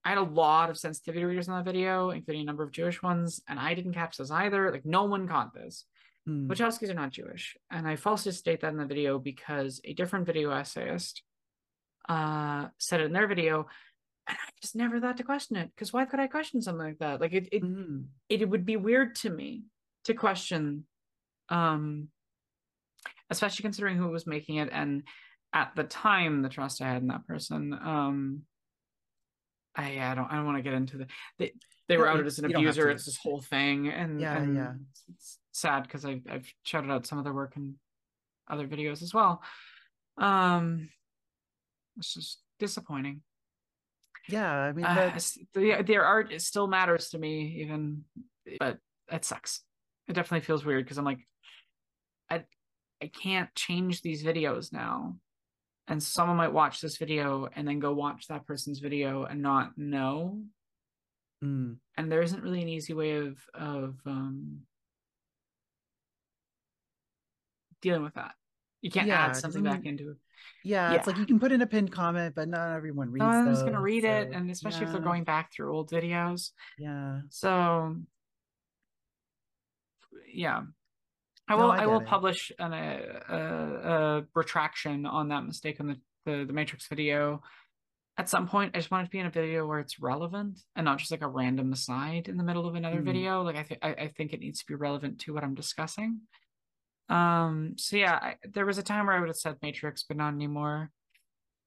[0.04, 3.02] I had a lot of sensitivity readers on that video, including a number of Jewish
[3.02, 4.72] ones, and I didn't catch this either.
[4.72, 5.86] Like no one caught this.
[6.30, 6.48] Mm.
[6.48, 10.28] Wachowskis are not Jewish, and I falsely state that in the video because a different
[10.28, 11.24] video essayist
[12.08, 13.68] uh, said it in their video
[14.28, 17.00] and I just never thought to question it because why could I question something like
[17.00, 17.22] that?
[17.22, 18.02] Like it it, mm-hmm.
[18.30, 19.64] it would be weird to me
[20.06, 20.86] to question,
[21.50, 22.10] um,
[23.30, 25.04] especially considering who was making it and
[25.54, 27.74] at the time the trust I had in that person.
[27.74, 28.42] Um,
[29.76, 31.08] I I don't I don't want to get into the
[31.38, 31.54] they
[31.88, 32.90] they were outed as an abuser.
[32.90, 34.72] It's this whole thing, and yeah, and yeah.
[34.90, 37.76] It's, it's sad because I've I've shouted out some of their work in
[38.50, 39.44] other videos as well.
[40.18, 40.90] Um,
[41.98, 43.22] it's just disappointing
[44.28, 45.18] yeah i mean uh,
[45.54, 48.04] the, their art it still matters to me even
[48.60, 48.78] but
[49.12, 49.62] it sucks.
[50.08, 51.26] It definitely feels weird because i'm like
[52.30, 52.44] i
[53.02, 55.18] i can't change these videos now.
[55.88, 59.78] And someone might watch this video and then go watch that person's video and not
[59.78, 60.42] know.
[61.44, 61.78] Mm.
[61.98, 64.62] and there isn't really an easy way of of um
[67.82, 68.34] dealing with that.
[68.82, 70.18] You can't yeah, add something back into it
[70.64, 73.24] yeah, yeah, it's like you can put in a pinned comment, but not everyone reads.
[73.24, 74.88] No one's gonna read so, it, and especially yeah.
[74.88, 76.52] if they're going back through old videos.
[76.78, 77.20] Yeah.
[77.30, 77.96] So,
[80.34, 80.64] yeah,
[81.48, 81.68] I will.
[81.68, 82.08] No, I, I, will it.
[82.08, 83.00] publish an, a,
[83.30, 87.42] a, a, retraction on that mistake on the, the the Matrix video
[88.18, 88.72] at some point.
[88.76, 91.12] I just want it to be in a video where it's relevant and not just
[91.12, 93.06] like a random aside in the middle of another mm.
[93.06, 93.42] video.
[93.44, 96.22] Like I think I think it needs to be relevant to what I'm discussing.
[97.10, 100.18] Um, so yeah, I, there was a time where I would have said Matrix, but
[100.18, 100.92] not anymore.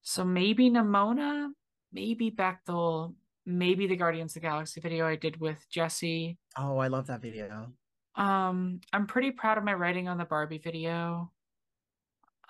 [0.02, 1.48] So maybe Nimona,
[1.92, 3.14] maybe Bechdel,
[3.46, 6.38] maybe the Guardians of the Galaxy video I did with Jessie.
[6.56, 7.72] Oh, I love that video.
[8.16, 11.30] Um, I'm pretty proud of my writing on the Barbie video.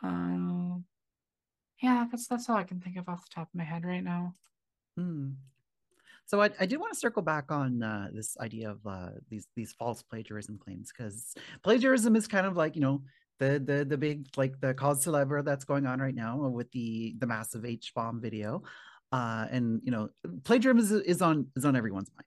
[0.03, 0.85] Um,
[1.83, 4.03] yeah, that's that's all I can think of off the top of my head right
[4.03, 4.35] now.
[4.97, 5.31] Hmm.
[6.29, 9.49] So I, I do want to circle back on uh, this idea of uh, these
[9.57, 13.01] these false plagiarism claims because plagiarism is kind of like you know
[13.41, 17.15] the the the big like the cause celebre that's going on right now with the
[17.19, 18.63] the massive H bomb video,
[19.11, 20.11] uh, and you know
[20.45, 22.27] plagiarism is, is on is on everyone's mind,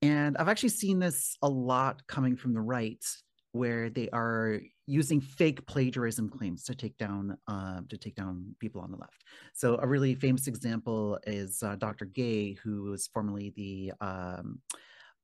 [0.00, 3.04] and I've actually seen this a lot coming from the right
[3.52, 8.80] where they are using fake plagiarism claims to take down uh, to take down people
[8.80, 9.24] on the left.
[9.54, 12.06] So a really famous example is uh, Dr.
[12.06, 14.60] Gay, who was formerly the um,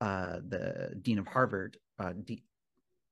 [0.00, 1.78] uh, the dean of Harvard.
[1.98, 2.42] Uh, D-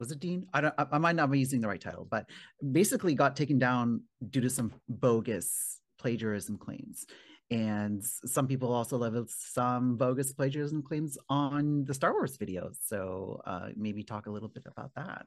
[0.01, 0.47] was it dean?
[0.53, 0.75] I don't.
[0.79, 2.29] I might not be using the right title, but
[2.73, 7.07] basically got taken down due to some bogus plagiarism claims.
[7.51, 12.77] And some people also leveled some bogus plagiarism claims on the Star Wars videos.
[12.83, 15.27] So uh, maybe talk a little bit about that.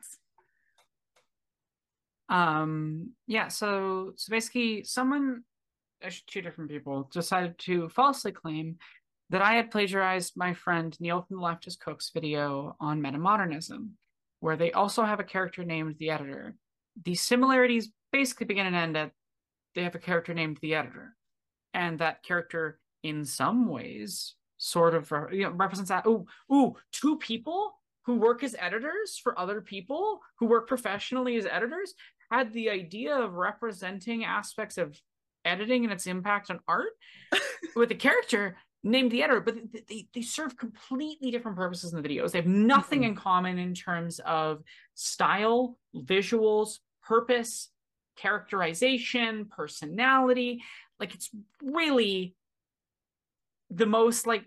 [2.29, 5.43] Um, yeah, so so basically someone
[6.27, 8.77] two different people decided to falsely claim
[9.29, 13.89] that I had plagiarized my friend Neil from the Leftist Cooks video on metamodernism,
[14.39, 16.55] where they also have a character named the editor.
[17.03, 19.11] The similarities basically begin and end at
[19.75, 21.15] they have a character named the editor,
[21.77, 26.07] and that character, in some ways, sort of you know, represents that.
[26.07, 27.75] Oh, ooh, two people
[28.05, 31.93] who work as editors for other people who work professionally as editors
[32.31, 34.99] had the idea of representing aspects of
[35.45, 36.89] editing and its impact on art
[37.75, 39.55] with a character named the editor, but
[39.87, 42.31] they, they serve completely different purposes in the videos.
[42.31, 43.11] They have nothing mm-hmm.
[43.11, 44.63] in common in terms of
[44.95, 47.69] style, visuals, purpose,
[48.17, 50.63] characterization, personality.
[50.99, 51.29] Like it's
[51.61, 52.35] really
[53.69, 54.45] the most like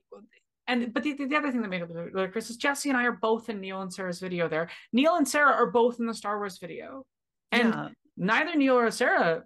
[0.66, 3.12] and but the, the other thing that made it ludicrous is Jessie and I are
[3.12, 4.70] both in Neil and Sarah's video there.
[4.92, 7.04] Neil and Sarah are both in the Star Wars video.
[7.50, 7.88] And yeah.
[8.16, 9.42] neither Neil or Sarah,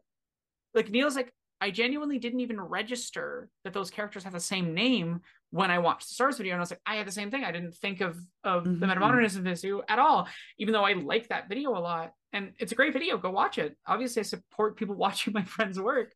[0.75, 1.33] like Neil's like,
[1.63, 6.09] I genuinely didn't even register that those characters have the same name when I watched
[6.09, 6.53] the Star Wars video.
[6.53, 7.43] And I was like, I had the same thing.
[7.43, 8.81] I didn't think of of mm-hmm.
[8.81, 10.29] the metamodernism video at all,
[10.59, 12.13] even though I like that video a lot.
[12.35, 13.17] And it's a great video.
[13.17, 13.79] Go watch it.
[13.87, 16.13] Obviously, I support people watching my friend's work.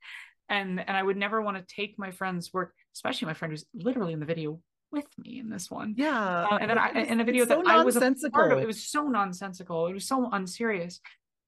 [0.49, 3.67] And and I would never want to take my friend's work, especially my friend who's
[3.75, 4.61] literally in the video
[4.91, 5.95] with me in this one.
[5.97, 6.47] Yeah.
[6.51, 8.83] Uh, and then I in a video that I was a part of, it was
[8.83, 9.87] so nonsensical.
[9.87, 11.01] It was so unserious.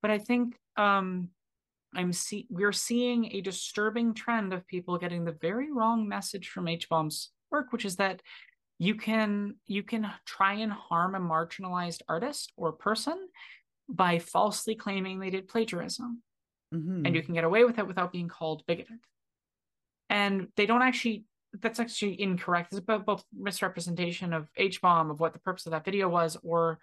[0.02, 1.31] But I think um
[1.94, 6.68] I'm see we're seeing a disturbing trend of people getting the very wrong message from
[6.68, 8.22] H-Bomb's work, which is that
[8.78, 13.28] you can you can try and harm a marginalized artist or person
[13.89, 16.22] by falsely claiming they did plagiarism.
[16.75, 17.07] Mm-hmm.
[17.07, 18.99] And you can get away with it without being called bigoted.
[20.09, 22.73] And they don't actually that's actually incorrect.
[22.73, 26.37] It's about both misrepresentation of H bomb of what the purpose of that video was
[26.43, 26.79] or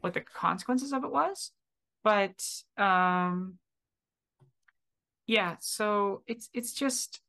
[0.00, 1.50] what the consequences of it was.
[2.02, 2.42] But
[2.78, 3.58] um
[5.26, 7.20] yeah, so it's it's just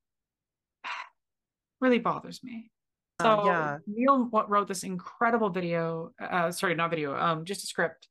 [1.81, 2.71] really bothers me.
[3.19, 3.77] Uh, so uh, yeah.
[3.87, 8.07] Neil what wrote this incredible video, uh, sorry, not video, um, just a script,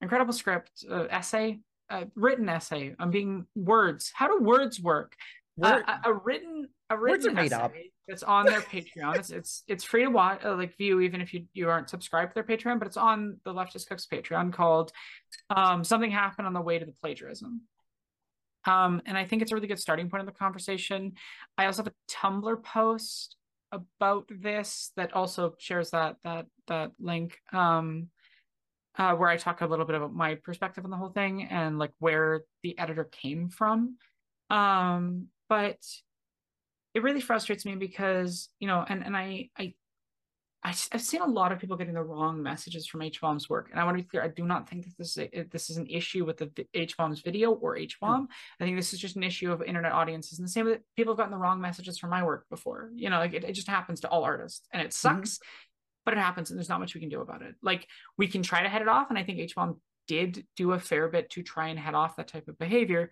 [0.00, 1.58] incredible script, uh, essay,
[1.92, 4.10] uh, written essay on being words.
[4.14, 5.14] How do words work?
[5.56, 7.72] Word, uh, a, a, written a written words are made up.
[8.08, 9.16] It's on their Patreon.
[9.16, 12.30] it's it's it's free to watch, uh, like view, even if you you aren't subscribed
[12.30, 12.78] to their Patreon.
[12.78, 14.92] But it's on the Leftist Cooks Patreon called
[15.54, 17.62] um, "Something Happened on the Way to the Plagiarism."
[18.64, 21.12] Um, and I think it's a really good starting point of the conversation.
[21.58, 23.36] I also have a Tumblr post
[23.72, 28.08] about this that also shares that that that link um,
[28.98, 31.78] uh, where I talk a little bit about my perspective on the whole thing and
[31.78, 33.96] like where the editor came from.
[34.50, 35.78] Um, but
[36.94, 39.74] it really frustrates me because you know, and and I I
[40.64, 43.68] I, have seen a lot of people getting the wrong messages from H bomb's work,
[43.70, 44.22] and I want to be clear.
[44.22, 46.96] I do not think that this is a, this is an issue with the H
[46.96, 48.26] bomb's video or H bomb.
[48.26, 48.28] Mm.
[48.60, 51.14] I think this is just an issue of internet audiences, and the same with people
[51.14, 52.90] have gotten the wrong messages from my work before.
[52.94, 55.16] You know, like it, it just happens to all artists, and it mm-hmm.
[55.16, 55.46] sucks, mm-hmm.
[56.04, 57.54] But it happens, and there's not much we can do about it.
[57.62, 60.72] Like we can try to head it off, and I think H bomb did do
[60.72, 63.10] a fair bit to try and head off that type of behavior.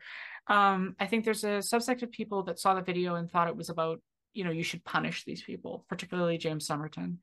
[0.49, 3.57] Um, I think there's a subsect of people that saw the video and thought it
[3.57, 4.01] was about
[4.33, 7.19] you know you should punish these people particularly james somerton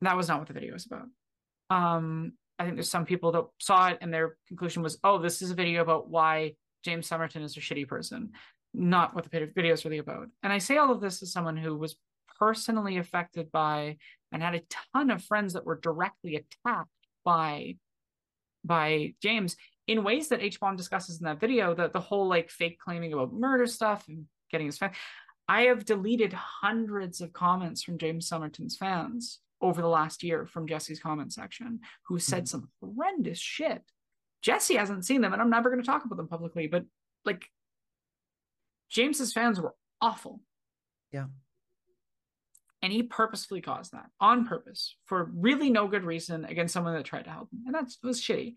[0.00, 1.06] that was not what the video was about
[1.70, 5.42] um i think there's some people that saw it and their conclusion was oh this
[5.42, 6.52] is a video about why
[6.84, 8.30] james somerton is a shitty person
[8.74, 11.56] not what the video is really about and i say all of this as someone
[11.56, 11.96] who was
[12.38, 13.96] personally affected by
[14.36, 16.90] and had a ton of friends that were directly attacked
[17.24, 17.76] by
[18.64, 19.56] by james
[19.86, 23.32] in ways that h-bomb discusses in that video that the whole like fake claiming about
[23.32, 24.92] murder stuff and getting his fan
[25.48, 30.66] I have deleted hundreds of comments from James Somerton's fans over the last year from
[30.66, 32.46] Jessie's comment section who said mm-hmm.
[32.46, 33.82] some horrendous shit.
[34.42, 36.84] Jessie hasn't seen them, and I'm never going to talk about them publicly, but
[37.24, 37.46] like
[38.90, 40.40] James's fans were awful.
[41.12, 41.26] Yeah.
[42.86, 47.04] And he purposefully caused that on purpose for really no good reason against someone that
[47.04, 47.64] tried to help him.
[47.66, 48.54] And that was shitty.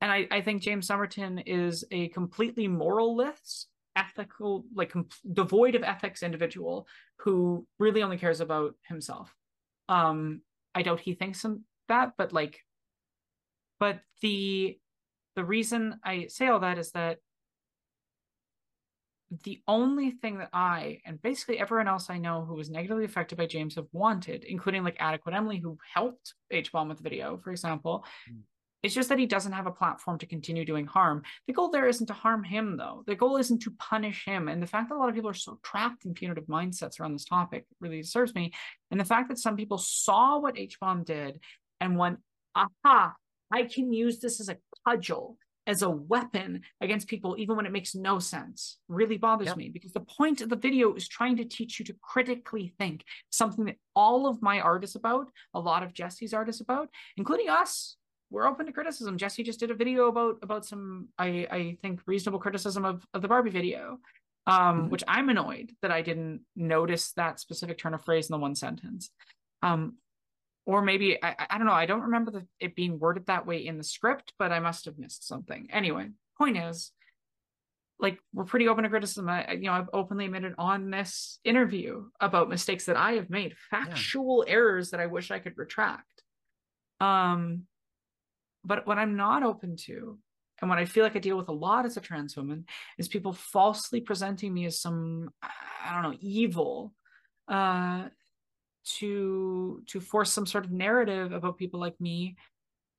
[0.00, 4.92] And I, I think James Somerton is a completely moralless ethical, like
[5.32, 6.88] devoid of ethics individual
[7.20, 9.32] who really only cares about himself.
[9.88, 10.40] Um,
[10.74, 11.46] I doubt he thinks
[11.86, 12.58] that, but like,
[13.78, 14.80] but the
[15.36, 17.18] the reason I say all that is that
[19.44, 23.38] the only thing that I and basically everyone else I know who was negatively affected
[23.38, 27.38] by James have wanted, including like Adequate Emily, who helped H bomb with the video,
[27.38, 28.40] for example, mm.
[28.82, 31.22] It's just that he doesn't have a platform to continue doing harm.
[31.46, 33.04] The goal there isn't to harm him, though.
[33.06, 34.48] The goal isn't to punish him.
[34.48, 37.12] And the fact that a lot of people are so trapped in punitive mindsets around
[37.12, 38.52] this topic really disturbs me.
[38.90, 41.40] And the fact that some people saw what H bomb did
[41.80, 42.20] and went,
[42.54, 43.14] aha,
[43.52, 45.36] I can use this as a cudgel
[45.70, 49.56] as a weapon against people, even when it makes no sense, really bothers yep.
[49.56, 53.04] me because the point of the video is trying to teach you to critically think,
[53.30, 56.88] something that all of my art is about, a lot of Jessie's art is about,
[57.16, 57.96] including us.
[58.32, 59.16] We're open to criticism.
[59.16, 63.22] Jessie just did a video about about some, I I think, reasonable criticism of, of
[63.22, 63.98] the Barbie video,
[64.46, 64.88] um, mm-hmm.
[64.88, 68.54] which I'm annoyed that I didn't notice that specific turn of phrase in the one
[68.54, 69.10] sentence.
[69.62, 69.96] Um,
[70.70, 71.72] or maybe I, I don't know.
[71.72, 74.84] I don't remember the, it being worded that way in the script, but I must
[74.84, 75.66] have missed something.
[75.72, 76.92] Anyway, point is,
[77.98, 79.28] like we're pretty open to criticism.
[79.28, 83.56] I, you know, I've openly admitted on this interview about mistakes that I have made,
[83.68, 84.54] factual yeah.
[84.54, 86.22] errors that I wish I could retract.
[87.00, 87.62] Um,
[88.64, 90.18] but what I'm not open to,
[90.60, 92.64] and what I feel like I deal with a lot as a trans woman,
[92.96, 96.94] is people falsely presenting me as some, I don't know, evil,
[97.48, 98.04] uh,
[98.84, 102.36] to to force some sort of narrative about people like me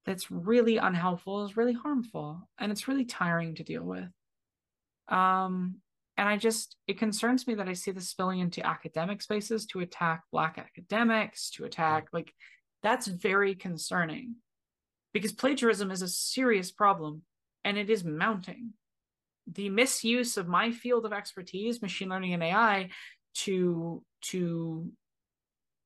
[0.06, 4.10] that's really unhelpful is really harmful and it's really tiring to deal with.
[5.08, 5.76] Um
[6.18, 9.80] and i just it concerns me that i see this spilling into academic spaces to
[9.80, 12.34] attack black academics to attack like
[12.84, 14.36] that's very concerning
[15.14, 17.24] because plagiarism is a serious problem
[17.64, 18.74] and it is mounting.
[19.52, 22.90] The misuse of my field of expertise machine learning and ai
[23.34, 24.92] to to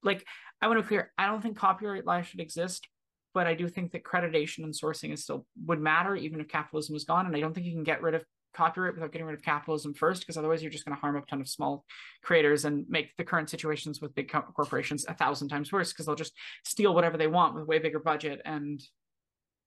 [0.05, 0.25] like
[0.61, 2.87] I want to clear, I don't think copyright law should exist,
[3.33, 6.93] but I do think that accreditation and sourcing is still would matter even if capitalism
[6.93, 7.25] was gone.
[7.25, 8.23] And I don't think you can get rid of
[8.55, 11.21] copyright without getting rid of capitalism first, because otherwise you're just going to harm a
[11.21, 11.83] ton of small
[12.23, 16.15] creators and make the current situations with big corporations a thousand times worse because they'll
[16.15, 16.33] just
[16.63, 18.81] steal whatever they want with way bigger budget and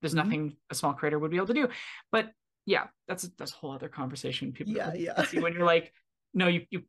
[0.00, 0.28] there's mm-hmm.
[0.28, 1.68] nothing a small creator would be able to do.
[2.10, 2.30] But
[2.64, 4.52] yeah, that's a, that's a whole other conversation.
[4.52, 5.24] People yeah, yeah.
[5.24, 5.92] see when you're like,
[6.34, 6.82] no, you you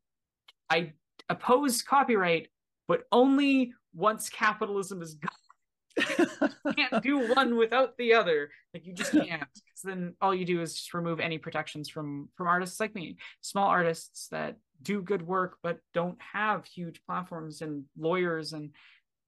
[0.69, 0.93] I
[1.29, 2.49] oppose copyright
[2.89, 6.27] but only once capitalism is gone.
[6.65, 8.49] you can't do one without the other.
[8.73, 9.29] Like you just can't.
[9.29, 13.17] Because then all you do is just remove any protections from from artists like me,
[13.41, 18.71] small artists that do good work but don't have huge platforms and lawyers and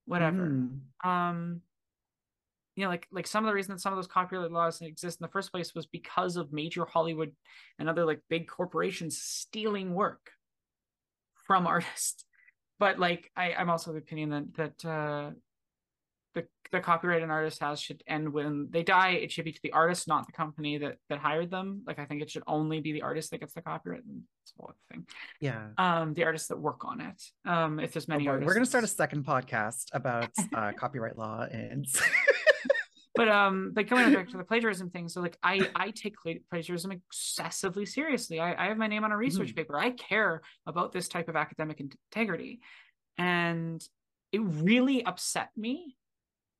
[0.06, 0.48] whatever.
[0.48, 0.80] Mm.
[1.08, 1.62] Um,
[2.76, 5.22] you know, like like some of the reason that some of those copyright laws exist
[5.22, 7.32] in the first place was because of major Hollywood
[7.78, 10.32] and other like big corporations stealing work
[11.46, 12.26] from artists
[12.82, 15.30] but like I, I'm also of the opinion that that uh,
[16.34, 19.12] the the copyright an artist has should end when they die.
[19.12, 21.84] It should be to the artist, not the company that that hired them.
[21.86, 24.02] Like I think it should only be the artist that gets the copyright.
[24.42, 25.06] It's a whole thing.
[25.40, 25.68] Yeah.
[25.78, 27.22] Um, the artists that work on it.
[27.46, 31.20] Um, if there's many oh, artists, we're gonna start a second podcast about uh, copyright
[31.20, 31.86] law and.
[33.16, 36.16] but um like going back to the plagiarism thing so like i i take
[36.50, 38.40] plagiarism excessively seriously.
[38.40, 39.58] I, I have my name on a research mm-hmm.
[39.58, 39.78] paper.
[39.78, 42.62] I care about this type of academic integrity.
[43.18, 43.84] And
[44.32, 45.98] it really upset me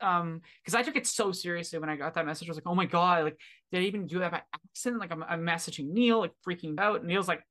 [0.02, 2.50] um because i took it so seriously when i got that message.
[2.50, 3.38] I was like oh my god like
[3.72, 5.00] did i even do that by accident?
[5.00, 7.00] Like i'm, I'm messaging neil like freaking out.
[7.00, 7.44] And neil's like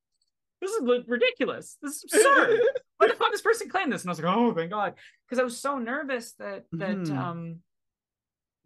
[0.60, 1.78] this is ridiculous.
[1.80, 2.60] This is absurd.
[2.98, 4.02] Why the fuck this person claim this?
[4.02, 4.94] And i was like oh thank god.
[5.26, 7.18] Because i was so nervous that that mm-hmm.
[7.18, 7.56] um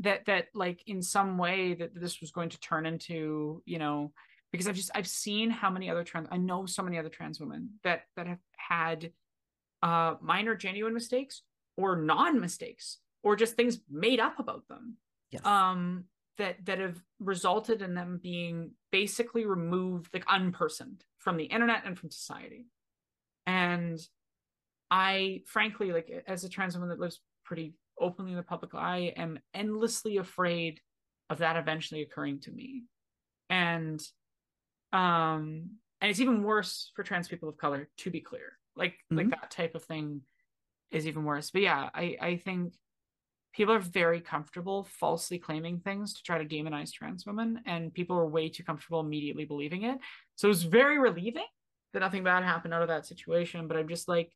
[0.01, 4.13] that that like in some way that this was going to turn into you know
[4.51, 7.41] because i've just i've seen how many other trans i know so many other trans
[7.41, 9.13] women that that have had
[9.83, 11.43] uh minor genuine mistakes
[11.77, 14.97] or non mistakes or just things made up about them
[15.31, 15.45] yes.
[15.47, 16.05] um
[16.39, 21.97] that that have resulted in them being basically removed like unpersoned from the internet and
[21.97, 22.67] from society
[23.47, 24.01] and
[24.91, 29.13] i frankly like as a trans woman that lives pretty openly in the public eye
[29.17, 30.81] am endlessly afraid
[31.31, 32.85] of that eventually occurring to me.
[33.51, 34.01] And
[34.93, 38.59] um and it's even worse for trans people of color to be clear.
[38.77, 39.17] Like mm-hmm.
[39.17, 40.23] like that type of thing
[40.91, 41.51] is even worse.
[41.51, 42.75] But yeah i i think
[43.53, 48.17] people are very comfortable falsely claiming things to try to demonize trans women and people
[48.17, 49.99] are way too comfortable immediately believing it.
[50.35, 51.47] So it's very relieving
[51.95, 54.31] that nothing bad happened out of that situation but i'm just like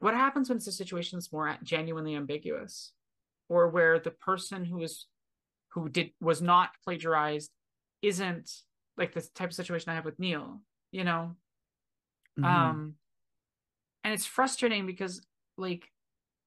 [0.00, 2.92] what happens when it's a situation that's more genuinely ambiguous
[3.48, 5.06] or where the person who is
[5.72, 7.50] who did was not plagiarized
[8.02, 8.50] isn't
[8.96, 10.60] like the type of situation i have with neil
[10.92, 11.34] you know
[12.38, 12.44] mm-hmm.
[12.44, 12.94] um
[14.02, 15.24] and it's frustrating because
[15.56, 15.90] like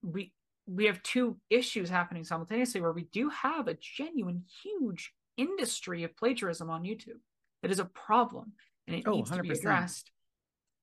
[0.02, 0.32] we
[0.68, 6.16] we have two issues happening simultaneously where we do have a genuine huge industry of
[6.18, 7.20] plagiarism on youtube
[7.62, 8.54] that is a problem
[8.88, 9.36] and it oh, needs 100%.
[9.36, 10.12] to be addressed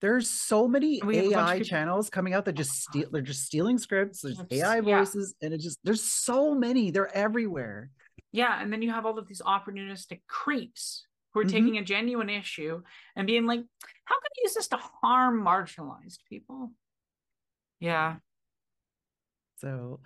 [0.00, 4.40] there's so many AI channels coming out that just steal they're just stealing scripts, there's
[4.50, 5.46] AI voices, yeah.
[5.46, 7.90] and it just there's so many, they're everywhere.
[8.32, 11.52] Yeah, and then you have all of these opportunistic creeps who are mm-hmm.
[11.52, 12.82] taking a genuine issue
[13.16, 13.60] and being like,
[14.04, 16.72] how can I use this to harm marginalized people?
[17.80, 18.16] Yeah.
[19.58, 20.00] So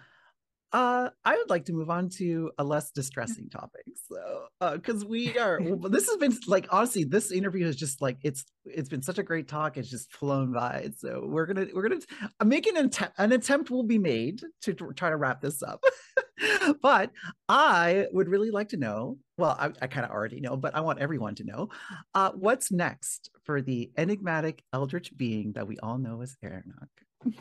[0.73, 3.85] uh, I would like to move on to a less distressing topic.
[4.09, 8.19] So, because uh, we are, this has been like honestly, this interview is just like
[8.23, 9.77] it's it's been such a great talk.
[9.77, 10.91] It's just flown by.
[10.99, 12.01] So we're gonna we're gonna
[12.41, 13.15] I'm making an attempt.
[13.19, 15.83] An attempt will be made to try to wrap this up.
[16.83, 17.11] but
[17.49, 19.19] I would really like to know.
[19.39, 21.69] Well, I, I kind of already know, but I want everyone to know
[22.15, 26.89] uh, what's next for the enigmatic eldritch being that we all know as Aranock.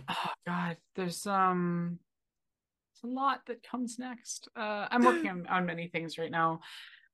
[0.09, 1.99] Oh God, there's um
[3.03, 4.47] a lot that comes next.
[4.55, 6.61] Uh, I'm working on, on many things right now.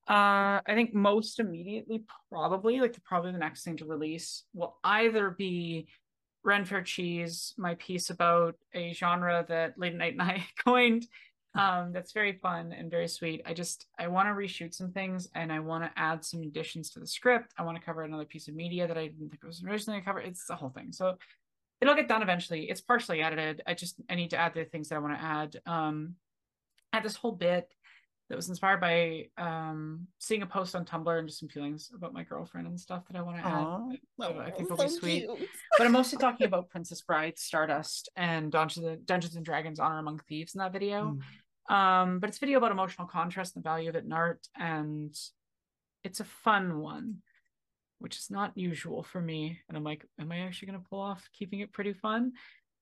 [0.07, 4.77] Uh, I think most immediately, probably like the, probably the next thing to release will
[4.83, 5.87] either be
[6.45, 11.07] Renfair Cheese, my piece about a genre that Lady Knight and I coined.
[11.55, 13.43] Um, that's very fun and very sweet.
[13.45, 16.89] I just I want to reshoot some things and I want to add some additions
[16.91, 17.53] to the script.
[17.57, 20.25] I want to cover another piece of media that I didn't think was originally covered.
[20.25, 20.91] It's the whole thing.
[20.91, 21.15] So
[21.83, 22.69] it'll get done eventually.
[22.69, 23.61] It's partially edited.
[23.67, 25.55] I just I need to add the things that I want to add.
[25.65, 26.15] Um,
[26.91, 27.71] I had this whole bit
[28.29, 32.13] that was inspired by um seeing a post on Tumblr and just some feelings about
[32.13, 33.99] my girlfriend and stuff that I want to add.
[34.19, 35.27] So I think will so be sweet.
[35.77, 40.19] But I'm mostly talking about Princess Bride, Stardust, and Dungeons, Dungeons and Dragons: Honor Among
[40.29, 41.17] Thieves in that video.
[41.69, 41.73] Mm.
[41.73, 45.15] Um, but it's video about emotional contrast and the value of it in art, and
[46.03, 47.21] it's a fun one
[48.03, 49.57] which is not usual for me.
[49.69, 52.33] And I'm like, am I actually going to pull off keeping it pretty fun?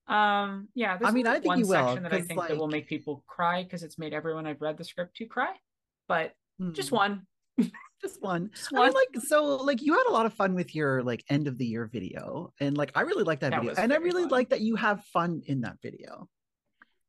[0.08, 2.48] Um, yeah, I mean, I think one section that I think like...
[2.48, 5.52] that will make people cry because it's made everyone I've read the script to cry,
[6.08, 6.72] but hmm.
[6.74, 7.22] just one.
[8.02, 8.50] just one.
[8.52, 8.82] Just one.
[8.82, 11.46] I mean, like so, like you had a lot of fun with your like end
[11.46, 14.22] of the year video, and like I really like that, that video, and I really
[14.22, 14.30] fun.
[14.30, 16.28] like that you have fun in that video.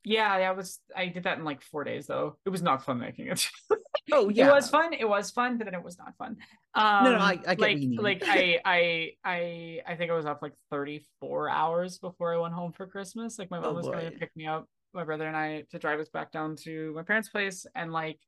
[0.05, 2.37] Yeah, that was I did that in like four days though.
[2.45, 3.49] It was not fun making it.
[4.11, 4.93] oh yeah, it was fun.
[4.93, 6.37] It was fun, but then it was not fun.
[6.75, 10.41] Um, no, no, I, I like like I I I I think I was up
[10.41, 13.39] like thirty four hours before I went home for Christmas.
[13.39, 15.79] Like my mom oh, was going to pick me up, my brother and I, to
[15.79, 18.19] drive us back down to my parents' place, and like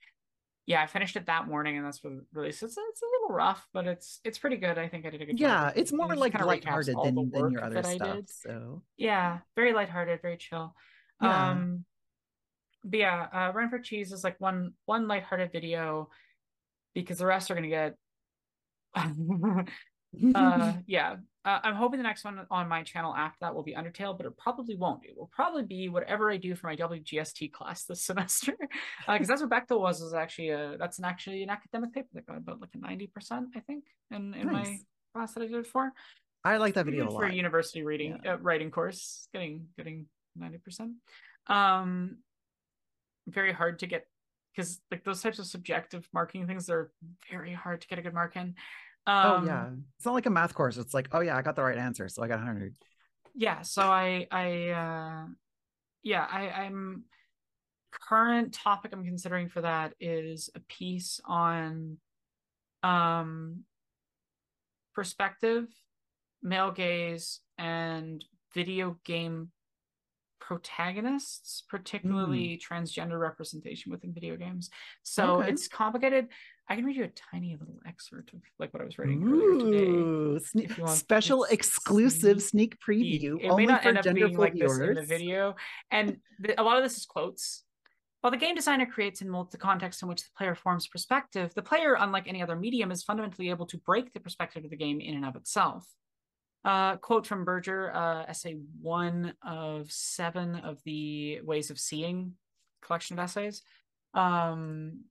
[0.67, 2.63] yeah, I finished it that morning, and that's what released.
[2.63, 4.77] It's, it's a little rough, but it's it's pretty good.
[4.77, 5.73] I think I did a good yeah, job.
[5.75, 8.19] Yeah, it's more like lighthearted than, than your other stuff.
[8.29, 10.73] So yeah, very lighthearted, very chill.
[11.21, 11.51] Yeah.
[11.51, 11.85] Um,
[12.83, 16.09] but yeah, uh, Ren Fair Cheese is like one one lighthearted video
[16.93, 17.95] because the rest are gonna get.
[20.35, 23.73] uh, yeah, uh, I'm hoping the next one on my channel after that will be
[23.73, 25.03] Undertale, but it probably won't.
[25.03, 28.55] It will probably be whatever I do for my WGST class this semester,
[29.07, 30.01] because uh, that's what Bechdel was.
[30.01, 33.07] Was actually a that's an actually an academic paper that got about like a ninety
[33.07, 34.67] percent, I think, in in nice.
[34.67, 34.77] my
[35.13, 35.91] class that I did it for.
[36.43, 37.21] I like that video a lot.
[37.21, 38.33] For a university reading yeah.
[38.33, 40.05] uh, writing course, getting getting
[40.39, 40.93] 90%.
[41.47, 42.17] Um,
[43.27, 44.07] very hard to get
[44.55, 46.91] because like those types of subjective marking things they're
[47.29, 48.55] very hard to get a good mark in.
[49.07, 50.77] Um, oh yeah, it's not like a math course.
[50.77, 52.75] It's like, oh yeah, I got the right answer, so I got 100.
[53.35, 55.25] Yeah, so I I uh
[56.03, 57.03] yeah, I I'm
[57.91, 61.97] current topic I'm considering for that is a piece on
[62.83, 63.63] um
[64.93, 65.67] perspective,
[66.41, 69.51] male gaze, and video game
[70.45, 72.61] protagonists, particularly mm.
[72.61, 74.69] transgender representation within video games.
[75.01, 75.49] So okay.
[75.49, 76.27] it's complicated.
[76.69, 80.39] I can read you a tiny little excerpt of like what I was writing Ooh,
[80.39, 80.67] today.
[80.67, 84.79] Sne- special exclusive sneak, sneak preview it only for genderful like viewers.
[84.79, 85.55] in the video,
[85.89, 87.63] and the, a lot of this is quotes.
[88.21, 91.53] While the game designer creates and molds the context in which the player forms perspective,
[91.55, 94.77] the player, unlike any other medium, is fundamentally able to break the perspective of the
[94.77, 95.87] game in and of itself.
[96.65, 102.33] Uh, quote from Berger, uh, essay one of seven of the Ways of Seeing
[102.81, 103.61] collection of essays.
[104.15, 105.01] Um,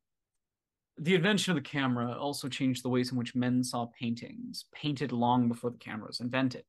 [0.98, 5.12] the invention of the camera also changed the ways in which men saw paintings, painted
[5.12, 6.64] long before the camera was invented.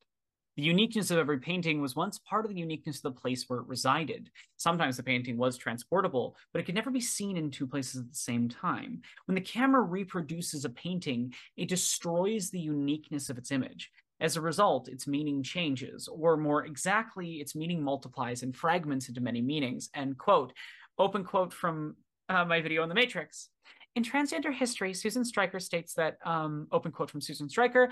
[0.56, 3.60] The uniqueness of every painting was once part of the uniqueness of the place where
[3.60, 4.30] it resided.
[4.56, 8.10] Sometimes the painting was transportable, but it could never be seen in two places at
[8.10, 9.02] the same time.
[9.26, 13.92] When the camera reproduces a painting, it destroys the uniqueness of its image.
[14.20, 19.22] As a result, its meaning changes, or more exactly, its meaning multiplies and fragments into
[19.22, 19.90] many meanings.
[19.94, 20.54] End quote.
[20.98, 21.96] Open quote from
[22.30, 23.50] uh, my video on the Matrix.
[23.96, 27.92] In transgender history, Susan Stryker states that, um, open quote from Susan Stryker,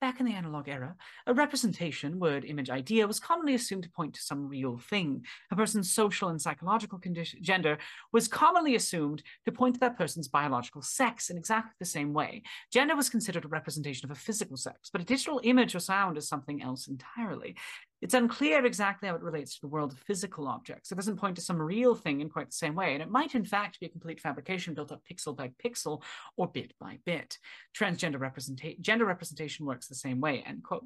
[0.00, 0.96] Back in the analog era,
[1.26, 5.26] a representation, word, image, idea was commonly assumed to point to some real thing.
[5.50, 7.76] A person's social and psychological condition, gender
[8.10, 12.42] was commonly assumed to point to that person's biological sex in exactly the same way.
[12.72, 16.16] Gender was considered a representation of a physical sex, but a digital image or sound
[16.16, 17.54] is something else entirely.
[18.02, 20.90] It's unclear exactly how it relates to the world of physical objects.
[20.90, 23.34] It doesn't point to some real thing in quite the same way, and it might
[23.34, 26.02] in fact be a complete fabrication built up pixel by pixel
[26.36, 27.38] or bit by bit.
[27.76, 30.84] Transgender representation, gender representation works the same way, end quote.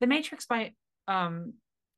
[0.00, 0.72] The Matrix by
[1.08, 1.54] um,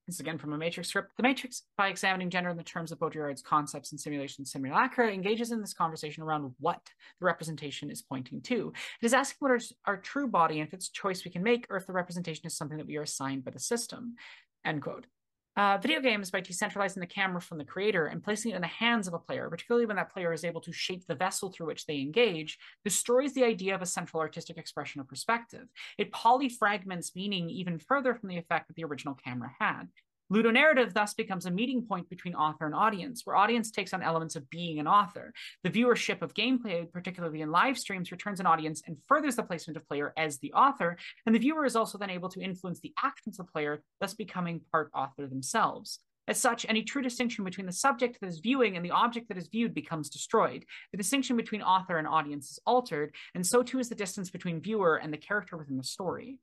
[0.08, 1.14] This is again from a Matrix script.
[1.18, 5.52] The Matrix, by examining gender in the terms of Baudrillard's concepts and simulation simulacra, engages
[5.52, 6.80] in this conversation around what
[7.20, 8.72] the representation is pointing to.
[9.02, 11.42] It is asking what is our true body and if it's a choice we can
[11.42, 14.14] make, or if the representation is something that we are assigned by the system.
[14.64, 15.04] End quote.
[15.58, 18.68] Uh, video games, by decentralizing the camera from the creator and placing it in the
[18.68, 21.66] hands of a player, particularly when that player is able to shape the vessel through
[21.66, 25.66] which they engage, destroys the idea of a central artistic expression or perspective.
[25.98, 29.88] It polyfragments meaning even further from the effect that the original camera had.
[30.30, 34.36] Ludonarrative thus becomes a meeting point between author and audience, where audience takes on elements
[34.36, 35.32] of being an author.
[35.64, 39.78] The viewership of gameplay, particularly in live streams, returns an audience and furthers the placement
[39.78, 42.92] of player as the author, and the viewer is also then able to influence the
[43.02, 46.00] actions of the player, thus becoming part author themselves.
[46.28, 49.38] As such, any true distinction between the subject that is viewing and the object that
[49.38, 50.66] is viewed becomes destroyed.
[50.92, 54.60] The distinction between author and audience is altered, and so too is the distance between
[54.60, 56.38] viewer and the character within the story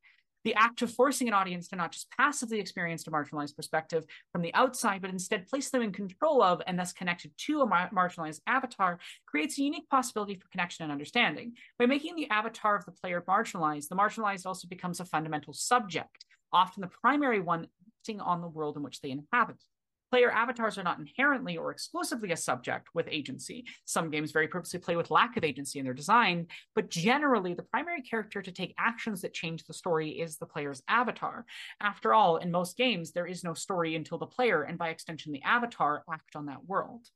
[0.46, 4.44] the act of forcing an audience to not just passively experience a marginalized perspective from
[4.44, 7.90] the outside, but instead place them in control of and thus connected to a mar-
[7.94, 11.54] marginalized avatar creates a unique possibility for connection and understanding.
[11.80, 16.26] By making the avatar of the player marginalized, the marginalized also becomes a fundamental subject,
[16.54, 17.68] often the primary one
[18.00, 19.62] acting on the world in which they inhabit.
[20.12, 23.66] Player avatars are not inherently or exclusively a subject with agency.
[23.86, 27.64] Some games very purposely play with lack of agency in their design, but generally, the
[27.64, 31.46] primary character to take actions that change the story is the player's avatar.
[31.82, 35.32] After all, in most games, there is no story until the player, and by extension,
[35.32, 37.08] the avatar, act on that world.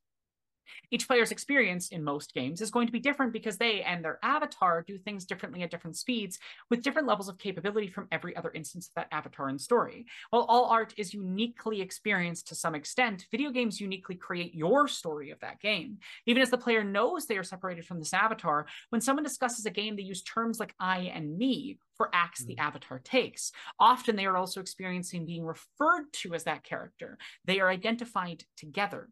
[0.92, 4.20] Each player's experience in most games is going to be different because they and their
[4.24, 6.40] avatar do things differently at different speeds
[6.70, 10.06] with different levels of capability from every other instance of that avatar and story.
[10.30, 15.32] While all art is uniquely experienced to some extent, video games uniquely create your story
[15.32, 15.98] of that game.
[16.26, 19.72] Even as the player knows they are separated from this avatar, when someone discusses a
[19.72, 22.60] game, they use terms like I and me for acts the mm.
[22.60, 23.52] avatar takes.
[23.80, 27.18] Often they are also experiencing being referred to as that character.
[27.46, 29.10] They are identified together.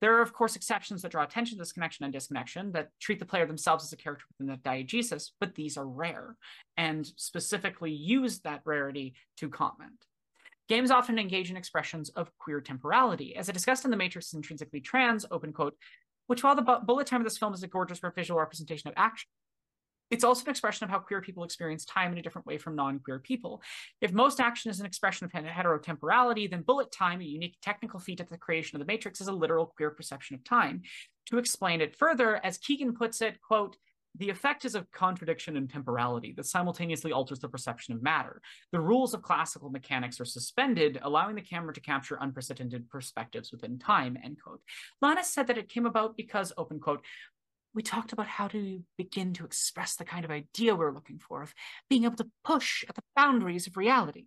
[0.00, 3.18] There are, of course, exceptions that draw attention to this connection and disconnection that treat
[3.18, 6.36] the player themselves as a character within the diegesis, but these are rare
[6.76, 10.04] and specifically use that rarity to comment.
[10.68, 13.36] Games often engage in expressions of queer temporality.
[13.36, 15.76] As I discussed in The Matrix intrinsically trans, open quote,
[16.26, 18.94] which while the bu- bullet time of this film is a gorgeous visual representation of
[18.96, 19.28] action,
[20.10, 22.76] it's also an expression of how queer people experience time in a different way from
[22.76, 23.62] non-queer people.
[24.00, 28.20] If most action is an expression of heterotemporality, then bullet time, a unique technical feat
[28.20, 30.82] at the creation of the matrix, is a literal queer perception of time.
[31.26, 33.76] To explain it further, as Keegan puts it, quote,
[34.18, 38.40] the effect is a contradiction in temporality that simultaneously alters the perception of matter.
[38.72, 43.78] The rules of classical mechanics are suspended, allowing the camera to capture unprecedented perspectives within
[43.78, 44.62] time, end quote.
[45.02, 47.04] Lana said that it came about because, open quote,
[47.76, 51.42] we talked about how to begin to express the kind of idea we're looking for,
[51.42, 51.54] of
[51.90, 54.24] being able to push at the boundaries of reality.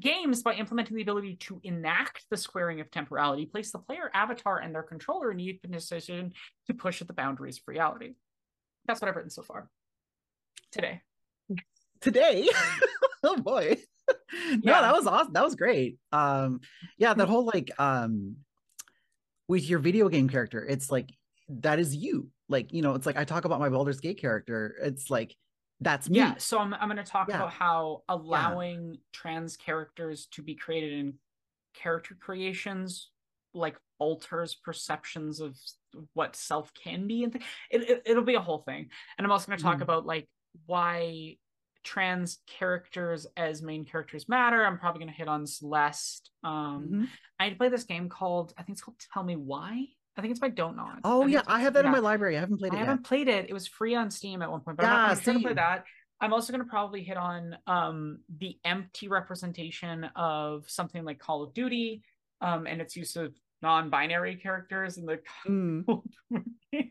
[0.00, 4.58] Games, by implementing the ability to enact the squaring of temporality, place the player avatar
[4.58, 6.32] and their controller in a position
[6.66, 8.14] to push at the boundaries of reality.
[8.86, 9.68] That's what I've written so far.
[10.72, 11.02] Today.
[12.00, 12.48] Today?
[13.24, 13.76] oh boy.
[14.08, 14.80] no, yeah.
[14.80, 15.34] that was awesome.
[15.34, 15.98] That was great.
[16.12, 16.60] Um,
[16.96, 18.36] yeah, that whole like um
[19.48, 21.10] with your video game character, it's like
[21.48, 24.76] that is you like you know it's like i talk about my Baldur's Gate character
[24.82, 25.34] it's like
[25.80, 27.36] that's me yeah so i'm, I'm going to talk yeah.
[27.36, 29.00] about how allowing yeah.
[29.12, 31.14] trans characters to be created in
[31.74, 33.10] character creations
[33.54, 35.56] like alters perceptions of
[36.14, 39.30] what self can be and th- it, it, will be a whole thing and i'm
[39.30, 39.82] also going to talk mm.
[39.82, 40.28] about like
[40.66, 41.36] why
[41.84, 47.04] trans characters as main characters matter i'm probably going to hit on celeste um mm-hmm.
[47.38, 49.86] i play this game called i think it's called tell me why
[50.18, 50.98] I think it's by Don't Nod.
[51.04, 51.90] Oh yeah, I have that yeah.
[51.90, 52.36] in my library.
[52.36, 52.76] I haven't played it.
[52.76, 52.88] I yet.
[52.88, 53.46] haven't played it.
[53.48, 55.54] It was free on Steam at one point, but yeah, I'm, not, going to play
[55.54, 55.84] that.
[56.20, 61.44] I'm also going to probably hit on um, the empty representation of something like Call
[61.44, 62.02] of Duty
[62.40, 63.32] um, and its use of
[63.62, 65.20] non-binary characters in the.
[65.46, 66.02] Mm.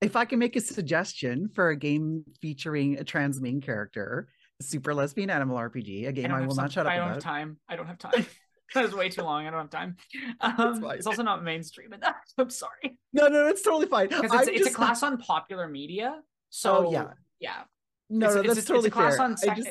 [0.00, 4.28] if I can make a suggestion for a game featuring a trans main character,
[4.62, 7.06] Super Lesbian Animal RPG, a game I, I will some, not shut up I don't
[7.06, 7.14] about.
[7.16, 7.56] have time.
[7.68, 8.24] I don't have time.
[8.76, 9.46] that was way too long.
[9.46, 9.96] I don't have time.
[10.40, 12.16] Um, it's also not mainstream enough.
[12.38, 12.98] I'm sorry.
[13.12, 14.08] No, no, it's totally fine.
[14.08, 14.70] Because it's, it's just...
[14.70, 16.20] a class on popular media.
[16.50, 17.08] So oh, yeah,
[17.40, 17.62] yeah.
[18.08, 19.24] No, it's, no, that's it's, totally it's a class fair.
[19.24, 19.70] on just...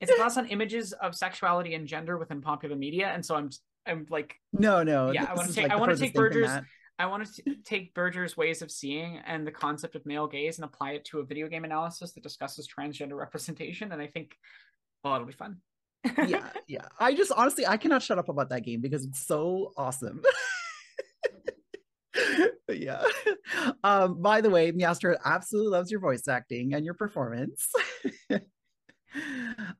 [0.00, 3.50] it's a class on images of sexuality and gender within popular media, and so I'm
[3.86, 5.12] I'm like no, no.
[5.12, 6.50] Yeah, I want to take like I want to take Berger's
[6.98, 10.64] I want to take Berger's ways of seeing and the concept of male gaze and
[10.64, 14.36] apply it to a video game analysis that discusses transgender representation, and I think
[15.02, 15.58] well, it'll be fun
[16.26, 16.88] yeah, yeah.
[16.98, 20.22] I just honestly I cannot shut up about that game because it's so awesome.
[22.68, 23.02] yeah.
[23.82, 27.70] Um, by the way, Meowster absolutely loves your voice acting and your performance.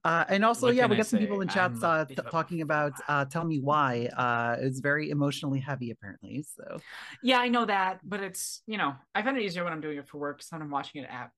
[0.04, 2.92] Uh, and also, what yeah, we got some people in chats uh, t- talking about
[3.08, 6.42] uh, "Tell Me Why." Uh, it's very emotionally heavy, apparently.
[6.42, 6.78] So,
[7.22, 9.98] yeah, I know that, but it's you know, I find it easier when I'm doing
[9.98, 10.42] it for work.
[10.50, 11.30] When I'm watching it at,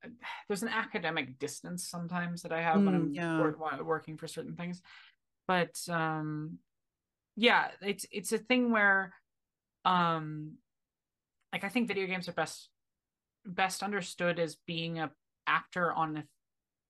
[0.49, 3.39] there's an academic distance sometimes that I have mm, when I'm yeah.
[3.41, 4.83] work, working for certain things.
[5.47, 6.59] But um,
[7.37, 9.15] yeah, it's it's a thing where,
[9.85, 10.55] um,
[11.53, 12.69] like I think video games are best
[13.45, 15.11] best understood as being a
[15.47, 16.25] actor on a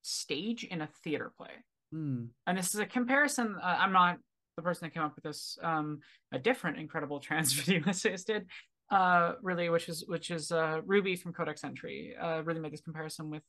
[0.07, 1.51] stage in a theater play.
[1.95, 2.29] Mm.
[2.47, 3.57] And this is a comparison.
[3.61, 4.19] Uh, I'm not
[4.57, 5.59] the person that came up with this.
[5.63, 6.01] Um,
[6.33, 8.47] a different incredible trans video essayist did,
[8.91, 12.15] uh, really, which is which is uh, Ruby from Codex Entry.
[12.21, 13.43] Uh, really made this comparison with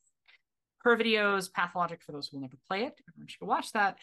[0.79, 2.01] her videos, Pathologic.
[2.03, 3.97] For those who will never play it, everyone should go watch that.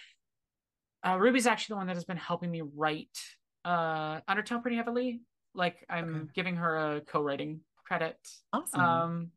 [1.07, 3.19] Uh, Ruby's actually the one that has been helping me write
[3.65, 5.21] uh, Undertale pretty heavily.
[5.55, 6.31] Like I'm okay.
[6.35, 8.17] giving her a co-writing credit.
[8.53, 8.81] Awesome.
[8.81, 9.31] Um,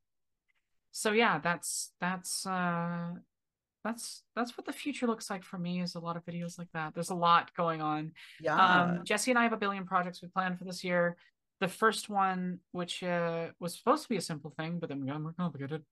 [0.97, 3.11] so yeah, that's that's uh
[3.83, 6.71] that's that's what the future looks like for me is a lot of videos like
[6.73, 6.95] that.
[6.95, 8.13] There's a lot going on.
[8.41, 8.55] Yeah.
[8.55, 11.15] Um, Jessie and I have a billion projects we planned for this year.
[11.61, 15.07] The first one, which uh, was supposed to be a simple thing, but then we
[15.07, 15.83] got more complicated.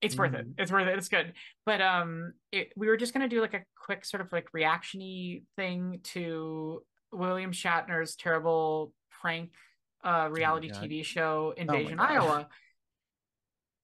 [0.00, 0.48] It's worth it.
[0.48, 0.54] Mm.
[0.58, 0.98] It's worth it.
[0.98, 1.34] It's good.
[1.64, 5.44] But um, it, we were just gonna do like a quick sort of like reactiony
[5.54, 9.52] thing to William Shatner's terrible prank
[10.02, 12.48] uh, oh reality oh TV show Invasion oh Iowa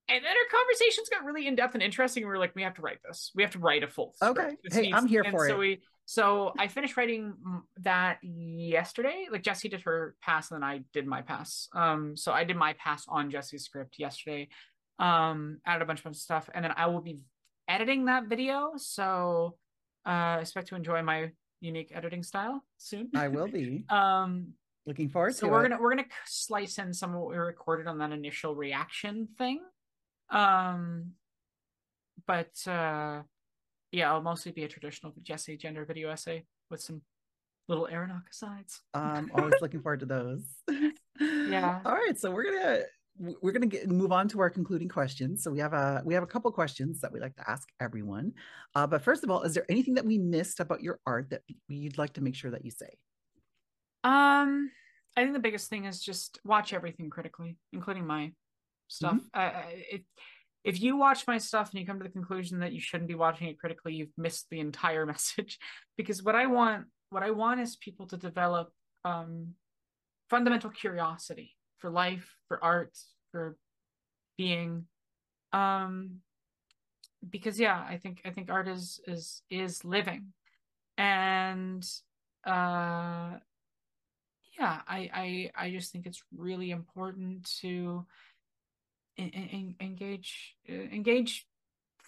[0.09, 2.22] and then our conversations got really in depth and interesting.
[2.22, 3.30] And we were like, we have to write this.
[3.35, 4.14] We have to write a full.
[4.16, 4.39] Script.
[4.39, 4.56] Okay.
[4.64, 4.94] This hey, needs...
[4.97, 5.59] I'm here and for so it.
[5.59, 7.35] We, so I finished writing
[7.82, 9.26] that yesterday.
[9.30, 11.68] Like Jessie did her pass, and then I did my pass.
[11.74, 14.48] Um, so I did my pass on Jessie's script yesterday.
[14.98, 17.18] Um, added a bunch of stuff, and then I will be
[17.68, 18.72] editing that video.
[18.76, 19.56] So
[20.06, 21.30] uh, I expect to enjoy my
[21.60, 23.10] unique editing style soon.
[23.14, 23.85] I will be.
[23.90, 24.55] um,
[24.86, 25.68] looking forward so to we're it.
[25.68, 29.60] gonna we're gonna slice in some of what we recorded on that initial reaction thing
[30.30, 31.12] um,
[32.26, 33.22] but uh,
[33.92, 37.02] yeah, I'll mostly be a traditional Jessie Gender video essay with some
[37.68, 38.80] little Aranock's asides.
[38.94, 40.44] Um, always looking forward to those.
[41.20, 41.80] yeah.
[41.84, 42.82] All right, so we're gonna
[43.42, 45.42] we're gonna get, move on to our concluding questions.
[45.42, 48.32] So we have a we have a couple questions that we like to ask everyone.
[48.74, 51.42] Uh, but first of all, is there anything that we missed about your art that
[51.68, 52.90] you'd like to make sure that you say?
[54.05, 54.70] Um,
[55.16, 58.32] I think the biggest thing is just watch everything critically, including my
[58.89, 59.15] stuff.
[59.15, 59.59] Mm-hmm.
[59.59, 60.02] Uh, if
[60.65, 63.15] if you watch my stuff and you come to the conclusion that you shouldn't be
[63.15, 65.59] watching it critically, you've missed the entire message.
[65.97, 68.70] because what I want, what I want is people to develop
[69.05, 69.55] um,
[70.28, 72.98] fundamental curiosity for life, for art,
[73.32, 73.56] for
[74.36, 74.86] being.
[75.52, 76.20] Um,
[77.28, 80.32] because yeah, I think I think art is is is living,
[80.97, 81.85] and
[82.47, 83.39] uh,
[84.59, 88.06] yeah, I I I just think it's really important to
[89.19, 91.47] engage uh, engage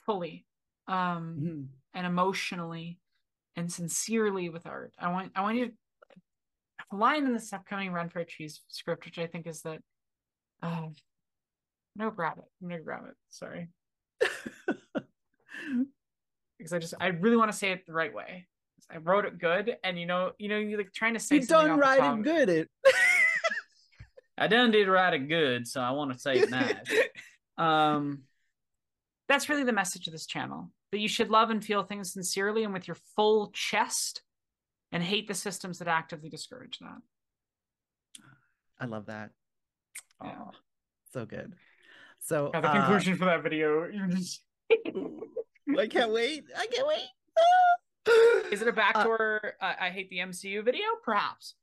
[0.06, 0.46] fully
[0.86, 1.62] um mm-hmm.
[1.94, 2.98] and emotionally
[3.56, 4.92] and sincerely with art.
[4.98, 5.72] I want i want you to
[6.92, 9.80] a line in this upcoming Ren Fair Cheese script which i think is that
[10.62, 10.88] uh
[11.96, 12.44] no grab it.
[12.62, 13.16] I'm gonna grab it.
[13.30, 13.68] Sorry.
[16.58, 18.46] Because i just i really want to say it the right way.
[18.90, 21.46] I wrote it good and you know you know you like trying to say you
[21.46, 22.22] done write it.
[22.22, 22.48] good.
[22.48, 22.68] it
[24.40, 26.74] I done did write it good, so I want to say it nice.
[27.58, 28.22] um,
[29.28, 32.64] that's really the message of this channel that you should love and feel things sincerely
[32.64, 34.22] and with your full chest
[34.92, 36.96] and hate the systems that actively discourage that.
[38.80, 39.30] I love that.
[40.24, 40.32] Yeah.
[40.40, 40.50] Oh,
[41.12, 41.52] so good.
[42.20, 43.88] So yeah, the uh, conclusion for that video.
[43.88, 46.44] You just I can't wait.
[46.56, 48.50] I can't wait.
[48.50, 50.84] Is it a backdoor uh, I hate the MCU video?
[51.04, 51.54] Perhaps.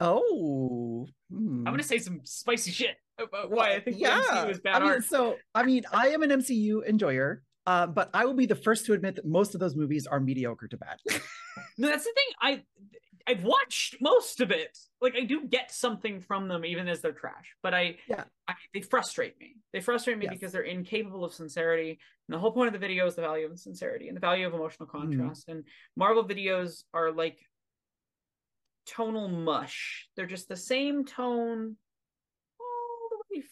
[0.00, 1.66] Oh, hmm.
[1.66, 4.20] I'm gonna say some spicy shit about why I think yeah.
[4.20, 5.04] MCU is bad I mean, art.
[5.04, 8.86] So, I mean, I am an MCU enjoyer, uh, but I will be the first
[8.86, 10.98] to admit that most of those movies are mediocre to bad.
[11.78, 12.34] no, that's the thing.
[12.40, 12.62] I
[13.28, 14.78] I've watched most of it.
[15.00, 17.56] Like I do get something from them, even as they're trash.
[17.62, 19.56] But I, yeah, I, they frustrate me.
[19.72, 20.34] They frustrate me yes.
[20.34, 21.90] because they're incapable of sincerity.
[22.28, 24.46] And the whole point of the video is the value of sincerity and the value
[24.46, 24.98] of emotional hmm.
[24.98, 25.48] contrast.
[25.48, 25.52] Mm.
[25.52, 25.64] And
[25.96, 27.38] Marvel videos are like
[28.86, 30.08] tonal mush.
[30.16, 31.76] They're just the same tone.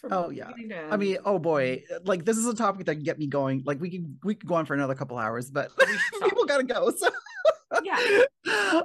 [0.01, 0.51] From oh yeah.
[0.90, 3.62] I mean, oh boy, like this is a topic that can get me going.
[3.66, 5.70] Like we could we could go on for another couple hours, but
[6.23, 6.90] people gotta go.
[6.90, 7.11] So
[7.82, 8.23] yeah.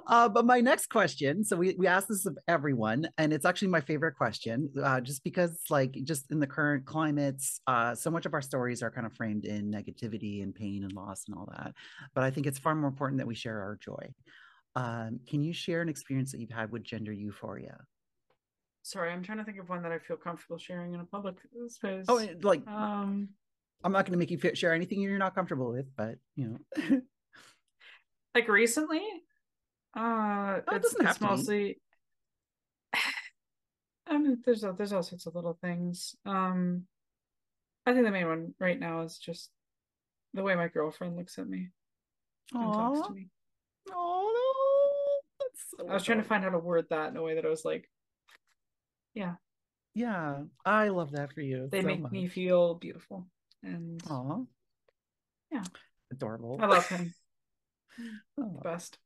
[0.08, 3.68] Uh, but my next question, so we, we asked this of everyone, and it's actually
[3.68, 8.26] my favorite question, uh, just because like just in the current climates, uh, so much
[8.26, 11.50] of our stories are kind of framed in negativity and pain and loss and all
[11.52, 11.74] that.
[12.16, 14.14] But I think it's far more important that we share our joy.
[14.80, 17.77] Um, can you share an experience that you've had with gender euphoria?
[18.81, 21.35] Sorry, I'm trying to think of one that I feel comfortable sharing in a public
[21.68, 22.06] space.
[22.07, 23.27] Oh, like um,
[23.84, 27.01] I'm not going to make you share anything you're not comfortable with, but you know.
[28.35, 29.01] like recently,
[29.97, 31.81] uh, oh, it it's, it's mostly.
[34.07, 36.15] I mean, there's a, there's all sorts of little things.
[36.26, 36.85] Um,
[37.85, 39.49] I think the main one right now is just
[40.34, 41.69] the way my girlfriend looks at me
[42.56, 42.64] Aww.
[42.64, 43.27] and talks to me.
[43.91, 44.19] Oh, so
[45.80, 47.65] I was trying to find how to word that in a way that I was
[47.65, 47.90] like,
[49.14, 49.36] yeah,
[49.94, 51.68] yeah, I love that for you.
[51.72, 52.11] They so make much.
[52.11, 53.27] me feel beautiful
[53.64, 54.48] and Aww.
[55.52, 55.64] yeah,
[56.11, 56.57] adorable.
[56.61, 57.14] I love him.
[58.40, 58.60] oh.
[58.64, 58.98] Best.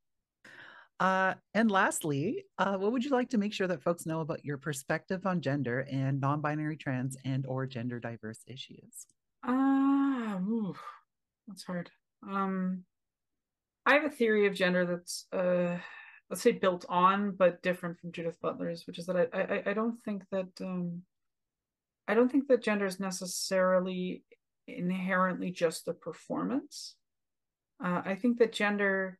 [1.00, 4.46] Uh, and lastly, uh, what would you like to make sure that folks know about
[4.46, 9.08] your perspective on gender and non-binary trans and or gender diverse issues?
[9.44, 10.74] Ah, uh,
[11.48, 11.90] that's hard.
[12.26, 12.84] Um,
[13.86, 15.78] I have a theory of gender that's uh,
[16.34, 19.74] let's say built on but different from Judith Butler's, which is that I I, I
[19.74, 21.04] don't think that um,
[22.08, 24.24] I don't think that gender is necessarily
[24.68, 26.96] inherently just a performance.
[27.86, 29.20] Uh, I think that gender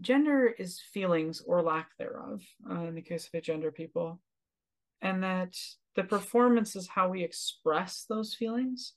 [0.00, 4.20] gender is feelings or lack thereof uh, in the case of gender people,
[5.00, 5.54] and that
[5.94, 8.94] the performance is how we express those feelings.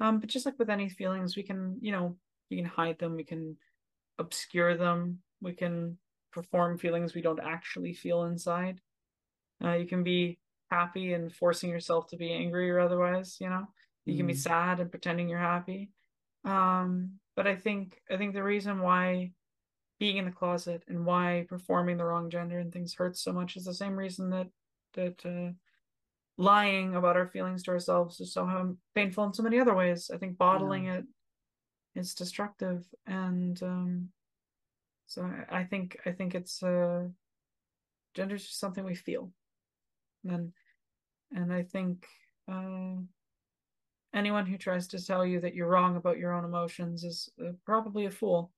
[0.00, 2.16] Um, but just like with any feelings, we can you know
[2.50, 3.58] we can hide them, we can
[4.18, 5.98] obscure them, we can
[6.32, 8.80] perform feelings we don't actually feel inside.
[9.62, 10.38] Uh, you can be
[10.70, 13.66] happy and forcing yourself to be angry or otherwise, you know.
[14.04, 14.16] You mm.
[14.18, 14.38] can be mm.
[14.38, 15.90] sad and pretending you're happy.
[16.44, 19.32] Um, but I think I think the reason why
[19.98, 23.56] being in the closet and why performing the wrong gender and things hurts so much
[23.56, 24.48] is the same reason that
[24.94, 25.52] that uh,
[26.36, 30.10] lying about our feelings to ourselves is so painful in so many other ways.
[30.12, 30.98] I think bottling yeah.
[30.98, 31.04] it
[31.96, 34.08] is destructive and um,
[35.08, 37.08] so I, I think I think it's uh
[38.14, 39.32] gender is just something we feel.
[40.24, 40.52] And
[41.32, 42.06] and I think
[42.50, 42.96] uh,
[44.14, 47.52] anyone who tries to tell you that you're wrong about your own emotions is uh,
[47.64, 48.50] probably a fool.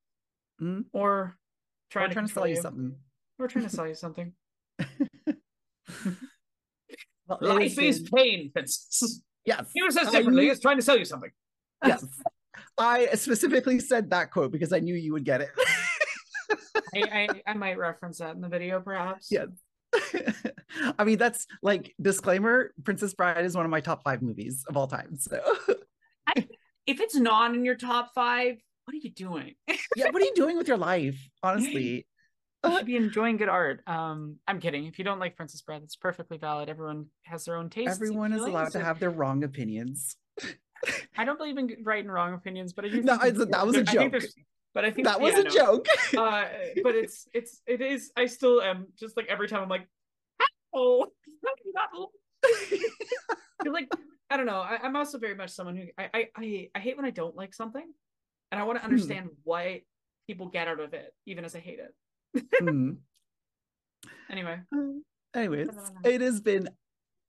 [0.61, 0.83] Mm-hmm.
[0.93, 1.37] Or
[1.91, 2.95] trying, or to, trying to sell you, you something.
[3.39, 4.33] Or trying to sell you something.
[7.27, 9.23] well, Life is pain, Princess.
[9.45, 9.71] Yes.
[9.75, 10.49] He says differently.
[10.49, 11.31] I, it's trying to sell you something.
[11.85, 12.07] Yes.
[12.79, 15.51] I specifically said that quote because I knew you would get it.
[16.94, 19.31] I, I, I might reference that in the video, perhaps.
[19.31, 19.47] Yeah.
[20.98, 22.73] I mean, that's like disclaimer.
[22.85, 25.16] Princess Bride is one of my top five movies of all time.
[25.16, 25.40] So,
[26.27, 26.47] I,
[26.86, 29.55] if it's not in your top five, what are you doing?
[29.97, 31.19] yeah, what are you doing with your life?
[31.43, 32.07] Honestly,
[32.65, 33.81] you should be enjoying good art.
[33.86, 34.86] Um, I'm kidding.
[34.86, 36.69] If you don't like Princess Bride, it's perfectly valid.
[36.69, 37.90] Everyone has their own taste.
[37.90, 40.16] Everyone is allowed to have their wrong opinions.
[41.16, 43.02] I don't believe in right and wrong opinions, but I do.
[43.02, 44.15] No, that was a joke.
[44.75, 45.51] But I think that was yeah, a no.
[45.51, 45.87] joke.
[46.17, 46.45] uh,
[46.83, 48.13] but it's it's it is.
[48.17, 49.89] I still am just like every time I'm like,
[50.73, 51.07] oh,
[53.67, 53.89] like
[54.31, 54.61] I don't know.
[54.61, 57.35] I, am also very much someone who I, I I I hate when I don't
[57.35, 57.85] like something,
[58.53, 58.93] and I want to hmm.
[58.93, 59.81] understand what
[60.29, 62.45] people get out of it, even as I hate it.
[62.59, 62.93] hmm.
[64.31, 64.61] Anyway.
[64.73, 65.69] Um, anyways,
[66.05, 66.69] it has been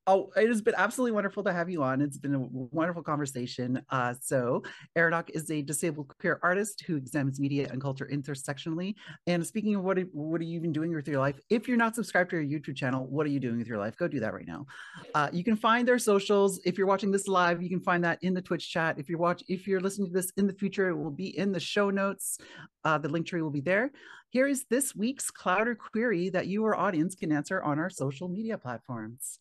[0.08, 2.02] Oh, it has been absolutely wonderful to have you on.
[2.02, 3.84] It's been a wonderful conversation.
[3.92, 4.64] Uh, so,
[4.98, 8.96] Aranock is a disabled queer artist who examines media and culture intersectionally.
[9.28, 11.40] And speaking of what, what are you even doing with your life?
[11.52, 13.96] If you're not subscribed to our YouTube channel, what are you doing with your life?
[13.96, 14.66] Go do that right now.
[15.14, 16.60] Uh, you can find their socials.
[16.66, 18.98] If you're watching this live, you can find that in the Twitch chat.
[18.98, 21.52] If you're watch, if you're listening to this in the future, it will be in
[21.52, 22.40] the show notes.
[22.84, 23.92] Uh, the link tree will be there.
[24.32, 27.90] Here is this week's cloud or query that you, or audience, can answer on our
[27.92, 29.38] social media platforms.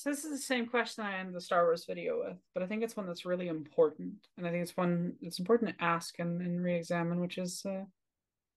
[0.00, 2.66] So this is the same question I end the Star Wars video with, but I
[2.66, 6.18] think it's one that's really important, and I think it's one that's important to ask
[6.18, 7.84] and, and re-examine, which is, uh,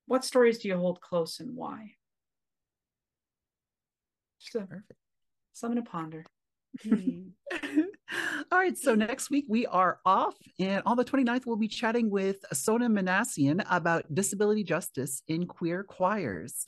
[0.06, 1.95] what stories do you hold close and why?
[4.40, 4.94] Just a, Perfect.
[5.52, 6.26] something to ponder.
[6.82, 7.32] Hmm.
[8.49, 12.10] All right, so next week we are off, and on the 29th, we'll be chatting
[12.10, 16.65] with Sona Manassian about disability justice in queer choirs.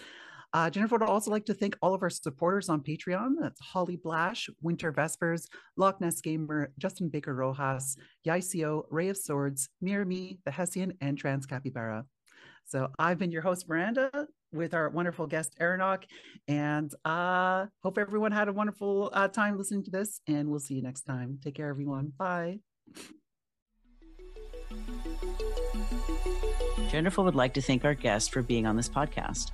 [0.55, 3.33] Uh, Genderful would also like to thank all of our supporters on Patreon.
[3.41, 9.67] That's Holly Blash, Winter Vespers, Loch Ness Gamer, Justin Baker Rojas, Yaicio, Ray of Swords,
[9.83, 12.05] Mirami, The Hessian, and Trans Capybara.
[12.63, 16.03] So I've been your host, Miranda, with our wonderful guest, Aranock,
[16.47, 20.75] and uh, hope everyone had a wonderful uh, time listening to this, and we'll see
[20.75, 21.37] you next time.
[21.43, 22.13] Take care, everyone.
[22.17, 22.59] Bye.
[26.87, 29.51] Genderful would like to thank our guest for being on this podcast.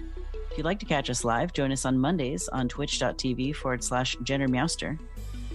[0.52, 4.18] If you'd like to catch us live, join us on Mondays on twitch.tv forward slash
[4.24, 5.00] gender Meowster.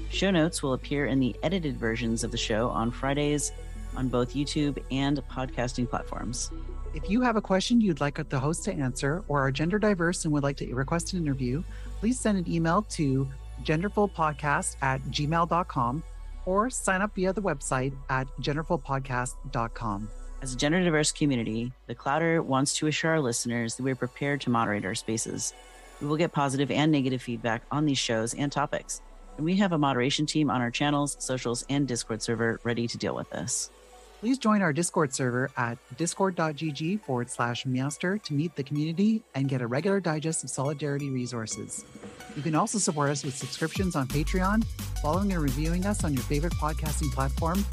[0.09, 3.52] Show notes will appear in the edited versions of the show on Fridays
[3.94, 6.51] on both YouTube and podcasting platforms.
[6.94, 10.24] If you have a question you'd like the host to answer or are gender diverse
[10.24, 11.62] and would like to request an interview,
[12.01, 13.28] please send an email to
[13.64, 16.02] genderfulpodcast at gmail.com
[16.47, 20.09] or sign up via the website at genderfulpodcast.com.
[20.47, 24.40] As a gender diverse community, the Clouder wants to assure our listeners that we're prepared
[24.43, 25.52] to moderate our spaces.
[26.01, 29.02] We will get positive and negative feedback on these shows and topics.
[29.39, 32.97] And we have a moderation team on our channels, socials, and Discord server ready to
[32.97, 33.70] deal with this.
[34.20, 39.48] Please join our Discord server at discord.gg forward slash meowster to meet the community and
[39.48, 41.85] get a regular digest of solidarity resources.
[42.36, 44.64] You can also support us with subscriptions on Patreon,
[45.02, 47.64] following and reviewing us on your favorite podcasting platform,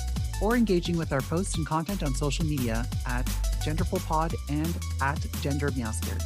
[0.42, 3.26] or engaging with our posts and content on social media at
[3.64, 6.22] genderfulpod and at gendermeowster.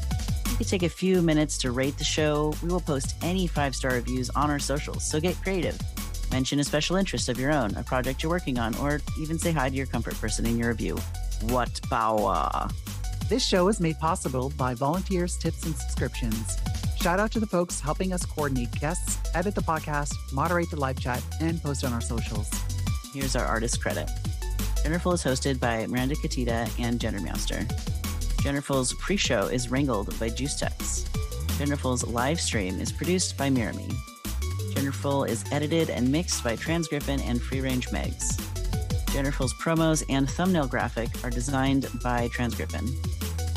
[0.52, 2.54] You could take a few minutes to rate the show.
[2.64, 5.80] We will post any five star reviews on our socials, so get creative.
[6.32, 9.52] Mention a special interest of your own, a project you're working on, or even say
[9.52, 10.98] hi to your comfort person in your review.
[11.44, 12.68] What power!
[13.30, 16.58] This show is made possible by volunteers, tips, and subscriptions.
[17.02, 21.00] Shout out to the folks helping us coordinate guests, edit the podcast, moderate the live
[21.00, 22.50] chat, and post on our socials.
[23.18, 24.08] Here's our artist credit.
[24.84, 27.66] Genderful is hosted by Miranda Katita and Gendermeowster.
[28.44, 31.10] Genderful's pre-show is wrangled by Juice JuiceTex.
[31.58, 33.92] Genderful's live stream is produced by Mirami.
[34.76, 38.36] Genderful is edited and mixed by Transgriffin and Free Range Megs.
[39.08, 42.88] Genderful's promos and thumbnail graphic are designed by Transgriffin.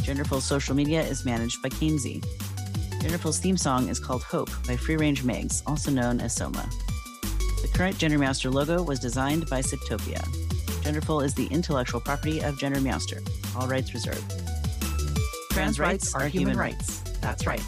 [0.05, 2.25] Genderful's social media is managed by Kamesy.
[3.03, 6.67] Genderful's theme song is called Hope by Free Range Megs, also known as Soma.
[7.63, 10.23] The current Gendermeowster logo was designed by Siptopia.
[10.83, 13.21] Genderful is the intellectual property of Gendermeowster.
[13.57, 14.33] All rights reserved.
[15.51, 17.01] Trans rights are human rights.
[17.21, 17.63] That's right.